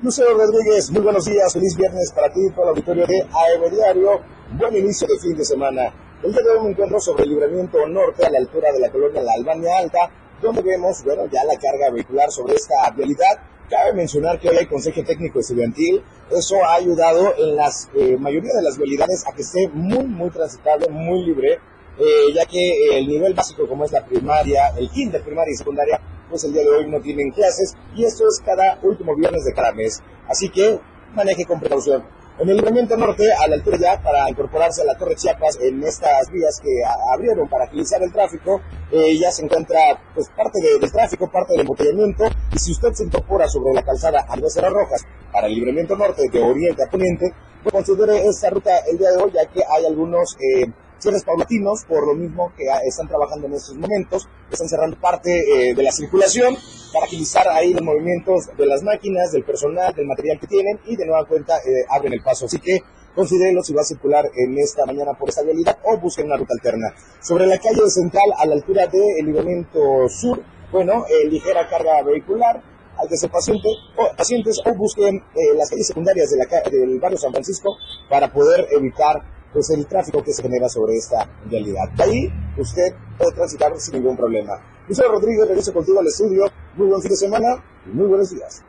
Lucero 0.00 0.34
Rodríguez, 0.34 0.92
muy 0.92 1.02
buenos 1.02 1.24
días, 1.24 1.52
feliz 1.52 1.76
viernes 1.76 2.12
para 2.14 2.32
ti 2.32 2.38
todo 2.54 2.66
el 2.66 2.68
auditorio 2.68 3.04
de 3.04 3.20
AEB 3.20 3.70
Diario. 3.72 4.20
Buen 4.52 4.76
inicio 4.76 5.08
de 5.08 5.18
fin 5.18 5.36
de 5.36 5.44
semana. 5.44 6.03
El 6.24 6.32
día 6.32 6.40
de 6.40 6.50
hoy 6.52 6.64
me 6.64 6.70
encuentro 6.70 6.98
sobre 7.00 7.24
el 7.24 7.28
libramiento 7.28 7.86
norte 7.86 8.24
a 8.24 8.30
la 8.30 8.38
altura 8.38 8.72
de 8.72 8.80
la 8.80 8.90
colonia 8.90 9.20
La 9.20 9.32
Albania 9.34 9.76
Alta, 9.76 10.10
donde 10.40 10.62
vemos, 10.62 11.04
bueno, 11.04 11.26
ya 11.26 11.44
la 11.44 11.58
carga 11.58 11.90
vehicular 11.92 12.30
sobre 12.30 12.54
esta 12.54 12.90
vialidad. 12.96 13.40
Cabe 13.68 13.92
mencionar 13.92 14.40
que 14.40 14.48
hoy 14.48 14.56
hay 14.56 14.64
consejo 14.64 15.04
técnico 15.04 15.40
estudiantil. 15.40 16.02
Eso 16.30 16.64
ha 16.64 16.76
ayudado 16.76 17.34
en 17.36 17.56
la 17.56 17.70
eh, 17.96 18.16
mayoría 18.18 18.54
de 18.54 18.62
las 18.62 18.78
vialidades 18.78 19.22
a 19.28 19.32
que 19.32 19.42
esté 19.42 19.68
muy, 19.68 20.06
muy 20.06 20.30
transitable, 20.30 20.88
muy 20.88 21.26
libre, 21.26 21.58
eh, 21.98 22.32
ya 22.34 22.46
que 22.46 22.96
el 22.96 23.06
nivel 23.06 23.34
básico 23.34 23.68
como 23.68 23.84
es 23.84 23.92
la 23.92 24.06
primaria, 24.06 24.68
el 24.78 24.88
kinder 24.88 25.22
primaria 25.22 25.52
y 25.52 25.56
secundaria, 25.58 26.00
pues 26.30 26.42
el 26.44 26.54
día 26.54 26.62
de 26.62 26.70
hoy 26.70 26.88
no 26.88 27.02
tienen 27.02 27.32
clases 27.32 27.76
y 27.94 28.02
esto 28.02 28.26
es 28.26 28.40
cada 28.42 28.78
último 28.82 29.14
viernes 29.14 29.44
de 29.44 29.52
cada 29.52 29.72
mes. 29.72 30.02
Así 30.26 30.48
que 30.48 30.80
maneje 31.14 31.44
con 31.44 31.60
precaución. 31.60 32.02
En 32.36 32.48
el 32.48 32.56
libramiento 32.56 32.96
norte, 32.96 33.32
a 33.32 33.46
la 33.46 33.54
altura 33.54 33.78
ya 33.78 34.02
para 34.02 34.28
incorporarse 34.28 34.82
a 34.82 34.84
la 34.84 34.96
Torre 34.98 35.14
Chiapas, 35.14 35.56
en 35.60 35.80
estas 35.84 36.28
vías 36.32 36.58
que 36.60 36.68
abrieron 37.14 37.48
para 37.48 37.64
agilizar 37.66 38.02
el 38.02 38.12
tráfico, 38.12 38.60
eh, 38.90 39.16
ya 39.16 39.30
se 39.30 39.44
encuentra 39.44 39.78
pues 40.14 40.28
parte 40.36 40.60
de- 40.60 40.80
del 40.80 40.90
tráfico, 40.90 41.30
parte 41.30 41.52
del 41.52 41.60
embotellamiento, 41.60 42.24
y 42.52 42.58
si 42.58 42.72
usted 42.72 42.92
se 42.92 43.04
incorpora 43.04 43.48
sobre 43.48 43.72
la 43.72 43.82
calzada 43.84 44.26
Andrés 44.28 44.52
Cerro 44.52 44.70
Rojas 44.70 45.02
para 45.32 45.46
el 45.46 45.54
libramiento 45.54 45.94
norte 45.96 46.22
de 46.28 46.42
oriente 46.42 46.82
a 46.82 46.90
poniente, 46.90 47.32
pues 47.62 47.72
considere 47.72 48.26
esta 48.26 48.50
ruta 48.50 48.78
el 48.90 48.98
día 48.98 49.12
de 49.12 49.22
hoy, 49.22 49.30
ya 49.32 49.46
que 49.46 49.62
hay 49.64 49.86
algunos 49.86 50.36
eh, 50.40 50.66
cierres 51.04 51.22
paulatinos, 51.22 51.84
por 51.84 52.06
lo 52.06 52.14
mismo 52.14 52.52
que 52.56 52.68
ah, 52.70 52.80
están 52.84 53.06
trabajando 53.06 53.46
en 53.46 53.54
estos 53.54 53.76
momentos, 53.76 54.26
están 54.50 54.68
cerrando 54.68 54.98
parte 54.98 55.30
eh, 55.30 55.74
de 55.74 55.82
la 55.82 55.92
circulación 55.92 56.56
para 56.92 57.06
agilizar 57.06 57.46
ahí 57.48 57.74
los 57.74 57.82
movimientos 57.82 58.48
de 58.56 58.66
las 58.66 58.82
máquinas, 58.82 59.30
del 59.32 59.44
personal, 59.44 59.94
del 59.94 60.06
material 60.06 60.40
que 60.40 60.46
tienen 60.46 60.80
y 60.86 60.96
de 60.96 61.04
nueva 61.04 61.26
cuenta 61.26 61.58
eh, 61.58 61.84
abren 61.90 62.14
el 62.14 62.22
paso. 62.22 62.46
Así 62.46 62.58
que 62.58 62.80
considérenlo 63.14 63.62
si 63.62 63.74
va 63.74 63.82
a 63.82 63.84
circular 63.84 64.24
en 64.34 64.58
esta 64.58 64.86
mañana 64.86 65.12
por 65.12 65.28
esta 65.28 65.42
vialidad 65.42 65.78
o 65.84 65.98
busquen 65.98 66.26
una 66.26 66.36
ruta 66.36 66.54
alterna. 66.54 66.94
Sobre 67.20 67.46
la 67.46 67.58
calle 67.58 67.88
central 67.88 68.32
a 68.36 68.46
la 68.46 68.54
altura 68.54 68.86
del 68.86 69.26
libramiento 69.26 70.08
sur, 70.08 70.42
bueno, 70.72 71.04
eh, 71.06 71.28
ligera 71.28 71.68
carga 71.68 72.02
vehicular, 72.02 72.62
hay 72.96 73.08
que 73.08 73.16
ser 73.16 73.30
paciente, 73.30 73.68
o, 73.96 74.16
pacientes 74.16 74.60
o 74.64 74.74
busquen 74.74 75.16
eh, 75.16 75.54
las 75.56 75.68
calles 75.68 75.86
secundarias 75.86 76.30
de 76.30 76.38
la 76.38 76.70
del 76.70 76.98
barrio 77.00 77.18
San 77.18 77.32
Francisco 77.32 77.76
para 78.08 78.32
poder 78.32 78.66
evitar 78.70 79.33
pues 79.54 79.70
el 79.70 79.86
tráfico 79.86 80.22
que 80.22 80.32
se 80.32 80.42
genera 80.42 80.68
sobre 80.68 80.96
esta 80.96 81.30
vialidad. 81.46 81.88
De 81.96 82.02
ahí 82.02 82.32
usted 82.58 82.92
puede 83.16 83.32
transitar 83.32 83.72
sin 83.78 83.94
ningún 83.94 84.16
problema. 84.16 84.52
Lucero 84.88 85.12
Rodríguez, 85.12 85.48
regreso 85.48 85.72
contigo 85.72 86.00
al 86.00 86.06
estudio. 86.08 86.44
Muy 86.74 86.88
buen 86.88 87.00
fin 87.00 87.10
de 87.10 87.16
semana 87.16 87.64
y 87.86 87.90
muy 87.90 88.06
buenos 88.08 88.30
días. 88.30 88.62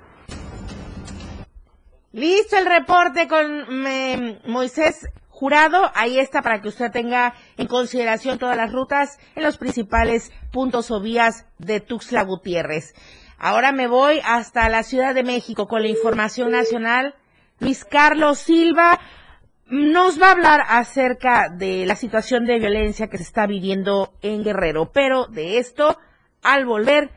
Listo 2.12 2.56
el 2.56 2.66
reporte 2.66 3.28
con 3.28 3.88
eh, 3.88 4.40
Moisés 4.48 5.10
Jurado. 5.28 5.92
Ahí 5.96 6.18
está 6.20 6.42
para 6.42 6.62
que 6.62 6.70
usted 6.70 6.92
tenga 6.92 7.34
en 7.58 7.68
consideración 7.68 8.38
todas 8.40 8.56
las 8.56 8.72
rutas 8.72 9.18
en 9.36 9.44
los 9.44 9.58
principales 9.58 10.32
puntos 10.54 10.92
o 10.92 11.02
vías 11.02 11.46
de 11.58 11.82
Tuxtla 11.82 12.24
Gutiérrez. 12.24 12.94
Ahora 13.38 13.74
me 13.74 13.88
voy 13.88 14.22
hasta 14.24 14.70
la 14.70 14.84
Ciudad 14.84 15.14
de 15.14 15.24
México 15.24 15.68
con 15.68 15.82
la 15.82 15.90
información 15.90 16.52
nacional. 16.52 17.16
Luis 17.60 17.84
Carlos 17.84 18.40
Silva 18.40 19.00
nos 19.68 20.22
va 20.22 20.28
a 20.28 20.32
hablar 20.32 20.62
acerca 20.68 21.50
de 21.50 21.86
la 21.86 21.96
situación 21.96 22.46
de 22.46 22.60
violencia 22.60 23.08
que 23.08 23.18
se 23.18 23.24
está 23.24 23.48
viviendo 23.48 24.14
en 24.22 24.44
Guerrero, 24.44 24.92
pero 24.92 25.26
de 25.28 25.58
esto 25.58 25.98
al 26.44 26.66
volver 26.66 27.10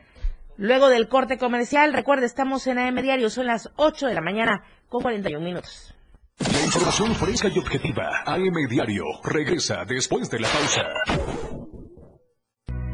luego 0.57 0.89
del 0.89 1.07
corte 1.07 1.37
comercial. 1.37 1.93
Recuerde, 1.93 2.25
estamos 2.25 2.65
en 2.67 2.79
AM 2.79 3.01
Diario, 3.01 3.29
son 3.29 3.45
las 3.45 3.69
8 3.75 4.07
de 4.07 4.13
la 4.13 4.21
mañana 4.21 4.63
con 4.87 5.01
41 5.01 5.43
minutos. 5.43 5.93
La 6.39 6.63
información 6.63 7.13
fresca 7.15 7.49
y 7.53 7.59
objetiva. 7.59 8.23
AM 8.25 8.67
Diario. 8.69 9.03
Regresa 9.23 9.83
después 9.85 10.29
de 10.29 10.39
la 10.39 10.47
pausa. 10.47 10.83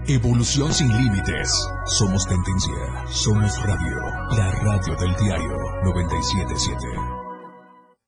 Evolución 0.07 0.73
sin 0.73 0.87
límites. 0.97 1.51
Somos 1.85 2.27
tendencia. 2.27 3.07
Somos 3.07 3.61
radio. 3.63 4.01
La 4.35 4.51
radio 4.51 4.95
del 4.95 5.15
diario 5.15 5.57
977. 5.83 7.24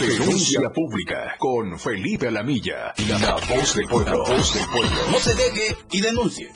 Denuncia 0.00 0.70
pública 0.70 1.36
con 1.38 1.78
Felipe 1.78 2.28
Alamilla. 2.28 2.92
La 3.08 3.34
voz 3.34 3.74
del 3.76 3.86
pueblo. 3.86 4.24
La 4.26 4.34
voz 4.34 4.54
del 4.54 4.64
pueblo. 4.66 4.90
No 5.10 5.18
se 5.18 5.34
deje 5.34 5.76
y 5.92 6.00
denuncie. 6.00 6.50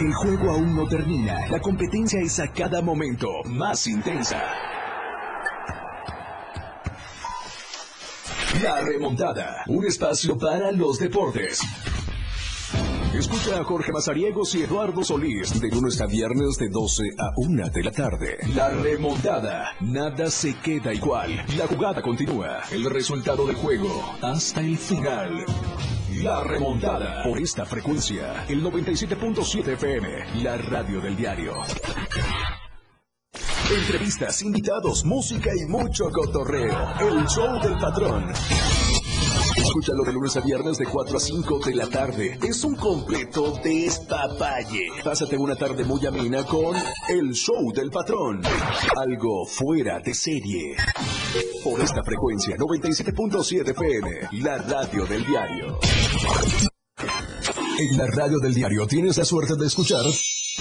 El 0.00 0.14
juego 0.14 0.50
aún 0.50 0.74
no 0.74 0.88
termina. 0.88 1.46
La 1.48 1.60
competencia 1.60 2.20
es 2.20 2.40
a 2.40 2.50
cada 2.52 2.80
momento 2.80 3.28
más 3.44 3.86
intensa. 3.86 4.42
La 8.62 8.80
remontada. 8.80 9.62
Un 9.68 9.86
espacio 9.86 10.36
para 10.38 10.72
los 10.72 10.98
deportes. 10.98 11.60
Escucha 13.18 13.58
a 13.58 13.64
Jorge 13.64 13.90
Mazariegos 13.90 14.54
y 14.54 14.62
Eduardo 14.62 15.02
Solís 15.02 15.60
de 15.60 15.68
lunes 15.70 16.00
a 16.00 16.06
viernes 16.06 16.56
de 16.56 16.68
12 16.68 17.02
a 17.18 17.32
1 17.36 17.68
de 17.70 17.82
la 17.82 17.90
tarde. 17.90 18.38
La 18.54 18.68
remontada. 18.68 19.72
Nada 19.80 20.30
se 20.30 20.54
queda 20.60 20.94
igual. 20.94 21.44
La 21.56 21.66
jugada 21.66 22.00
continúa. 22.00 22.60
El 22.70 22.88
resultado 22.88 23.44
del 23.44 23.56
juego 23.56 23.90
hasta 24.22 24.60
el 24.60 24.78
final. 24.78 25.44
La 26.22 26.44
remontada. 26.44 27.24
Por 27.24 27.40
esta 27.40 27.66
frecuencia. 27.66 28.46
El 28.48 28.62
97.7 28.62 29.72
FM. 29.72 30.42
La 30.44 30.56
radio 30.56 31.00
del 31.00 31.16
diario. 31.16 31.54
Entrevistas, 33.68 34.42
invitados, 34.42 35.04
música 35.04 35.50
y 35.56 35.68
mucho 35.68 36.08
cotorreo. 36.12 36.94
El 37.00 37.26
show 37.26 37.60
del 37.60 37.78
patrón. 37.78 38.32
Escúchalo 39.58 40.04
de 40.04 40.12
lunes 40.12 40.36
a 40.36 40.40
viernes 40.40 40.78
de 40.78 40.86
4 40.86 41.16
a 41.16 41.20
5 41.20 41.58
de 41.66 41.74
la 41.74 41.88
tarde. 41.88 42.38
Es 42.46 42.62
un 42.64 42.76
completo 42.76 43.58
despapalle. 43.62 44.86
Pásate 45.02 45.36
una 45.36 45.56
tarde 45.56 45.84
muy 45.84 46.04
amena 46.06 46.44
con 46.44 46.76
El 47.08 47.32
Show 47.32 47.72
del 47.74 47.90
Patrón. 47.90 48.40
Algo 48.96 49.46
fuera 49.46 49.98
de 49.98 50.14
serie. 50.14 50.76
Por 51.64 51.80
esta 51.80 52.04
frecuencia, 52.04 52.56
97.7 52.56 53.70
FM, 53.70 54.42
la 54.44 54.58
radio 54.58 55.04
del 55.06 55.26
diario. 55.26 55.78
En 57.78 57.98
la 57.98 58.06
radio 58.06 58.38
del 58.38 58.54
diario 58.54 58.86
tienes 58.86 59.18
la 59.18 59.24
suerte 59.24 59.54
de 59.56 59.66
escuchar 59.66 60.04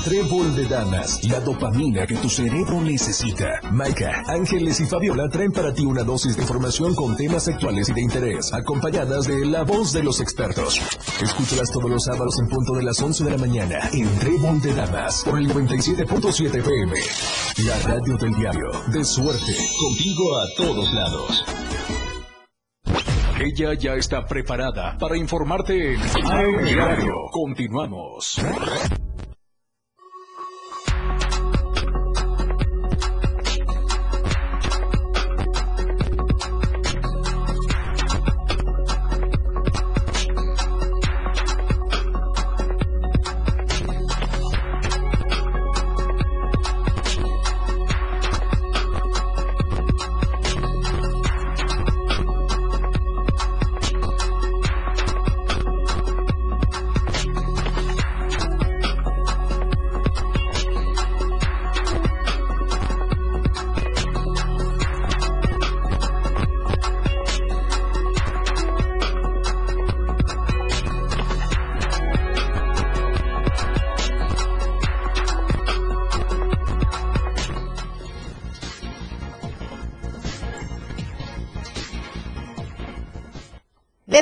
Trébol 0.04 0.56
de 0.56 0.66
Damas, 0.68 1.24
la 1.24 1.40
dopamina 1.40 2.06
que 2.06 2.16
tu 2.16 2.30
cerebro 2.30 2.82
necesita. 2.82 3.60
Maika, 3.72 4.24
Ángeles 4.28 4.80
y 4.80 4.86
Fabiola 4.86 5.28
traen 5.30 5.52
para 5.52 5.74
ti 5.74 5.86
una 5.86 6.04
dosis 6.04 6.36
de 6.36 6.44
información 6.44 6.96
con 6.96 7.16
temas 7.16 7.48
actuales 7.48 7.90
y 7.90 7.94
de 7.94 8.02
interés, 8.02 8.54
acompañadas 8.54 9.28
de 9.28 9.46
la 9.46 9.64
voz 9.64 9.94
de 9.94 10.04
los 10.04 10.22
expertos. 10.22 10.80
Escúchalas 11.22 11.72
todos 11.72 11.90
los 11.90 12.04
sábados 12.04 12.40
en 12.40 12.48
punto 12.48 12.74
de 12.74 12.84
las 12.84 13.02
11 13.02 13.24
de 13.26 13.32
la 13.32 13.38
mañana 13.38 13.80
en 13.92 14.08
Trébol 14.20 14.62
de 14.62 14.74
Damas 14.74 15.24
por 15.26 15.40
el 15.40 15.48
97.7 15.50 16.56
FM. 16.56 16.94
La 17.66 17.80
radio 17.80 18.18
del 18.18 18.34
diario, 18.36 18.72
de 18.94 19.04
suerte, 19.04 19.56
contigo 19.80 20.38
a 20.38 20.46
todos 20.56 20.94
lados. 20.94 21.46
Ella 23.40 23.74
ya 23.76 23.94
está 23.94 24.26
preparada 24.26 24.98
para 24.98 25.16
informarte 25.16 25.94
en 25.94 26.02
AM 26.26 26.66
Diario. 26.66 27.14
Continuamos. 27.32 28.42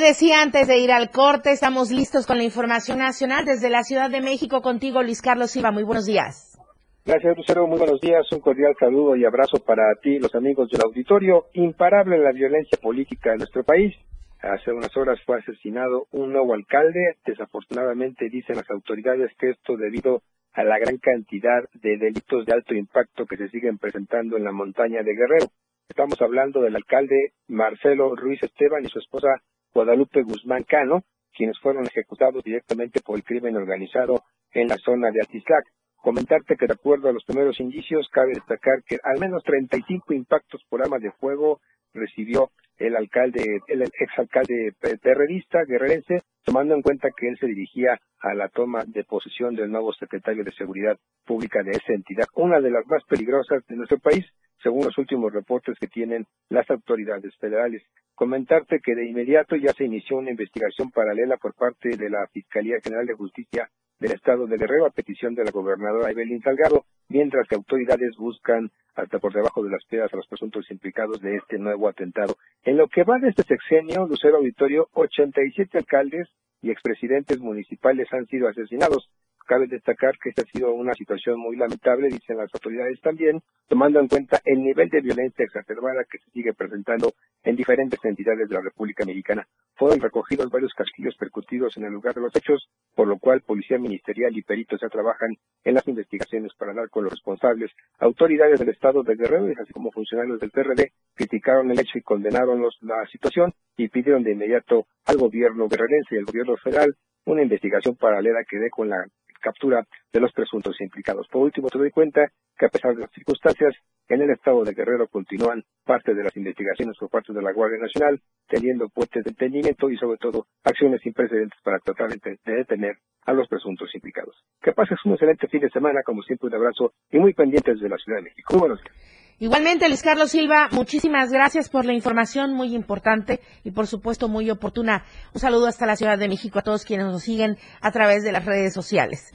Decía 0.06 0.40
antes 0.40 0.68
de 0.68 0.78
ir 0.78 0.92
al 0.92 1.10
corte, 1.10 1.50
estamos 1.50 1.90
listos 1.90 2.28
con 2.28 2.36
la 2.38 2.44
información 2.44 2.98
nacional 2.98 3.44
desde 3.44 3.70
la 3.70 3.82
Ciudad 3.82 4.08
de 4.08 4.20
México 4.20 4.62
contigo, 4.62 5.02
Luis 5.02 5.20
Carlos 5.20 5.50
Silva. 5.50 5.72
Muy 5.72 5.82
buenos 5.82 6.06
días. 6.06 6.56
Gracias, 7.04 7.36
Lucero. 7.36 7.66
Muy 7.66 7.78
buenos 7.78 8.00
días. 8.00 8.24
Un 8.30 8.38
cordial 8.38 8.72
saludo 8.78 9.16
y 9.16 9.24
abrazo 9.24 9.58
para 9.64 9.82
ti, 10.00 10.20
los 10.20 10.32
amigos 10.36 10.68
del 10.70 10.82
auditorio. 10.82 11.46
Imparable 11.54 12.18
la 12.18 12.30
violencia 12.30 12.78
política 12.80 13.32
en 13.32 13.38
nuestro 13.38 13.64
país. 13.64 13.96
Hace 14.40 14.70
unas 14.70 14.96
horas 14.96 15.18
fue 15.26 15.40
asesinado 15.40 16.06
un 16.12 16.32
nuevo 16.32 16.54
alcalde. 16.54 17.16
Desafortunadamente 17.26 18.28
dicen 18.30 18.56
las 18.56 18.70
autoridades 18.70 19.32
que 19.40 19.50
esto 19.50 19.76
debido 19.76 20.22
a 20.52 20.62
la 20.62 20.78
gran 20.78 20.98
cantidad 20.98 21.64
de 21.74 21.96
delitos 21.96 22.46
de 22.46 22.52
alto 22.52 22.74
impacto 22.74 23.26
que 23.26 23.36
se 23.36 23.48
siguen 23.48 23.78
presentando 23.78 24.36
en 24.36 24.44
la 24.44 24.52
montaña 24.52 25.02
de 25.02 25.16
Guerrero. 25.16 25.46
Estamos 25.88 26.20
hablando 26.22 26.60
del 26.60 26.76
alcalde 26.76 27.32
Marcelo 27.48 28.14
Ruiz 28.14 28.40
Esteban 28.42 28.84
y 28.84 28.88
su 28.88 29.00
esposa 29.00 29.42
Guadalupe 29.76 30.22
Guzmán 30.22 30.62
Cano, 30.62 31.02
quienes 31.34 31.60
fueron 31.60 31.84
ejecutados 31.84 32.42
directamente 32.42 33.00
por 33.02 33.18
el 33.18 33.24
crimen 33.24 33.56
organizado 33.56 34.22
en 34.52 34.68
la 34.68 34.78
zona 34.78 35.10
de 35.10 35.20
Atislac. 35.20 35.66
Comentarte 35.96 36.56
que 36.56 36.66
de 36.66 36.72
acuerdo 36.72 37.10
a 37.10 37.12
los 37.12 37.24
primeros 37.24 37.60
indicios, 37.60 38.08
cabe 38.10 38.32
destacar 38.32 38.82
que 38.84 38.96
al 39.02 39.20
menos 39.20 39.42
35 39.44 40.14
impactos 40.14 40.62
por 40.70 40.80
arma 40.80 40.98
de 40.98 41.12
fuego 41.20 41.60
recibió 41.92 42.52
el 42.78 42.96
alcalde, 42.96 43.60
el 43.68 43.82
exalcalde 43.82 44.72
perredista 45.02 45.62
guerrerense, 45.66 46.22
tomando 46.42 46.74
en 46.74 46.80
cuenta 46.80 47.10
que 47.14 47.28
él 47.28 47.36
se 47.38 47.46
dirigía 47.46 48.00
a 48.20 48.32
la 48.32 48.48
toma 48.48 48.82
de 48.86 49.04
posesión 49.04 49.54
del 49.56 49.70
nuevo 49.70 49.92
secretario 49.92 50.42
de 50.42 50.52
Seguridad 50.52 50.96
Pública 51.26 51.62
de 51.62 51.72
esa 51.72 51.92
entidad, 51.92 52.24
una 52.34 52.60
de 52.60 52.70
las 52.70 52.86
más 52.86 53.02
peligrosas 53.04 53.62
de 53.66 53.76
nuestro 53.76 53.98
país, 53.98 54.24
según 54.66 54.84
los 54.84 54.98
últimos 54.98 55.32
reportes 55.32 55.78
que 55.78 55.86
tienen 55.86 56.26
las 56.48 56.68
autoridades 56.70 57.32
federales. 57.36 57.84
Comentarte 58.16 58.80
que 58.80 58.96
de 58.96 59.06
inmediato 59.06 59.54
ya 59.54 59.72
se 59.72 59.84
inició 59.84 60.16
una 60.16 60.32
investigación 60.32 60.90
paralela 60.90 61.36
por 61.36 61.54
parte 61.54 61.90
de 61.90 62.10
la 62.10 62.26
Fiscalía 62.32 62.80
General 62.82 63.06
de 63.06 63.14
Justicia 63.14 63.70
del 64.00 64.10
Estado 64.10 64.48
de 64.48 64.56
Guerrero 64.56 64.86
a 64.86 64.90
petición 64.90 65.36
de 65.36 65.44
la 65.44 65.52
gobernadora 65.52 66.10
Evelyn 66.10 66.42
Salgado, 66.42 66.84
mientras 67.08 67.46
que 67.46 67.54
autoridades 67.54 68.16
buscan 68.18 68.72
hasta 68.96 69.20
por 69.20 69.32
debajo 69.32 69.62
de 69.62 69.70
las 69.70 69.84
piedras 69.84 70.12
a 70.12 70.16
los 70.16 70.26
presuntos 70.26 70.68
implicados 70.68 71.20
de 71.20 71.36
este 71.36 71.58
nuevo 71.58 71.88
atentado. 71.88 72.34
En 72.64 72.76
lo 72.76 72.88
que 72.88 73.04
va 73.04 73.20
de 73.20 73.28
este 73.28 73.44
sexenio, 73.44 74.08
Lucero 74.08 74.38
Auditorio, 74.38 74.88
87 74.94 75.78
alcaldes 75.78 76.26
y 76.60 76.72
expresidentes 76.72 77.38
municipales 77.38 78.12
han 78.12 78.26
sido 78.26 78.48
asesinados. 78.48 79.08
Cabe 79.46 79.68
destacar 79.68 80.18
que 80.18 80.30
esta 80.30 80.42
ha 80.42 80.46
sido 80.46 80.72
una 80.72 80.92
situación 80.94 81.38
muy 81.38 81.56
lamentable, 81.56 82.08
dicen 82.08 82.36
las 82.36 82.52
autoridades 82.52 83.00
también, 83.00 83.40
tomando 83.68 84.00
en 84.00 84.08
cuenta 84.08 84.40
el 84.44 84.60
nivel 84.60 84.88
de 84.88 85.00
violencia 85.00 85.44
exacerbada 85.44 86.02
que 86.10 86.18
se 86.18 86.30
sigue 86.32 86.52
presentando 86.52 87.12
en 87.44 87.54
diferentes 87.54 88.04
entidades 88.04 88.48
de 88.48 88.54
la 88.56 88.60
República 88.60 89.04
Mexicana. 89.04 89.46
Fueron 89.76 90.00
recogidos 90.00 90.50
varios 90.50 90.74
casquillos 90.74 91.16
percutidos 91.16 91.76
en 91.76 91.84
el 91.84 91.92
lugar 91.92 92.14
de 92.14 92.22
los 92.22 92.34
hechos, 92.34 92.68
por 92.96 93.06
lo 93.06 93.18
cual 93.18 93.42
Policía 93.42 93.78
Ministerial 93.78 94.36
y 94.36 94.42
peritos 94.42 94.80
ya 94.80 94.88
trabajan 94.88 95.36
en 95.62 95.74
las 95.74 95.86
investigaciones 95.86 96.52
para 96.58 96.74
dar 96.74 96.90
con 96.90 97.04
los 97.04 97.12
responsables. 97.12 97.70
Autoridades 98.00 98.58
del 98.58 98.70
Estado 98.70 99.04
de 99.04 99.14
Guerrero, 99.14 99.46
así 99.62 99.72
como 99.72 99.92
funcionarios 99.92 100.40
del 100.40 100.50
PRD, 100.50 100.90
criticaron 101.14 101.70
el 101.70 101.78
hecho 101.78 101.98
y 101.98 102.02
condenaron 102.02 102.62
la 102.80 103.06
situación 103.12 103.52
y 103.76 103.86
pidieron 103.88 104.24
de 104.24 104.32
inmediato 104.32 104.88
al 105.04 105.18
gobierno 105.18 105.68
guerrerense 105.68 106.16
y 106.16 106.18
al 106.18 106.24
gobierno 106.24 106.56
federal 106.56 106.96
una 107.26 107.42
investigación 107.42 107.96
paralela 107.96 108.44
que 108.48 108.58
dé 108.58 108.70
con 108.70 108.88
la 108.88 109.04
captura 109.46 109.86
de 110.12 110.20
los 110.20 110.32
presuntos 110.32 110.80
implicados. 110.80 111.28
Por 111.28 111.42
último, 111.42 111.68
se 111.68 111.78
doy 111.78 111.92
cuenta 111.92 112.32
que 112.58 112.66
a 112.66 112.68
pesar 112.68 112.94
de 112.96 113.02
las 113.02 113.12
circunstancias, 113.12 113.74
en 114.08 114.22
el 114.22 114.30
estado 114.30 114.64
de 114.64 114.74
Guerrero 114.74 115.06
continúan 115.06 115.62
parte 115.84 116.14
de 116.14 116.24
las 116.24 116.36
investigaciones 116.36 116.96
por 116.98 117.10
parte 117.10 117.32
de 117.32 117.42
la 117.42 117.52
Guardia 117.52 117.78
Nacional, 117.78 118.20
teniendo 118.48 118.88
puentes 118.88 119.22
de 119.24 119.30
entendimiento 119.30 119.88
y 119.88 119.96
sobre 119.96 120.18
todo 120.18 120.46
acciones 120.64 121.00
sin 121.02 121.12
precedentes 121.12 121.60
para 121.62 121.78
tratar 121.78 122.10
de 122.10 122.38
detener 122.44 122.96
a 123.24 123.32
los 123.32 123.48
presuntos 123.48 123.92
implicados. 123.94 124.36
Que 124.62 124.72
pases 124.72 124.98
un 125.04 125.12
excelente 125.12 125.48
fin 125.48 125.60
de 125.60 125.70
semana, 125.70 126.02
como 126.04 126.22
siempre 126.22 126.48
un 126.48 126.54
abrazo 126.54 126.92
y 127.10 127.18
muy 127.18 127.32
pendientes 127.34 127.80
de 127.80 127.88
la 127.88 127.98
Ciudad 127.98 128.18
de 128.18 128.24
México. 128.24 128.58
Buenos 128.58 128.82
días. 128.82 129.25
Igualmente, 129.38 129.88
Luis 129.88 130.02
Carlos 130.02 130.30
Silva, 130.30 130.68
muchísimas 130.72 131.30
gracias 131.30 131.68
por 131.68 131.84
la 131.84 131.92
información 131.92 132.54
muy 132.54 132.74
importante 132.74 133.42
y 133.64 133.70
por 133.70 133.86
supuesto 133.86 134.28
muy 134.28 134.50
oportuna. 134.50 135.04
Un 135.34 135.40
saludo 135.42 135.66
hasta 135.66 135.84
la 135.84 135.96
Ciudad 135.96 136.16
de 136.16 136.26
México 136.26 136.58
a 136.58 136.62
todos 136.62 136.86
quienes 136.86 137.06
nos 137.06 137.24
siguen 137.24 137.58
a 137.82 137.90
través 137.92 138.22
de 138.22 138.32
las 138.32 138.46
redes 138.46 138.72
sociales. 138.72 139.34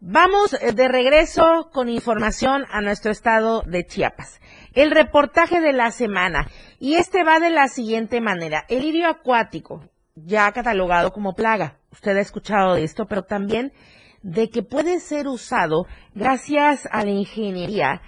Vamos 0.00 0.54
eh, 0.54 0.72
de 0.72 0.88
regreso 0.88 1.68
con 1.74 1.90
información 1.90 2.64
a 2.70 2.80
nuestro 2.80 3.12
estado 3.12 3.60
de 3.66 3.84
Chiapas. 3.84 4.40
El 4.72 4.90
reportaje 4.90 5.60
de 5.60 5.74
la 5.74 5.90
semana. 5.90 6.48
Y 6.78 6.94
este 6.94 7.22
va 7.22 7.38
de 7.38 7.50
la 7.50 7.68
siguiente 7.68 8.22
manera. 8.22 8.64
El 8.70 8.80
lirio 8.80 9.08
acuático, 9.08 9.90
ya 10.14 10.50
catalogado 10.52 11.12
como 11.12 11.34
plaga. 11.34 11.76
Usted 11.92 12.16
ha 12.16 12.20
escuchado 12.20 12.76
de 12.76 12.84
esto, 12.84 13.04
pero 13.06 13.24
también 13.24 13.74
de 14.22 14.48
que 14.48 14.62
puede 14.62 15.00
ser 15.00 15.28
usado 15.28 15.86
gracias 16.14 16.88
a 16.90 17.04
la 17.04 17.10
ingeniería 17.10 18.00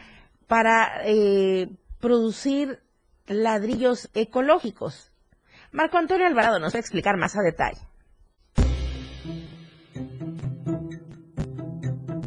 para 0.47 1.03
eh, 1.05 1.69
producir 2.01 2.81
ladrillos 3.27 4.09
ecológicos. 4.15 5.11
Marco 5.73 5.99
Antonio 5.99 6.27
Alvarado 6.27 6.59
nos 6.59 6.75
va 6.75 6.79
a 6.79 6.81
explicar 6.81 7.17
más 7.17 7.37
a 7.37 7.43
detalle. 7.43 7.81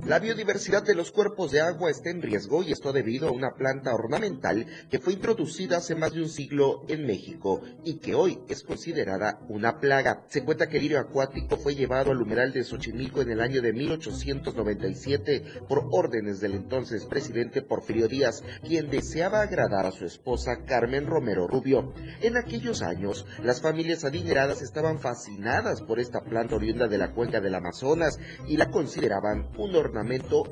La 0.09 0.17
biodiversidad 0.17 0.81
de 0.81 0.95
los 0.95 1.11
cuerpos 1.11 1.51
de 1.51 1.61
agua 1.61 1.91
está 1.91 2.09
en 2.09 2.23
riesgo 2.23 2.63
y 2.63 2.71
esto 2.71 2.91
debido 2.91 3.27
a 3.27 3.31
una 3.31 3.53
planta 3.53 3.93
ornamental 3.93 4.65
que 4.89 4.97
fue 4.97 5.13
introducida 5.13 5.77
hace 5.77 5.93
más 5.93 6.13
de 6.13 6.23
un 6.23 6.29
siglo 6.29 6.83
en 6.87 7.05
México 7.05 7.61
y 7.83 7.99
que 7.99 8.15
hoy 8.15 8.39
es 8.49 8.63
considerada 8.63 9.39
una 9.49 9.79
plaga. 9.79 10.25
Se 10.27 10.43
cuenta 10.43 10.67
que 10.67 10.77
el 10.77 10.81
lirio 10.81 10.99
acuático 10.99 11.57
fue 11.57 11.75
llevado 11.75 12.09
al 12.09 12.19
humedal 12.19 12.51
de 12.51 12.63
Xochimilco 12.63 13.21
en 13.21 13.29
el 13.29 13.39
año 13.39 13.61
de 13.61 13.71
1897 13.71 15.43
por 15.67 15.87
órdenes 15.91 16.39
del 16.39 16.55
entonces 16.55 17.05
presidente 17.05 17.61
Porfirio 17.61 18.07
Díaz, 18.07 18.43
quien 18.65 18.89
deseaba 18.89 19.41
agradar 19.41 19.85
a 19.85 19.91
su 19.91 20.05
esposa 20.05 20.63
Carmen 20.65 21.05
Romero 21.05 21.45
Rubio. 21.45 21.93
En 22.23 22.35
aquellos 22.35 22.81
años, 22.81 23.27
las 23.43 23.61
familias 23.61 24.03
adineradas 24.05 24.63
estaban 24.63 24.97
fascinadas 24.97 25.83
por 25.83 25.99
esta 25.99 26.21
planta 26.21 26.55
oriunda 26.55 26.87
de 26.87 26.97
la 26.97 27.11
cuenca 27.11 27.39
del 27.41 27.53
Amazonas 27.53 28.17
y 28.47 28.57
la 28.57 28.71
consideraban 28.71 29.49
un 29.55 29.75
ornamento 29.75 29.98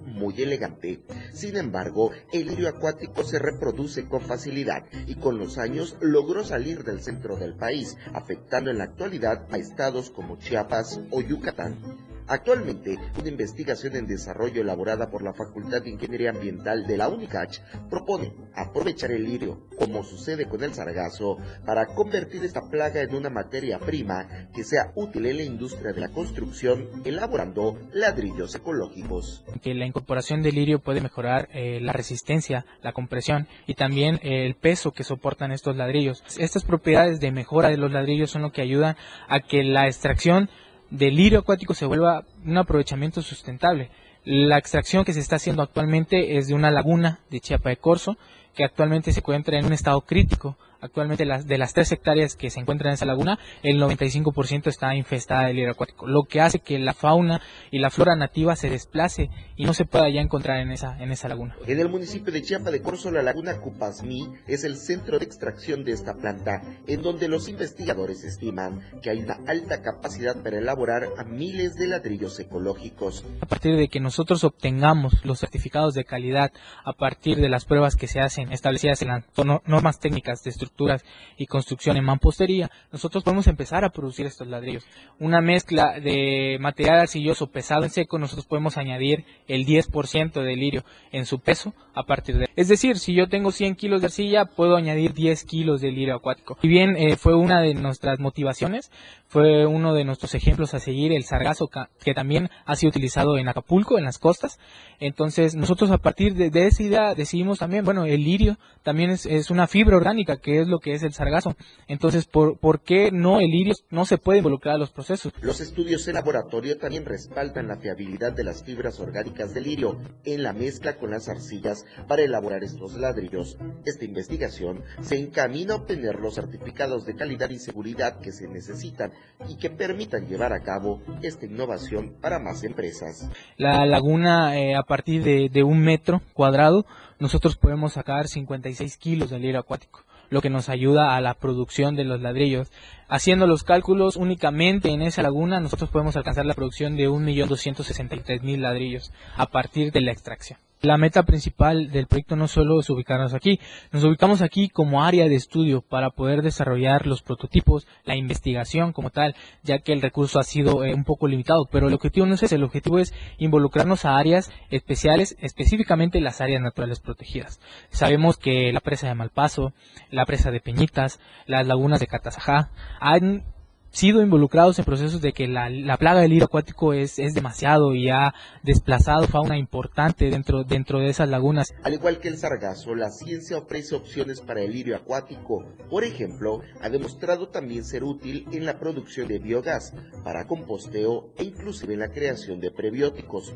muy 0.05 0.41
elegante. 0.41 1.01
Sin 1.33 1.57
embargo, 1.57 2.11
el 2.31 2.47
lirio 2.47 2.69
acuático 2.69 3.23
se 3.23 3.39
reproduce 3.39 4.07
con 4.07 4.21
facilidad 4.21 4.85
y 5.05 5.15
con 5.15 5.37
los 5.37 5.57
años 5.57 5.97
logró 6.01 6.43
salir 6.43 6.83
del 6.83 7.01
centro 7.01 7.35
del 7.35 7.55
país, 7.55 7.97
afectando 8.13 8.71
en 8.71 8.77
la 8.77 8.85
actualidad 8.85 9.45
a 9.51 9.57
estados 9.57 10.09
como 10.09 10.37
Chiapas 10.37 10.99
o 11.11 11.21
Yucatán. 11.21 12.06
Actualmente, 12.29 12.97
una 13.17 13.29
investigación 13.29 13.95
en 13.95 14.05
desarrollo 14.05 14.61
elaborada 14.61 15.09
por 15.09 15.23
la 15.23 15.33
Facultad 15.33 15.81
de 15.81 15.91
Ingeniería 15.91 16.31
Ambiental 16.31 16.85
de 16.85 16.97
la 16.97 17.07
UNICACH 17.07 17.59
propone 17.89 18.33
aprovechar 18.53 19.11
el 19.11 19.23
lirio, 19.23 19.67
como 19.77 20.03
sucede 20.03 20.45
con 20.45 20.61
el 20.61 20.73
sargazo, 20.73 21.37
para 21.65 21.85
convertir 21.85 22.43
esta 22.43 22.69
plaga 22.69 23.01
en 23.01 23.15
una 23.15 23.29
materia 23.29 23.79
prima 23.79 24.27
que 24.53 24.65
sea 24.65 24.91
útil 24.95 25.25
en 25.25 25.37
la 25.37 25.43
industria 25.43 25.93
de 25.93 26.01
la 26.01 26.09
construcción, 26.09 26.89
elaborando 27.05 27.77
ladrillos 27.93 28.53
ecológicos. 28.55 29.45
Que 29.61 29.73
la 29.73 29.85
incorporación 29.85 30.41
del 30.41 30.55
lirio 30.55 30.79
puede 30.79 30.99
mejorar 30.99 31.47
eh, 31.53 31.79
la 31.81 31.93
resistencia, 31.93 32.65
la 32.81 32.91
compresión 32.91 33.47
y 33.67 33.75
también 33.75 34.15
eh, 34.15 34.45
el 34.45 34.55
peso 34.55 34.91
que 34.91 35.05
soportan 35.05 35.53
estos 35.53 35.77
ladrillos. 35.77 36.23
Estas 36.37 36.65
propiedades 36.65 37.21
de 37.21 37.31
mejora 37.31 37.69
de 37.69 37.77
los 37.77 37.91
ladrillos 37.91 38.31
son 38.31 38.41
lo 38.41 38.51
que 38.51 38.61
ayudan 38.61 38.97
a 39.29 39.39
que 39.39 39.63
la 39.63 39.87
extracción 39.87 40.49
del 40.89 41.15
lirio 41.15 41.39
acuático 41.39 41.73
se 41.73 41.85
vuelva 41.85 42.23
un 42.45 42.57
aprovechamiento 42.57 43.21
sustentable. 43.21 43.89
La 44.23 44.57
extracción 44.57 45.05
que 45.05 45.13
se 45.13 45.19
está 45.19 45.37
haciendo 45.37 45.61
actualmente 45.61 46.37
es 46.37 46.47
de 46.47 46.53
una 46.53 46.71
laguna 46.71 47.19
de 47.29 47.39
Chiapa 47.39 47.69
de 47.69 47.77
Corzo, 47.77 48.17
que 48.55 48.63
actualmente 48.63 49.11
se 49.11 49.19
encuentra 49.19 49.57
en 49.57 49.65
un 49.65 49.73
estado 49.73 50.01
crítico 50.01 50.57
Actualmente 50.79 51.25
las, 51.25 51.47
de 51.47 51.57
las 51.57 51.73
tres 51.73 51.91
hectáreas 51.91 52.35
que 52.35 52.49
se 52.49 52.59
encuentran 52.59 52.89
en 52.89 52.93
esa 52.95 53.05
laguna, 53.05 53.39
el 53.63 53.81
95% 53.81 54.67
está 54.67 54.95
infestada 54.95 55.47
de 55.47 55.53
lirio 55.53 55.71
acuático, 55.71 56.07
lo 56.07 56.23
que 56.23 56.41
hace 56.41 56.59
que 56.59 56.77
la 56.77 56.93
fauna 56.93 57.41
y 57.71 57.79
la 57.79 57.89
flora 57.89 58.15
nativa 58.15 58.55
se 58.55 58.69
desplace 58.69 59.29
y 59.55 59.65
no 59.65 59.73
se 59.73 59.85
pueda 59.85 60.09
ya 60.09 60.21
encontrar 60.21 60.59
en 60.59 60.71
esa, 60.71 60.97
en 60.99 61.11
esa 61.11 61.27
laguna. 61.27 61.55
En 61.65 61.79
el 61.79 61.89
municipio 61.89 62.31
de 62.31 62.43
Chiapa 62.43 62.69
de 62.69 62.81
Corzo, 62.81 63.09
la 63.09 63.23
laguna 63.23 63.59
Cupasmí 63.59 64.29
es 64.47 64.63
el 64.63 64.77
centro 64.77 65.17
de 65.17 65.25
extracción 65.25 65.83
de 65.83 65.93
esta 65.93 66.13
planta, 66.13 66.61
en 66.85 67.01
donde 67.01 67.27
los 67.27 67.49
investigadores 67.49 68.23
estiman 68.23 68.81
que 69.01 69.09
hay 69.09 69.19
una 69.19 69.39
alta 69.47 69.81
capacidad 69.81 70.41
para 70.43 70.59
elaborar 70.59 71.07
a 71.17 71.23
miles 71.23 71.75
de 71.75 71.87
ladrillos 71.87 72.39
ecológicos. 72.39 73.25
A 73.41 73.45
partir 73.47 73.75
de 73.75 73.87
que 73.87 73.99
nosotros 73.99 74.43
obtengamos 74.43 75.25
los 75.25 75.39
certificados 75.39 75.95
de 75.95 76.05
calidad, 76.05 76.51
a 76.85 76.93
partir 76.93 77.37
de 77.37 77.49
las 77.49 77.65
pruebas 77.65 77.95
que 77.95 78.07
se 78.07 78.19
hacen 78.19 78.51
establecidas 78.51 79.01
en 79.01 79.07
las 79.07 79.23
normas 79.65 79.99
técnicas 79.99 80.43
de 80.43 80.51
estructura, 80.51 80.66
estructuras 80.67 81.03
y 81.37 81.45
construcción 81.45 81.97
en 81.97 82.03
mampostería, 82.03 82.69
nosotros 82.91 83.23
podemos 83.23 83.47
empezar 83.47 83.83
a 83.83 83.89
producir 83.89 84.25
estos 84.25 84.47
ladrillos. 84.47 84.85
Una 85.19 85.41
mezcla 85.41 85.99
de 85.99 86.57
material 86.59 86.99
arcilloso 86.99 87.47
pesado 87.47 87.83
en 87.83 87.89
seco, 87.89 88.19
nosotros 88.19 88.45
podemos 88.45 88.77
añadir 88.77 89.25
el 89.47 89.65
10% 89.65 90.43
de 90.43 90.55
lirio 90.55 90.83
en 91.11 91.25
su 91.25 91.39
peso 91.39 91.73
a 91.93 92.03
partir 92.03 92.37
de... 92.37 92.47
Es 92.55 92.67
decir, 92.67 92.97
si 92.97 93.13
yo 93.13 93.27
tengo 93.27 93.51
100 93.51 93.75
kilos 93.75 94.01
de 94.01 94.07
arcilla, 94.07 94.45
puedo 94.45 94.75
añadir 94.75 95.13
10 95.13 95.43
kilos 95.45 95.81
de 95.81 95.91
lirio 95.91 96.15
acuático. 96.15 96.57
Y 96.61 96.67
bien, 96.67 96.95
eh, 96.97 97.15
fue 97.15 97.35
una 97.35 97.61
de 97.61 97.73
nuestras 97.73 98.19
motivaciones, 98.19 98.91
fue 99.27 99.65
uno 99.65 99.93
de 99.93 100.05
nuestros 100.05 100.35
ejemplos 100.35 100.73
a 100.73 100.79
seguir, 100.79 101.11
el 101.11 101.23
sargazo, 101.23 101.69
que 102.03 102.13
también 102.13 102.49
ha 102.65 102.75
sido 102.75 102.89
utilizado 102.89 103.37
en 103.37 103.47
Acapulco, 103.47 103.97
en 103.97 104.05
las 104.05 104.17
costas. 104.17 104.59
Entonces, 104.99 105.55
nosotros 105.55 105.91
a 105.91 105.97
partir 105.97 106.33
de, 106.33 106.67
esa 106.67 106.83
idea 106.83 107.13
decidimos 107.13 107.59
también, 107.59 107.85
bueno, 107.85 108.05
el 108.05 108.23
lirio 108.23 108.57
también 108.83 109.11
es, 109.11 109.25
es 109.25 109.51
una 109.51 109.67
fibra 109.67 109.97
orgánica 109.97 110.37
que 110.37 110.56
es 110.61 110.67
lo 110.67 110.79
que 110.79 110.93
es 110.93 111.03
el 111.03 111.13
sargazo. 111.13 111.55
Entonces, 111.87 112.25
¿por, 112.25 112.57
¿por 112.57 112.81
qué 112.81 113.11
no 113.11 113.39
el 113.39 113.53
iris 113.53 113.83
no 113.89 114.05
se 114.05 114.17
puede 114.17 114.39
involucrar 114.39 114.75
a 114.75 114.79
los 114.79 114.91
procesos? 114.91 115.33
Los 115.41 115.61
estudios 115.61 116.07
en 116.07 116.15
laboratorio 116.15 116.77
también 116.77 117.05
respaldan 117.05 117.67
la 117.67 117.77
fiabilidad 117.77 118.33
de 118.33 118.43
las 118.43 118.63
fibras 118.63 118.99
orgánicas 118.99 119.53
del 119.53 119.65
lirio 119.65 119.97
en 120.23 120.43
la 120.43 120.53
mezcla 120.53 120.97
con 120.97 121.11
las 121.11 121.29
arcillas 121.29 121.85
para 122.07 122.23
elaborar 122.23 122.63
estos 122.63 122.95
ladrillos. 122.95 123.57
Esta 123.85 124.05
investigación 124.05 124.83
se 125.01 125.17
encamina 125.17 125.73
a 125.73 125.77
obtener 125.77 126.19
los 126.19 126.35
certificados 126.35 127.05
de 127.05 127.15
calidad 127.15 127.49
y 127.49 127.59
seguridad 127.59 128.19
que 128.19 128.31
se 128.31 128.47
necesitan 128.47 129.11
y 129.47 129.57
que 129.57 129.69
permitan 129.69 130.27
llevar 130.27 130.53
a 130.53 130.61
cabo 130.61 131.01
esta 131.21 131.45
innovación 131.45 132.15
para 132.21 132.39
más 132.39 132.63
empresas. 132.63 133.29
La 133.57 133.85
laguna, 133.85 134.57
eh, 134.59 134.75
a 134.75 134.83
partir 134.83 135.23
de, 135.23 135.49
de 135.49 135.63
un 135.63 135.79
metro 135.79 136.21
cuadrado, 136.33 136.85
nosotros 137.19 137.57
podemos 137.57 137.93
sacar 137.93 138.27
56 138.27 138.97
kilos 138.97 139.29
de 139.29 139.39
lirio 139.39 139.59
acuático 139.59 140.06
lo 140.29 140.41
que 140.41 140.49
nos 140.49 140.69
ayuda 140.69 141.15
a 141.15 141.21
la 141.21 141.33
producción 141.33 141.95
de 141.95 142.03
los 142.03 142.21
ladrillos. 142.21 142.71
Haciendo 143.07 143.47
los 143.47 143.63
cálculos 143.63 144.15
únicamente 144.15 144.89
en 144.89 145.01
esa 145.01 145.21
laguna, 145.21 145.59
nosotros 145.59 145.89
podemos 145.89 146.15
alcanzar 146.15 146.45
la 146.45 146.53
producción 146.53 146.97
de 146.97 147.09
1.263.000 147.09 148.57
ladrillos 148.57 149.11
a 149.35 149.47
partir 149.47 149.91
de 149.91 150.01
la 150.01 150.11
extracción. 150.11 150.59
La 150.81 150.97
meta 150.97 151.23
principal 151.23 151.91
del 151.91 152.05
proyecto 152.05 152.35
no 152.35 152.47
solo 152.47 152.79
es 152.79 152.89
ubicarnos 152.91 153.33
aquí, 153.33 153.59
nos 153.91 154.03
ubicamos 154.03 154.43
aquí 154.43 154.69
como 154.69 155.03
área 155.03 155.27
de 155.27 155.33
estudio 155.33 155.81
para 155.81 156.11
poder 156.11 156.43
desarrollar 156.43 157.07
los 157.07 157.23
prototipos, 157.23 157.87
la 158.05 158.15
investigación 158.15 158.93
como 158.93 159.09
tal, 159.09 159.35
ya 159.63 159.79
que 159.79 159.91
el 159.91 160.03
recurso 160.03 160.39
ha 160.39 160.43
sido 160.43 160.85
eh, 160.85 160.93
un 160.93 161.03
poco 161.03 161.27
limitado, 161.27 161.67
pero 161.71 161.87
el 161.87 161.95
objetivo 161.95 162.27
no 162.27 162.35
es 162.35 162.43
ese, 162.43 162.55
el 162.55 162.63
objetivo 162.63 162.99
es 162.99 163.11
involucrarnos 163.39 164.05
a 164.05 164.17
áreas 164.17 164.51
especiales, 164.69 165.35
específicamente 165.41 166.21
las 166.21 166.41
áreas 166.41 166.61
naturales 166.61 166.99
protegidas. 166.99 167.59
Sabemos 167.89 168.37
que 168.37 168.71
la 168.71 168.79
presa 168.79 169.07
de 169.07 169.15
Malpaso, 169.15 169.73
la 170.11 170.25
presa 170.25 170.51
de 170.51 170.59
Peñitas, 170.59 171.19
las 171.47 171.65
lagunas 171.65 171.99
de 171.99 172.07
Catazajá 172.07 172.69
han 172.99 173.45
sido 173.91 174.21
involucrados 174.21 174.77
en 174.79 174.85
procesos 174.85 175.21
de 175.21 175.33
que 175.33 175.47
la, 175.47 175.97
plaga 175.97 176.21
del 176.21 176.31
lirio 176.31 176.45
acuático 176.45 176.93
es, 176.93 177.19
es, 177.19 177.33
demasiado 177.33 177.95
y 177.95 178.09
ha 178.09 178.33
desplazado 178.63 179.27
fauna 179.27 179.57
importante 179.57 180.29
dentro, 180.29 180.63
dentro 180.63 180.99
de 180.99 181.09
esas 181.09 181.29
lagunas. 181.29 181.73
Al 181.83 181.93
igual 181.93 182.19
que 182.19 182.27
el 182.27 182.37
sargazo, 182.37 182.95
la 182.95 183.09
ciencia 183.09 183.57
ofrece 183.57 183.95
opciones 183.95 184.41
para 184.41 184.61
el 184.61 184.71
lirio 184.71 184.95
acuático. 184.95 185.65
Por 185.89 186.03
ejemplo, 186.03 186.61
ha 186.81 186.89
demostrado 186.89 187.49
también 187.49 187.83
ser 187.83 188.03
útil 188.03 188.47
en 188.51 188.65
la 188.65 188.79
producción 188.79 189.27
de 189.27 189.39
biogás, 189.39 189.93
para 190.23 190.47
composteo 190.47 191.33
e 191.37 191.43
inclusive 191.43 191.93
en 191.93 191.99
la 191.99 192.11
creación 192.11 192.59
de 192.59 192.71
prebióticos. 192.71 193.55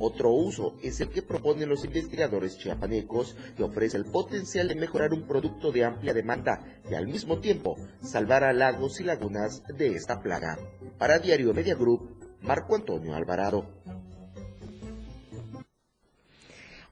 Otro 0.00 0.30
uso 0.30 0.74
es 0.82 1.00
el 1.00 1.08
que 1.08 1.22
proponen 1.22 1.68
los 1.68 1.84
investigadores 1.84 2.58
chiapanecos, 2.58 3.36
que 3.56 3.64
ofrece 3.64 3.96
el 3.96 4.04
potencial 4.04 4.68
de 4.68 4.76
mejorar 4.76 5.12
un 5.12 5.26
producto 5.26 5.72
de 5.72 5.84
amplia 5.84 6.14
demanda 6.14 6.60
y 6.88 6.94
al 6.94 7.08
mismo 7.08 7.38
tiempo 7.38 7.76
salvar 8.00 8.44
a 8.44 8.52
lagos 8.52 9.00
y 9.00 9.04
lagunas 9.04 9.62
de 9.66 9.88
esta 9.94 10.20
plaga. 10.20 10.58
Para 10.98 11.18
Diario 11.18 11.52
Media 11.52 11.74
Group, 11.74 12.16
Marco 12.42 12.76
Antonio 12.76 13.14
Alvarado. 13.14 13.66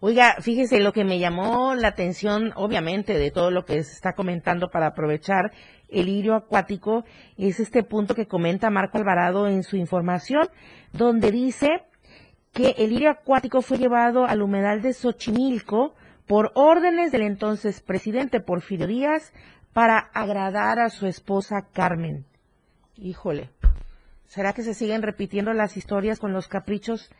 Oiga, 0.00 0.36
fíjese 0.40 0.80
lo 0.80 0.92
que 0.92 1.04
me 1.04 1.18
llamó 1.18 1.74
la 1.74 1.88
atención, 1.88 2.52
obviamente, 2.54 3.18
de 3.18 3.30
todo 3.30 3.50
lo 3.50 3.64
que 3.64 3.82
se 3.82 3.92
está 3.92 4.12
comentando 4.12 4.68
para 4.68 4.88
aprovechar 4.88 5.52
el 5.88 6.06
lirio 6.06 6.34
acuático, 6.34 7.04
es 7.38 7.60
este 7.60 7.82
punto 7.82 8.14
que 8.14 8.26
comenta 8.26 8.68
Marco 8.70 8.98
Alvarado 8.98 9.48
en 9.48 9.62
su 9.62 9.76
información, 9.76 10.48
donde 10.92 11.30
dice 11.30 11.82
que 12.56 12.74
el 12.78 12.88
lirio 12.88 13.10
acuático 13.10 13.60
fue 13.60 13.76
llevado 13.76 14.24
al 14.24 14.40
humedal 14.40 14.80
de 14.80 14.94
Xochimilco 14.94 15.94
por 16.26 16.52
órdenes 16.54 17.12
del 17.12 17.20
entonces 17.20 17.82
presidente 17.82 18.40
Porfirio 18.40 18.86
Díaz 18.86 19.34
para 19.74 19.98
agradar 19.98 20.78
a 20.78 20.88
su 20.88 21.06
esposa 21.06 21.68
Carmen. 21.70 22.24
Híjole, 22.96 23.50
¿será 24.24 24.54
que 24.54 24.62
se 24.62 24.72
siguen 24.72 25.02
repitiendo 25.02 25.52
las 25.52 25.76
historias 25.76 26.18
con 26.18 26.32
los 26.32 26.48
caprichos 26.48 27.10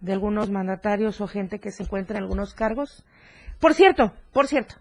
de 0.00 0.14
algunos 0.14 0.48
mandatarios 0.48 1.20
o 1.20 1.28
gente 1.28 1.58
que 1.58 1.72
se 1.72 1.82
encuentra 1.82 2.16
en 2.16 2.22
algunos 2.22 2.54
cargos? 2.54 3.04
Por 3.60 3.74
cierto, 3.74 4.14
por 4.32 4.46
cierto, 4.46 4.76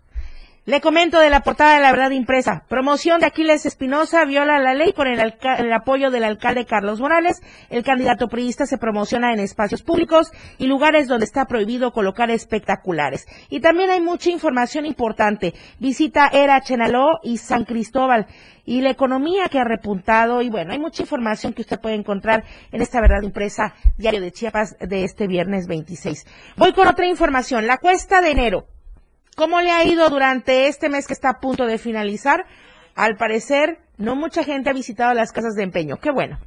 le 0.65 0.81
comento 0.81 1.19
de 1.19 1.29
la 1.29 1.41
portada 1.41 1.75
de 1.75 1.81
la 1.81 1.91
verdad 1.91 2.09
impresa. 2.09 2.63
Promoción 2.67 3.19
de 3.19 3.27
Aquiles 3.27 3.67
Espinosa 3.67 4.25
viola 4.25 4.57
la 4.57 4.73
ley 4.73 4.93
con 4.93 5.07
el, 5.07 5.19
el, 5.19 5.73
apoyo 5.73 6.09
del 6.09 6.23
alcalde 6.23 6.65
Carlos 6.65 6.99
Morales. 6.99 7.41
El 7.69 7.83
candidato 7.83 8.27
priista 8.27 8.65
se 8.65 8.79
promociona 8.79 9.31
en 9.31 9.39
espacios 9.39 9.83
públicos 9.83 10.31
y 10.57 10.65
lugares 10.65 11.07
donde 11.07 11.25
está 11.25 11.45
prohibido 11.45 11.91
colocar 11.91 12.31
espectaculares. 12.31 13.27
Y 13.49 13.59
también 13.59 13.91
hay 13.91 14.01
mucha 14.01 14.31
información 14.31 14.87
importante. 14.87 15.53
Visita 15.79 16.29
Era 16.33 16.59
Chenaló 16.61 17.19
y 17.21 17.37
San 17.37 17.65
Cristóbal 17.65 18.25
y 18.65 18.81
la 18.81 18.89
economía 18.89 19.49
que 19.49 19.59
ha 19.59 19.65
repuntado. 19.65 20.41
Y 20.41 20.49
bueno, 20.49 20.73
hay 20.73 20.79
mucha 20.79 21.03
información 21.03 21.53
que 21.53 21.61
usted 21.61 21.79
puede 21.79 21.93
encontrar 21.93 22.43
en 22.71 22.81
esta 22.81 23.01
verdad 23.01 23.21
impresa 23.21 23.75
diario 23.97 24.19
de 24.19 24.31
Chiapas 24.31 24.75
de 24.79 25.03
este 25.03 25.27
viernes 25.27 25.67
26. 25.67 26.25
Voy 26.57 26.73
con 26.73 26.87
otra 26.87 27.05
información. 27.05 27.67
La 27.67 27.77
cuesta 27.77 28.19
de 28.21 28.31
enero. 28.31 28.74
¿Cómo 29.35 29.59
le 29.59 29.71
ha 29.71 29.83
ido 29.83 30.09
durante 30.09 30.67
este 30.67 30.87
mes 30.87 31.07
que 31.07 31.13
está 31.13 31.29
a 31.29 31.39
punto 31.39 31.65
de 31.65 31.77
finalizar? 31.77 32.45
Al 32.95 33.17
parecer, 33.17 33.79
no 33.97 34.15
mucha 34.15 34.43
gente 34.45 34.69
ha 34.69 34.73
visitado 34.73 35.13
las 35.13 35.33
casas 35.33 35.55
de 35.55 35.63
empeño. 35.63 35.97
Qué 35.97 36.09
bueno. 36.09 36.39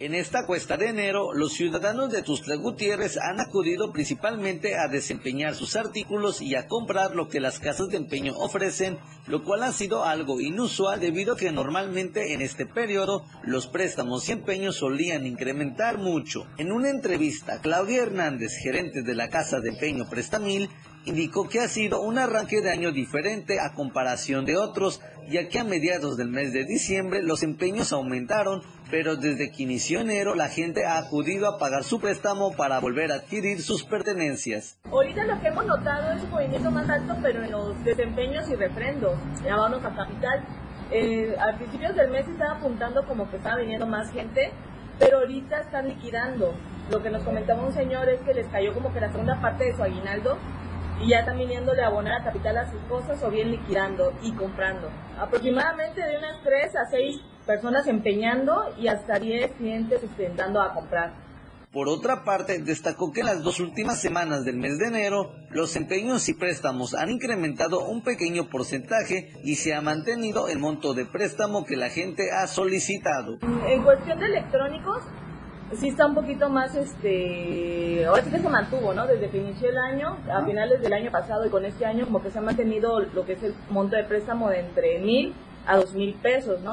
En 0.00 0.14
esta 0.14 0.46
cuesta 0.46 0.78
de 0.78 0.88
enero, 0.88 1.34
los 1.34 1.52
ciudadanos 1.52 2.10
de 2.10 2.22
Tuxtla 2.22 2.54
Gutiérrez 2.54 3.18
han 3.18 3.38
acudido 3.38 3.92
principalmente 3.92 4.74
a 4.74 4.88
desempeñar 4.88 5.54
sus 5.54 5.76
artículos 5.76 6.40
y 6.40 6.54
a 6.54 6.68
comprar 6.68 7.14
lo 7.14 7.28
que 7.28 7.38
las 7.38 7.58
casas 7.58 7.88
de 7.88 7.98
empeño 7.98 8.32
ofrecen, 8.38 8.96
lo 9.26 9.44
cual 9.44 9.62
ha 9.62 9.72
sido 9.72 10.06
algo 10.06 10.40
inusual 10.40 11.00
debido 11.00 11.34
a 11.34 11.36
que 11.36 11.52
normalmente 11.52 12.32
en 12.32 12.40
este 12.40 12.64
periodo 12.64 13.26
los 13.44 13.66
préstamos 13.66 14.26
y 14.26 14.32
empeños 14.32 14.76
solían 14.76 15.26
incrementar 15.26 15.98
mucho. 15.98 16.46
En 16.56 16.72
una 16.72 16.88
entrevista, 16.88 17.60
Claudia 17.60 18.00
Hernández, 18.00 18.52
gerente 18.54 19.02
de 19.02 19.14
la 19.14 19.28
casa 19.28 19.60
de 19.60 19.68
empeño 19.68 20.08
Prestamil, 20.08 20.70
indicó 21.04 21.46
que 21.48 21.60
ha 21.60 21.68
sido 21.68 22.00
un 22.00 22.18
arranque 22.18 22.60
de 22.60 22.70
año 22.70 22.92
diferente 22.92 23.60
a 23.60 23.74
comparación 23.74 24.44
de 24.44 24.56
otros, 24.56 25.00
ya 25.30 25.48
que 25.48 25.58
a 25.58 25.64
mediados 25.64 26.16
del 26.16 26.28
mes 26.28 26.52
de 26.52 26.64
diciembre 26.64 27.22
los 27.22 27.42
empeños 27.42 27.92
aumentaron, 27.92 28.62
pero 28.90 29.16
desde 29.16 29.50
que 29.52 29.62
inició 29.62 30.00
enero 30.00 30.34
la 30.34 30.48
gente 30.48 30.84
ha 30.84 30.98
acudido 30.98 31.48
a 31.48 31.58
pagar 31.58 31.84
su 31.84 32.00
préstamo 32.00 32.52
para 32.56 32.80
volver 32.80 33.12
a 33.12 33.16
adquirir 33.16 33.62
sus 33.62 33.84
pertenencias. 33.84 34.78
Ahorita 34.90 35.24
lo 35.24 35.40
que 35.40 35.48
hemos 35.48 35.66
notado 35.66 36.12
es 36.12 36.22
un 36.22 36.30
movimiento 36.30 36.70
más 36.70 36.88
alto, 36.88 37.16
pero 37.22 37.44
en 37.44 37.50
los 37.50 37.84
desempeños 37.84 38.48
y 38.48 38.56
refrendos, 38.56 39.18
llamados 39.44 39.84
a 39.84 39.94
capital. 39.94 40.44
Eh, 40.90 41.36
a 41.38 41.56
principios 41.56 41.94
del 41.94 42.10
mes 42.10 42.26
estaba 42.26 42.56
apuntando 42.56 43.06
como 43.06 43.30
que 43.30 43.36
estaba 43.36 43.56
viniendo 43.56 43.86
más 43.86 44.10
gente, 44.10 44.52
pero 44.98 45.18
ahorita 45.18 45.60
están 45.60 45.88
liquidando. 45.88 46.54
Lo 46.90 47.02
que 47.02 47.10
nos 47.10 47.22
comentaba 47.22 47.62
un 47.62 47.72
señor 47.72 48.08
es 48.08 48.20
que 48.22 48.34
les 48.34 48.48
cayó 48.48 48.74
como 48.74 48.92
que 48.92 49.00
la 49.00 49.12
segunda 49.12 49.40
parte 49.40 49.64
de 49.64 49.76
su 49.76 49.82
aguinaldo 49.82 50.36
y 51.00 51.10
ya 51.10 51.20
están 51.20 51.38
viniéndole 51.38 51.82
a 51.82 51.86
abonar 51.86 52.20
a 52.20 52.24
capital 52.24 52.58
a 52.58 52.70
sus 52.70 52.80
cosas 52.82 53.22
o 53.22 53.30
bien 53.30 53.52
liquidando 53.52 54.12
y 54.22 54.32
comprando. 54.32 54.90
Aproximadamente 55.18 56.02
de 56.02 56.18
unas 56.18 56.42
3 56.42 56.76
a 56.76 56.84
6 56.90 57.20
personas 57.46 57.86
empeñando 57.86 58.74
y 58.78 58.88
hasta 58.88 59.18
10 59.18 59.52
clientes 59.52 60.02
intentando 60.02 60.60
a 60.60 60.72
comprar. 60.74 61.12
Por 61.72 61.88
otra 61.88 62.24
parte, 62.24 62.58
destacó 62.58 63.12
que 63.12 63.20
en 63.20 63.26
las 63.26 63.44
dos 63.44 63.60
últimas 63.60 64.00
semanas 64.00 64.44
del 64.44 64.56
mes 64.56 64.76
de 64.78 64.88
enero, 64.88 65.30
los 65.50 65.76
empeños 65.76 66.28
y 66.28 66.34
préstamos 66.34 66.94
han 66.94 67.10
incrementado 67.10 67.86
un 67.86 68.02
pequeño 68.02 68.48
porcentaje 68.50 69.34
y 69.44 69.54
se 69.54 69.72
ha 69.72 69.80
mantenido 69.80 70.48
el 70.48 70.58
monto 70.58 70.94
de 70.94 71.06
préstamo 71.06 71.64
que 71.64 71.76
la 71.76 71.88
gente 71.88 72.32
ha 72.32 72.48
solicitado. 72.48 73.38
En 73.68 73.84
cuestión 73.84 74.18
de 74.18 74.26
electrónicos, 74.26 75.04
sí 75.78 75.90
está 75.90 76.06
un 76.06 76.16
poquito 76.16 76.48
más, 76.48 76.74
este, 76.74 78.04
ahora 78.04 78.24
sí 78.24 78.30
que 78.30 78.40
se 78.40 78.48
mantuvo, 78.48 78.92
¿no? 78.92 79.06
Desde 79.06 79.30
que 79.30 79.38
inició 79.38 79.68
el 79.68 79.78
año, 79.78 80.18
a 80.28 80.44
finales 80.44 80.82
del 80.82 80.92
año 80.92 81.12
pasado 81.12 81.46
y 81.46 81.50
con 81.50 81.64
este 81.64 81.86
año, 81.86 82.04
como 82.06 82.20
que 82.20 82.32
se 82.32 82.38
ha 82.40 82.42
mantenido 82.42 82.98
lo 82.98 83.24
que 83.24 83.34
es 83.34 83.42
el 83.44 83.54
monto 83.68 83.94
de 83.94 84.02
préstamo 84.02 84.50
de 84.50 84.58
entre 84.58 84.98
mil 84.98 85.34
a 85.66 85.76
dos 85.76 85.94
mil 85.94 86.14
pesos, 86.14 86.60
¿no? 86.60 86.72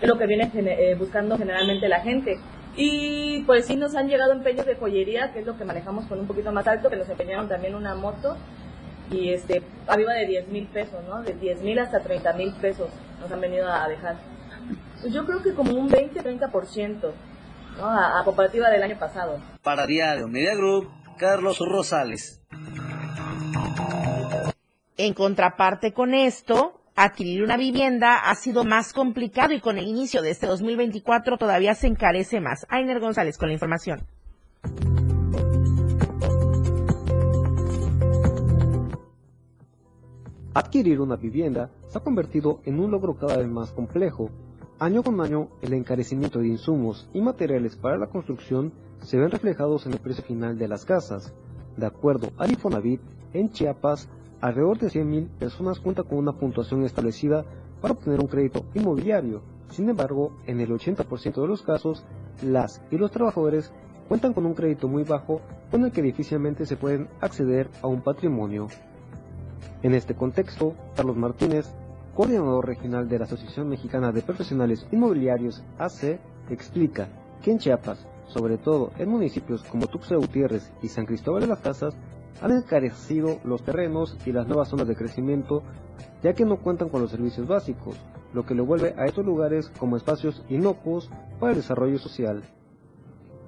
Es 0.00 0.08
lo 0.08 0.18
que 0.18 0.26
viene 0.26 0.50
eh, 0.54 0.94
buscando 0.94 1.36
generalmente 1.36 1.88
la 1.88 2.00
gente. 2.00 2.38
Y 2.76 3.42
pues 3.42 3.66
sí 3.66 3.76
nos 3.76 3.96
han 3.96 4.08
llegado 4.08 4.32
empeños 4.32 4.64
de 4.64 4.76
joyería, 4.76 5.32
que 5.32 5.40
es 5.40 5.46
lo 5.46 5.56
que 5.56 5.64
manejamos 5.64 6.06
con 6.06 6.20
un 6.20 6.26
poquito 6.26 6.52
más 6.52 6.66
alto, 6.66 6.88
que 6.88 6.96
nos 6.96 7.08
empeñaron 7.08 7.48
también 7.48 7.74
una 7.74 7.94
moto 7.94 8.36
y 9.10 9.30
este 9.30 9.62
arriba 9.86 10.12
de 10.12 10.26
10 10.26 10.48
mil 10.48 10.66
pesos, 10.66 11.02
¿no? 11.08 11.22
De 11.22 11.32
10 11.32 11.62
mil 11.62 11.78
hasta 11.78 12.00
30 12.00 12.32
mil 12.34 12.52
pesos 12.54 12.88
nos 13.20 13.30
han 13.32 13.40
venido 13.40 13.68
a 13.68 13.88
dejar. 13.88 14.16
Pues 15.00 15.12
yo 15.12 15.24
creo 15.24 15.42
que 15.42 15.54
como 15.54 15.72
un 15.72 15.88
20-30%. 15.88 17.12
¿no? 17.78 17.86
A, 17.86 18.20
a, 18.20 18.24
comparativa 18.24 18.68
del 18.70 18.82
año 18.82 18.98
pasado. 18.98 19.40
Para 19.62 19.86
Diario 19.86 20.26
Media 20.26 20.54
Group, 20.54 20.90
Carlos 21.16 21.58
Rosales. 21.60 22.42
En 24.96 25.14
contraparte 25.14 25.92
con 25.92 26.12
esto, 26.12 26.77
adquirir 27.04 27.44
una 27.44 27.56
vivienda 27.56 28.18
ha 28.18 28.34
sido 28.34 28.64
más 28.64 28.92
complicado 28.92 29.52
y 29.54 29.60
con 29.60 29.78
el 29.78 29.86
inicio 29.86 30.20
de 30.20 30.30
este 30.30 30.48
2024 30.48 31.38
todavía 31.38 31.74
se 31.74 31.86
encarece 31.86 32.40
más. 32.40 32.66
Ainer 32.68 32.98
González 32.98 33.38
con 33.38 33.48
la 33.48 33.54
información. 33.54 34.00
Adquirir 40.54 41.00
una 41.00 41.14
vivienda 41.14 41.70
se 41.86 41.98
ha 41.98 42.00
convertido 42.02 42.60
en 42.64 42.80
un 42.80 42.90
logro 42.90 43.16
cada 43.16 43.36
vez 43.36 43.46
más 43.46 43.70
complejo. 43.70 44.30
Año 44.80 45.04
con 45.04 45.20
año, 45.20 45.50
el 45.62 45.74
encarecimiento 45.74 46.40
de 46.40 46.48
insumos 46.48 47.08
y 47.14 47.20
materiales 47.20 47.76
para 47.76 47.96
la 47.96 48.08
construcción 48.08 48.72
se 49.02 49.18
ven 49.18 49.30
reflejados 49.30 49.86
en 49.86 49.92
el 49.92 50.00
precio 50.00 50.24
final 50.24 50.58
de 50.58 50.66
las 50.66 50.84
casas. 50.84 51.32
De 51.76 51.86
acuerdo 51.86 52.32
al 52.38 52.50
Infonavit, 52.50 53.00
en 53.32 53.52
Chiapas, 53.52 54.08
alrededor 54.40 54.78
de 54.78 54.88
100.000 54.88 55.28
personas 55.38 55.80
cuentan 55.80 56.06
con 56.06 56.18
una 56.18 56.32
puntuación 56.32 56.84
establecida 56.84 57.44
para 57.80 57.94
obtener 57.94 58.20
un 58.20 58.28
crédito 58.28 58.64
inmobiliario. 58.74 59.42
Sin 59.70 59.88
embargo, 59.88 60.32
en 60.46 60.60
el 60.60 60.70
80% 60.70 61.40
de 61.40 61.48
los 61.48 61.62
casos, 61.62 62.04
las 62.42 62.80
y 62.90 62.96
los 62.96 63.10
trabajadores 63.10 63.72
cuentan 64.08 64.32
con 64.32 64.46
un 64.46 64.54
crédito 64.54 64.88
muy 64.88 65.04
bajo 65.04 65.40
con 65.70 65.84
el 65.84 65.92
que 65.92 66.02
difícilmente 66.02 66.64
se 66.66 66.76
pueden 66.76 67.08
acceder 67.20 67.68
a 67.82 67.86
un 67.86 68.00
patrimonio. 68.00 68.68
En 69.82 69.94
este 69.94 70.14
contexto, 70.14 70.74
Carlos 70.96 71.16
Martínez, 71.16 71.66
coordinador 72.16 72.66
regional 72.66 73.08
de 73.08 73.18
la 73.18 73.26
Asociación 73.26 73.68
Mexicana 73.68 74.10
de 74.10 74.22
Profesionales 74.22 74.86
Inmobiliarios 74.90 75.62
AC, 75.78 76.18
explica 76.50 77.08
que 77.42 77.52
en 77.52 77.58
Chiapas, 77.58 78.04
sobre 78.26 78.56
todo 78.56 78.90
en 78.98 79.08
municipios 79.08 79.62
como 79.64 79.86
Tuxtla 79.86 80.16
Gutiérrez 80.16 80.72
y 80.82 80.88
San 80.88 81.06
Cristóbal 81.06 81.42
de 81.42 81.48
las 81.48 81.60
Casas, 81.60 81.94
han 82.40 82.52
encarecido 82.52 83.38
los 83.44 83.62
terrenos 83.62 84.16
y 84.24 84.32
las 84.32 84.46
nuevas 84.46 84.68
zonas 84.68 84.88
de 84.88 84.96
crecimiento, 84.96 85.62
ya 86.22 86.34
que 86.34 86.44
no 86.44 86.58
cuentan 86.58 86.88
con 86.88 87.02
los 87.02 87.10
servicios 87.10 87.46
básicos, 87.46 87.96
lo 88.32 88.44
que 88.44 88.54
lo 88.54 88.64
vuelve 88.64 88.94
a 88.96 89.06
estos 89.06 89.24
lugares 89.24 89.70
como 89.78 89.96
espacios 89.96 90.44
inocuos 90.48 91.10
para 91.40 91.52
el 91.52 91.58
desarrollo 91.58 91.98
social. 91.98 92.42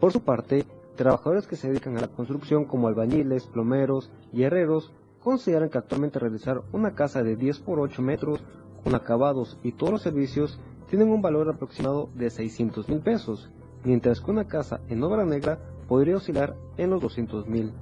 Por 0.00 0.12
su 0.12 0.22
parte, 0.22 0.64
trabajadores 0.96 1.46
que 1.46 1.56
se 1.56 1.68
dedican 1.68 1.96
a 1.96 2.00
la 2.00 2.08
construcción 2.08 2.64
como 2.64 2.88
albañiles, 2.88 3.46
plomeros 3.46 4.10
y 4.32 4.42
herreros 4.42 4.92
consideran 5.22 5.68
que 5.68 5.78
actualmente 5.78 6.18
realizar 6.18 6.62
una 6.72 6.94
casa 6.94 7.22
de 7.22 7.36
10 7.36 7.60
por 7.60 7.78
8 7.80 8.02
metros 8.02 8.42
con 8.82 8.94
acabados 8.94 9.58
y 9.62 9.72
todos 9.72 9.92
los 9.92 10.02
servicios 10.02 10.58
tienen 10.88 11.10
un 11.10 11.22
valor 11.22 11.48
aproximado 11.48 12.08
de 12.14 12.30
600 12.30 12.88
mil 12.88 13.00
pesos, 13.00 13.50
mientras 13.84 14.20
que 14.20 14.30
una 14.30 14.48
casa 14.48 14.80
en 14.88 15.02
obra 15.02 15.24
negra 15.24 15.58
podría 15.86 16.16
oscilar 16.16 16.56
en 16.78 16.90
los 16.90 17.00
200 17.00 17.46
mil. 17.46 17.72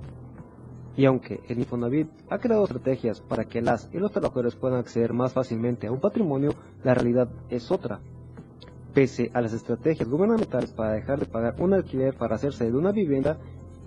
Y 0.99 1.05
aunque 1.05 1.41
el 1.49 1.61
Infonavit 1.61 2.09
ha 2.29 2.39
creado 2.39 2.65
estrategias 2.65 3.21
para 3.21 3.45
que 3.45 3.63
las 3.63 3.89
y 3.93 3.99
los 3.99 4.11
trabajadores 4.11 4.57
puedan 4.57 4.81
acceder 4.81 5.13
más 5.13 5.33
fácilmente 5.33 5.87
a 5.87 5.93
un 5.93 6.01
patrimonio, 6.01 6.51
la 6.83 6.93
realidad 6.93 7.29
es 7.51 7.71
otra. 7.71 8.01
Pese 8.95 9.31
a 9.33 9.41
las 9.41 9.53
estrategias 9.53 10.09
gubernamentales 10.09 10.73
para 10.73 10.95
dejar 10.95 11.21
de 11.21 11.27
pagar 11.27 11.55
un 11.61 11.73
alquiler 11.73 12.15
para 12.15 12.35
hacerse 12.35 12.69
de 12.69 12.77
una 12.77 12.91
vivienda, 12.91 13.39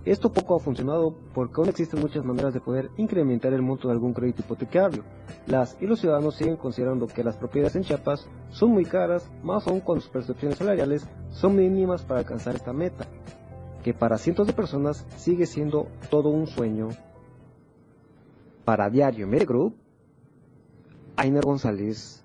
Esto 0.03 0.33
poco 0.33 0.55
ha 0.55 0.59
funcionado 0.59 1.15
porque 1.35 1.53
aún 1.57 1.69
existen 1.69 1.99
muchas 1.99 2.25
maneras 2.25 2.55
de 2.55 2.59
poder 2.59 2.89
incrementar 2.97 3.53
el 3.53 3.61
monto 3.61 3.87
de 3.87 3.93
algún 3.93 4.13
crédito 4.13 4.41
hipotecario. 4.41 5.03
Las 5.45 5.77
y 5.79 5.85
los 5.85 5.99
ciudadanos 5.99 6.35
siguen 6.35 6.57
considerando 6.57 7.05
que 7.05 7.23
las 7.23 7.37
propiedades 7.37 7.75
en 7.75 7.83
Chiapas 7.83 8.27
son 8.49 8.71
muy 8.71 8.83
caras, 8.83 9.29
más 9.43 9.67
aún 9.67 9.79
cuando 9.79 10.01
sus 10.01 10.09
percepciones 10.11 10.57
salariales 10.57 11.07
son 11.29 11.55
mínimas 11.55 12.01
para 12.01 12.21
alcanzar 12.21 12.55
esta 12.55 12.73
meta, 12.73 13.05
que 13.83 13.93
para 13.93 14.17
cientos 14.17 14.47
de 14.47 14.53
personas 14.53 15.05
sigue 15.17 15.45
siendo 15.45 15.87
todo 16.09 16.29
un 16.29 16.47
sueño. 16.47 16.89
Para 18.65 18.89
Diario 18.89 19.27
Media 19.27 19.45
Group, 19.45 19.75
Ainer 21.17 21.43
González. 21.43 22.23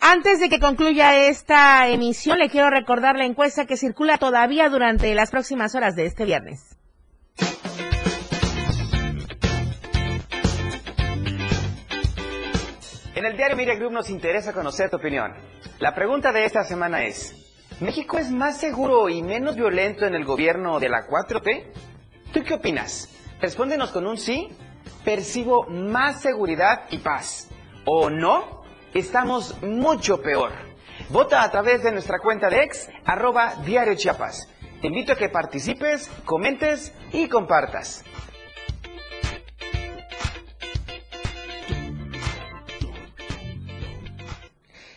Antes 0.00 0.40
de 0.40 0.48
que 0.48 0.58
concluya 0.58 1.28
esta 1.28 1.88
emisión, 1.88 2.38
le 2.38 2.50
quiero 2.50 2.70
recordar 2.70 3.16
la 3.16 3.24
encuesta 3.24 3.66
que 3.66 3.76
circula 3.76 4.18
todavía 4.18 4.68
durante 4.68 5.14
las 5.14 5.30
próximas 5.30 5.74
horas 5.74 5.94
de 5.94 6.06
este 6.06 6.24
viernes. 6.24 6.76
En 13.14 13.26
el 13.26 13.36
diario 13.36 13.56
Media 13.56 13.76
Group 13.76 13.92
nos 13.92 14.10
interesa 14.10 14.52
conocer 14.52 14.90
tu 14.90 14.96
opinión. 14.96 15.32
La 15.78 15.94
pregunta 15.94 16.32
de 16.32 16.44
esta 16.44 16.64
semana 16.64 17.04
es, 17.04 17.41
¿México 17.82 18.16
es 18.16 18.30
más 18.30 18.58
seguro 18.58 19.08
y 19.08 19.22
menos 19.22 19.56
violento 19.56 20.06
en 20.06 20.14
el 20.14 20.24
gobierno 20.24 20.78
de 20.78 20.88
la 20.88 21.08
4T? 21.08 21.64
¿Tú 22.32 22.44
qué 22.44 22.54
opinas? 22.54 23.08
Respóndenos 23.40 23.90
con 23.90 24.06
un 24.06 24.18
sí. 24.18 24.50
Percibo 25.04 25.64
más 25.64 26.20
seguridad 26.20 26.84
y 26.90 26.98
paz. 26.98 27.48
¿O 27.84 28.08
no? 28.08 28.62
Estamos 28.94 29.60
mucho 29.64 30.22
peor. 30.22 30.52
Vota 31.08 31.42
a 31.42 31.50
través 31.50 31.82
de 31.82 31.90
nuestra 31.90 32.20
cuenta 32.20 32.48
de 32.48 32.62
ex, 32.62 32.88
arroba 33.04 33.56
Diario 33.66 33.96
Chiapas. 33.96 34.48
Te 34.80 34.86
invito 34.86 35.14
a 35.14 35.16
que 35.16 35.28
participes, 35.28 36.08
comentes 36.24 36.94
y 37.12 37.26
compartas. 37.26 38.04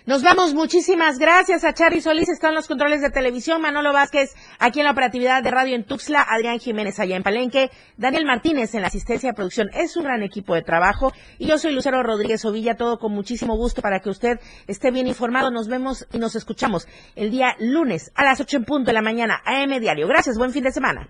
Nos 0.08 0.22
vamos, 0.22 0.54
muchísimas 0.54 1.18
gracias 1.18 1.64
a 1.64 1.74
Charly 1.74 2.00
Solís, 2.00 2.30
están 2.30 2.54
los 2.54 2.68
controles 2.68 3.02
de 3.02 3.10
televisión, 3.10 3.60
Manolo 3.60 3.92
Vázquez 3.92 4.36
aquí 4.60 4.80
en 4.80 4.86
la 4.86 4.92
operatividad 4.92 5.42
de 5.42 5.50
radio 5.50 5.74
en 5.74 5.84
Tuxtla, 5.84 6.22
Adrián 6.22 6.60
Jiménez 6.60 7.00
allá 7.00 7.16
en 7.16 7.24
Palenque, 7.24 7.72
Daniel 7.98 8.24
Martínez 8.24 8.76
en 8.76 8.82
la 8.82 8.90
asistencia 8.90 9.32
de 9.32 9.34
producción, 9.34 9.68
es 9.74 9.98
un 9.98 10.04
gran 10.04 10.22
equipo 10.22 10.54
de 10.54 10.62
trabajo. 10.62 11.12
Y 11.40 11.48
yo 11.48 11.58
soy 11.58 11.74
Lucero 11.74 12.04
Rodríguez 12.04 12.46
Ovilla, 12.46 12.76
todo 12.76 13.00
con 13.00 13.14
muchísimo 13.14 13.58
gusto 13.58 13.82
para 13.82 14.00
que 14.00 14.12
usted 14.12 14.40
esté 14.68 14.92
bien 14.92 15.08
informado, 15.08 15.50
nos 15.50 15.68
vemos 15.68 16.06
y 16.14 16.20
nos 16.20 16.36
escuchamos 16.36 16.88
el 17.16 17.32
día 17.32 17.56
lunes 17.58 18.12
a 18.14 18.26
las 18.26 18.40
8 18.40 18.58
en 18.58 18.66
punto 18.66 18.92
de 18.92 18.94
la 18.94 19.02
mañana, 19.02 19.42
AM 19.44 19.80
Diario. 19.80 20.08
Gracias, 20.08 20.38
buen 20.38 20.52
fin 20.52 20.66
de 20.66 20.72
semana. 20.72 21.10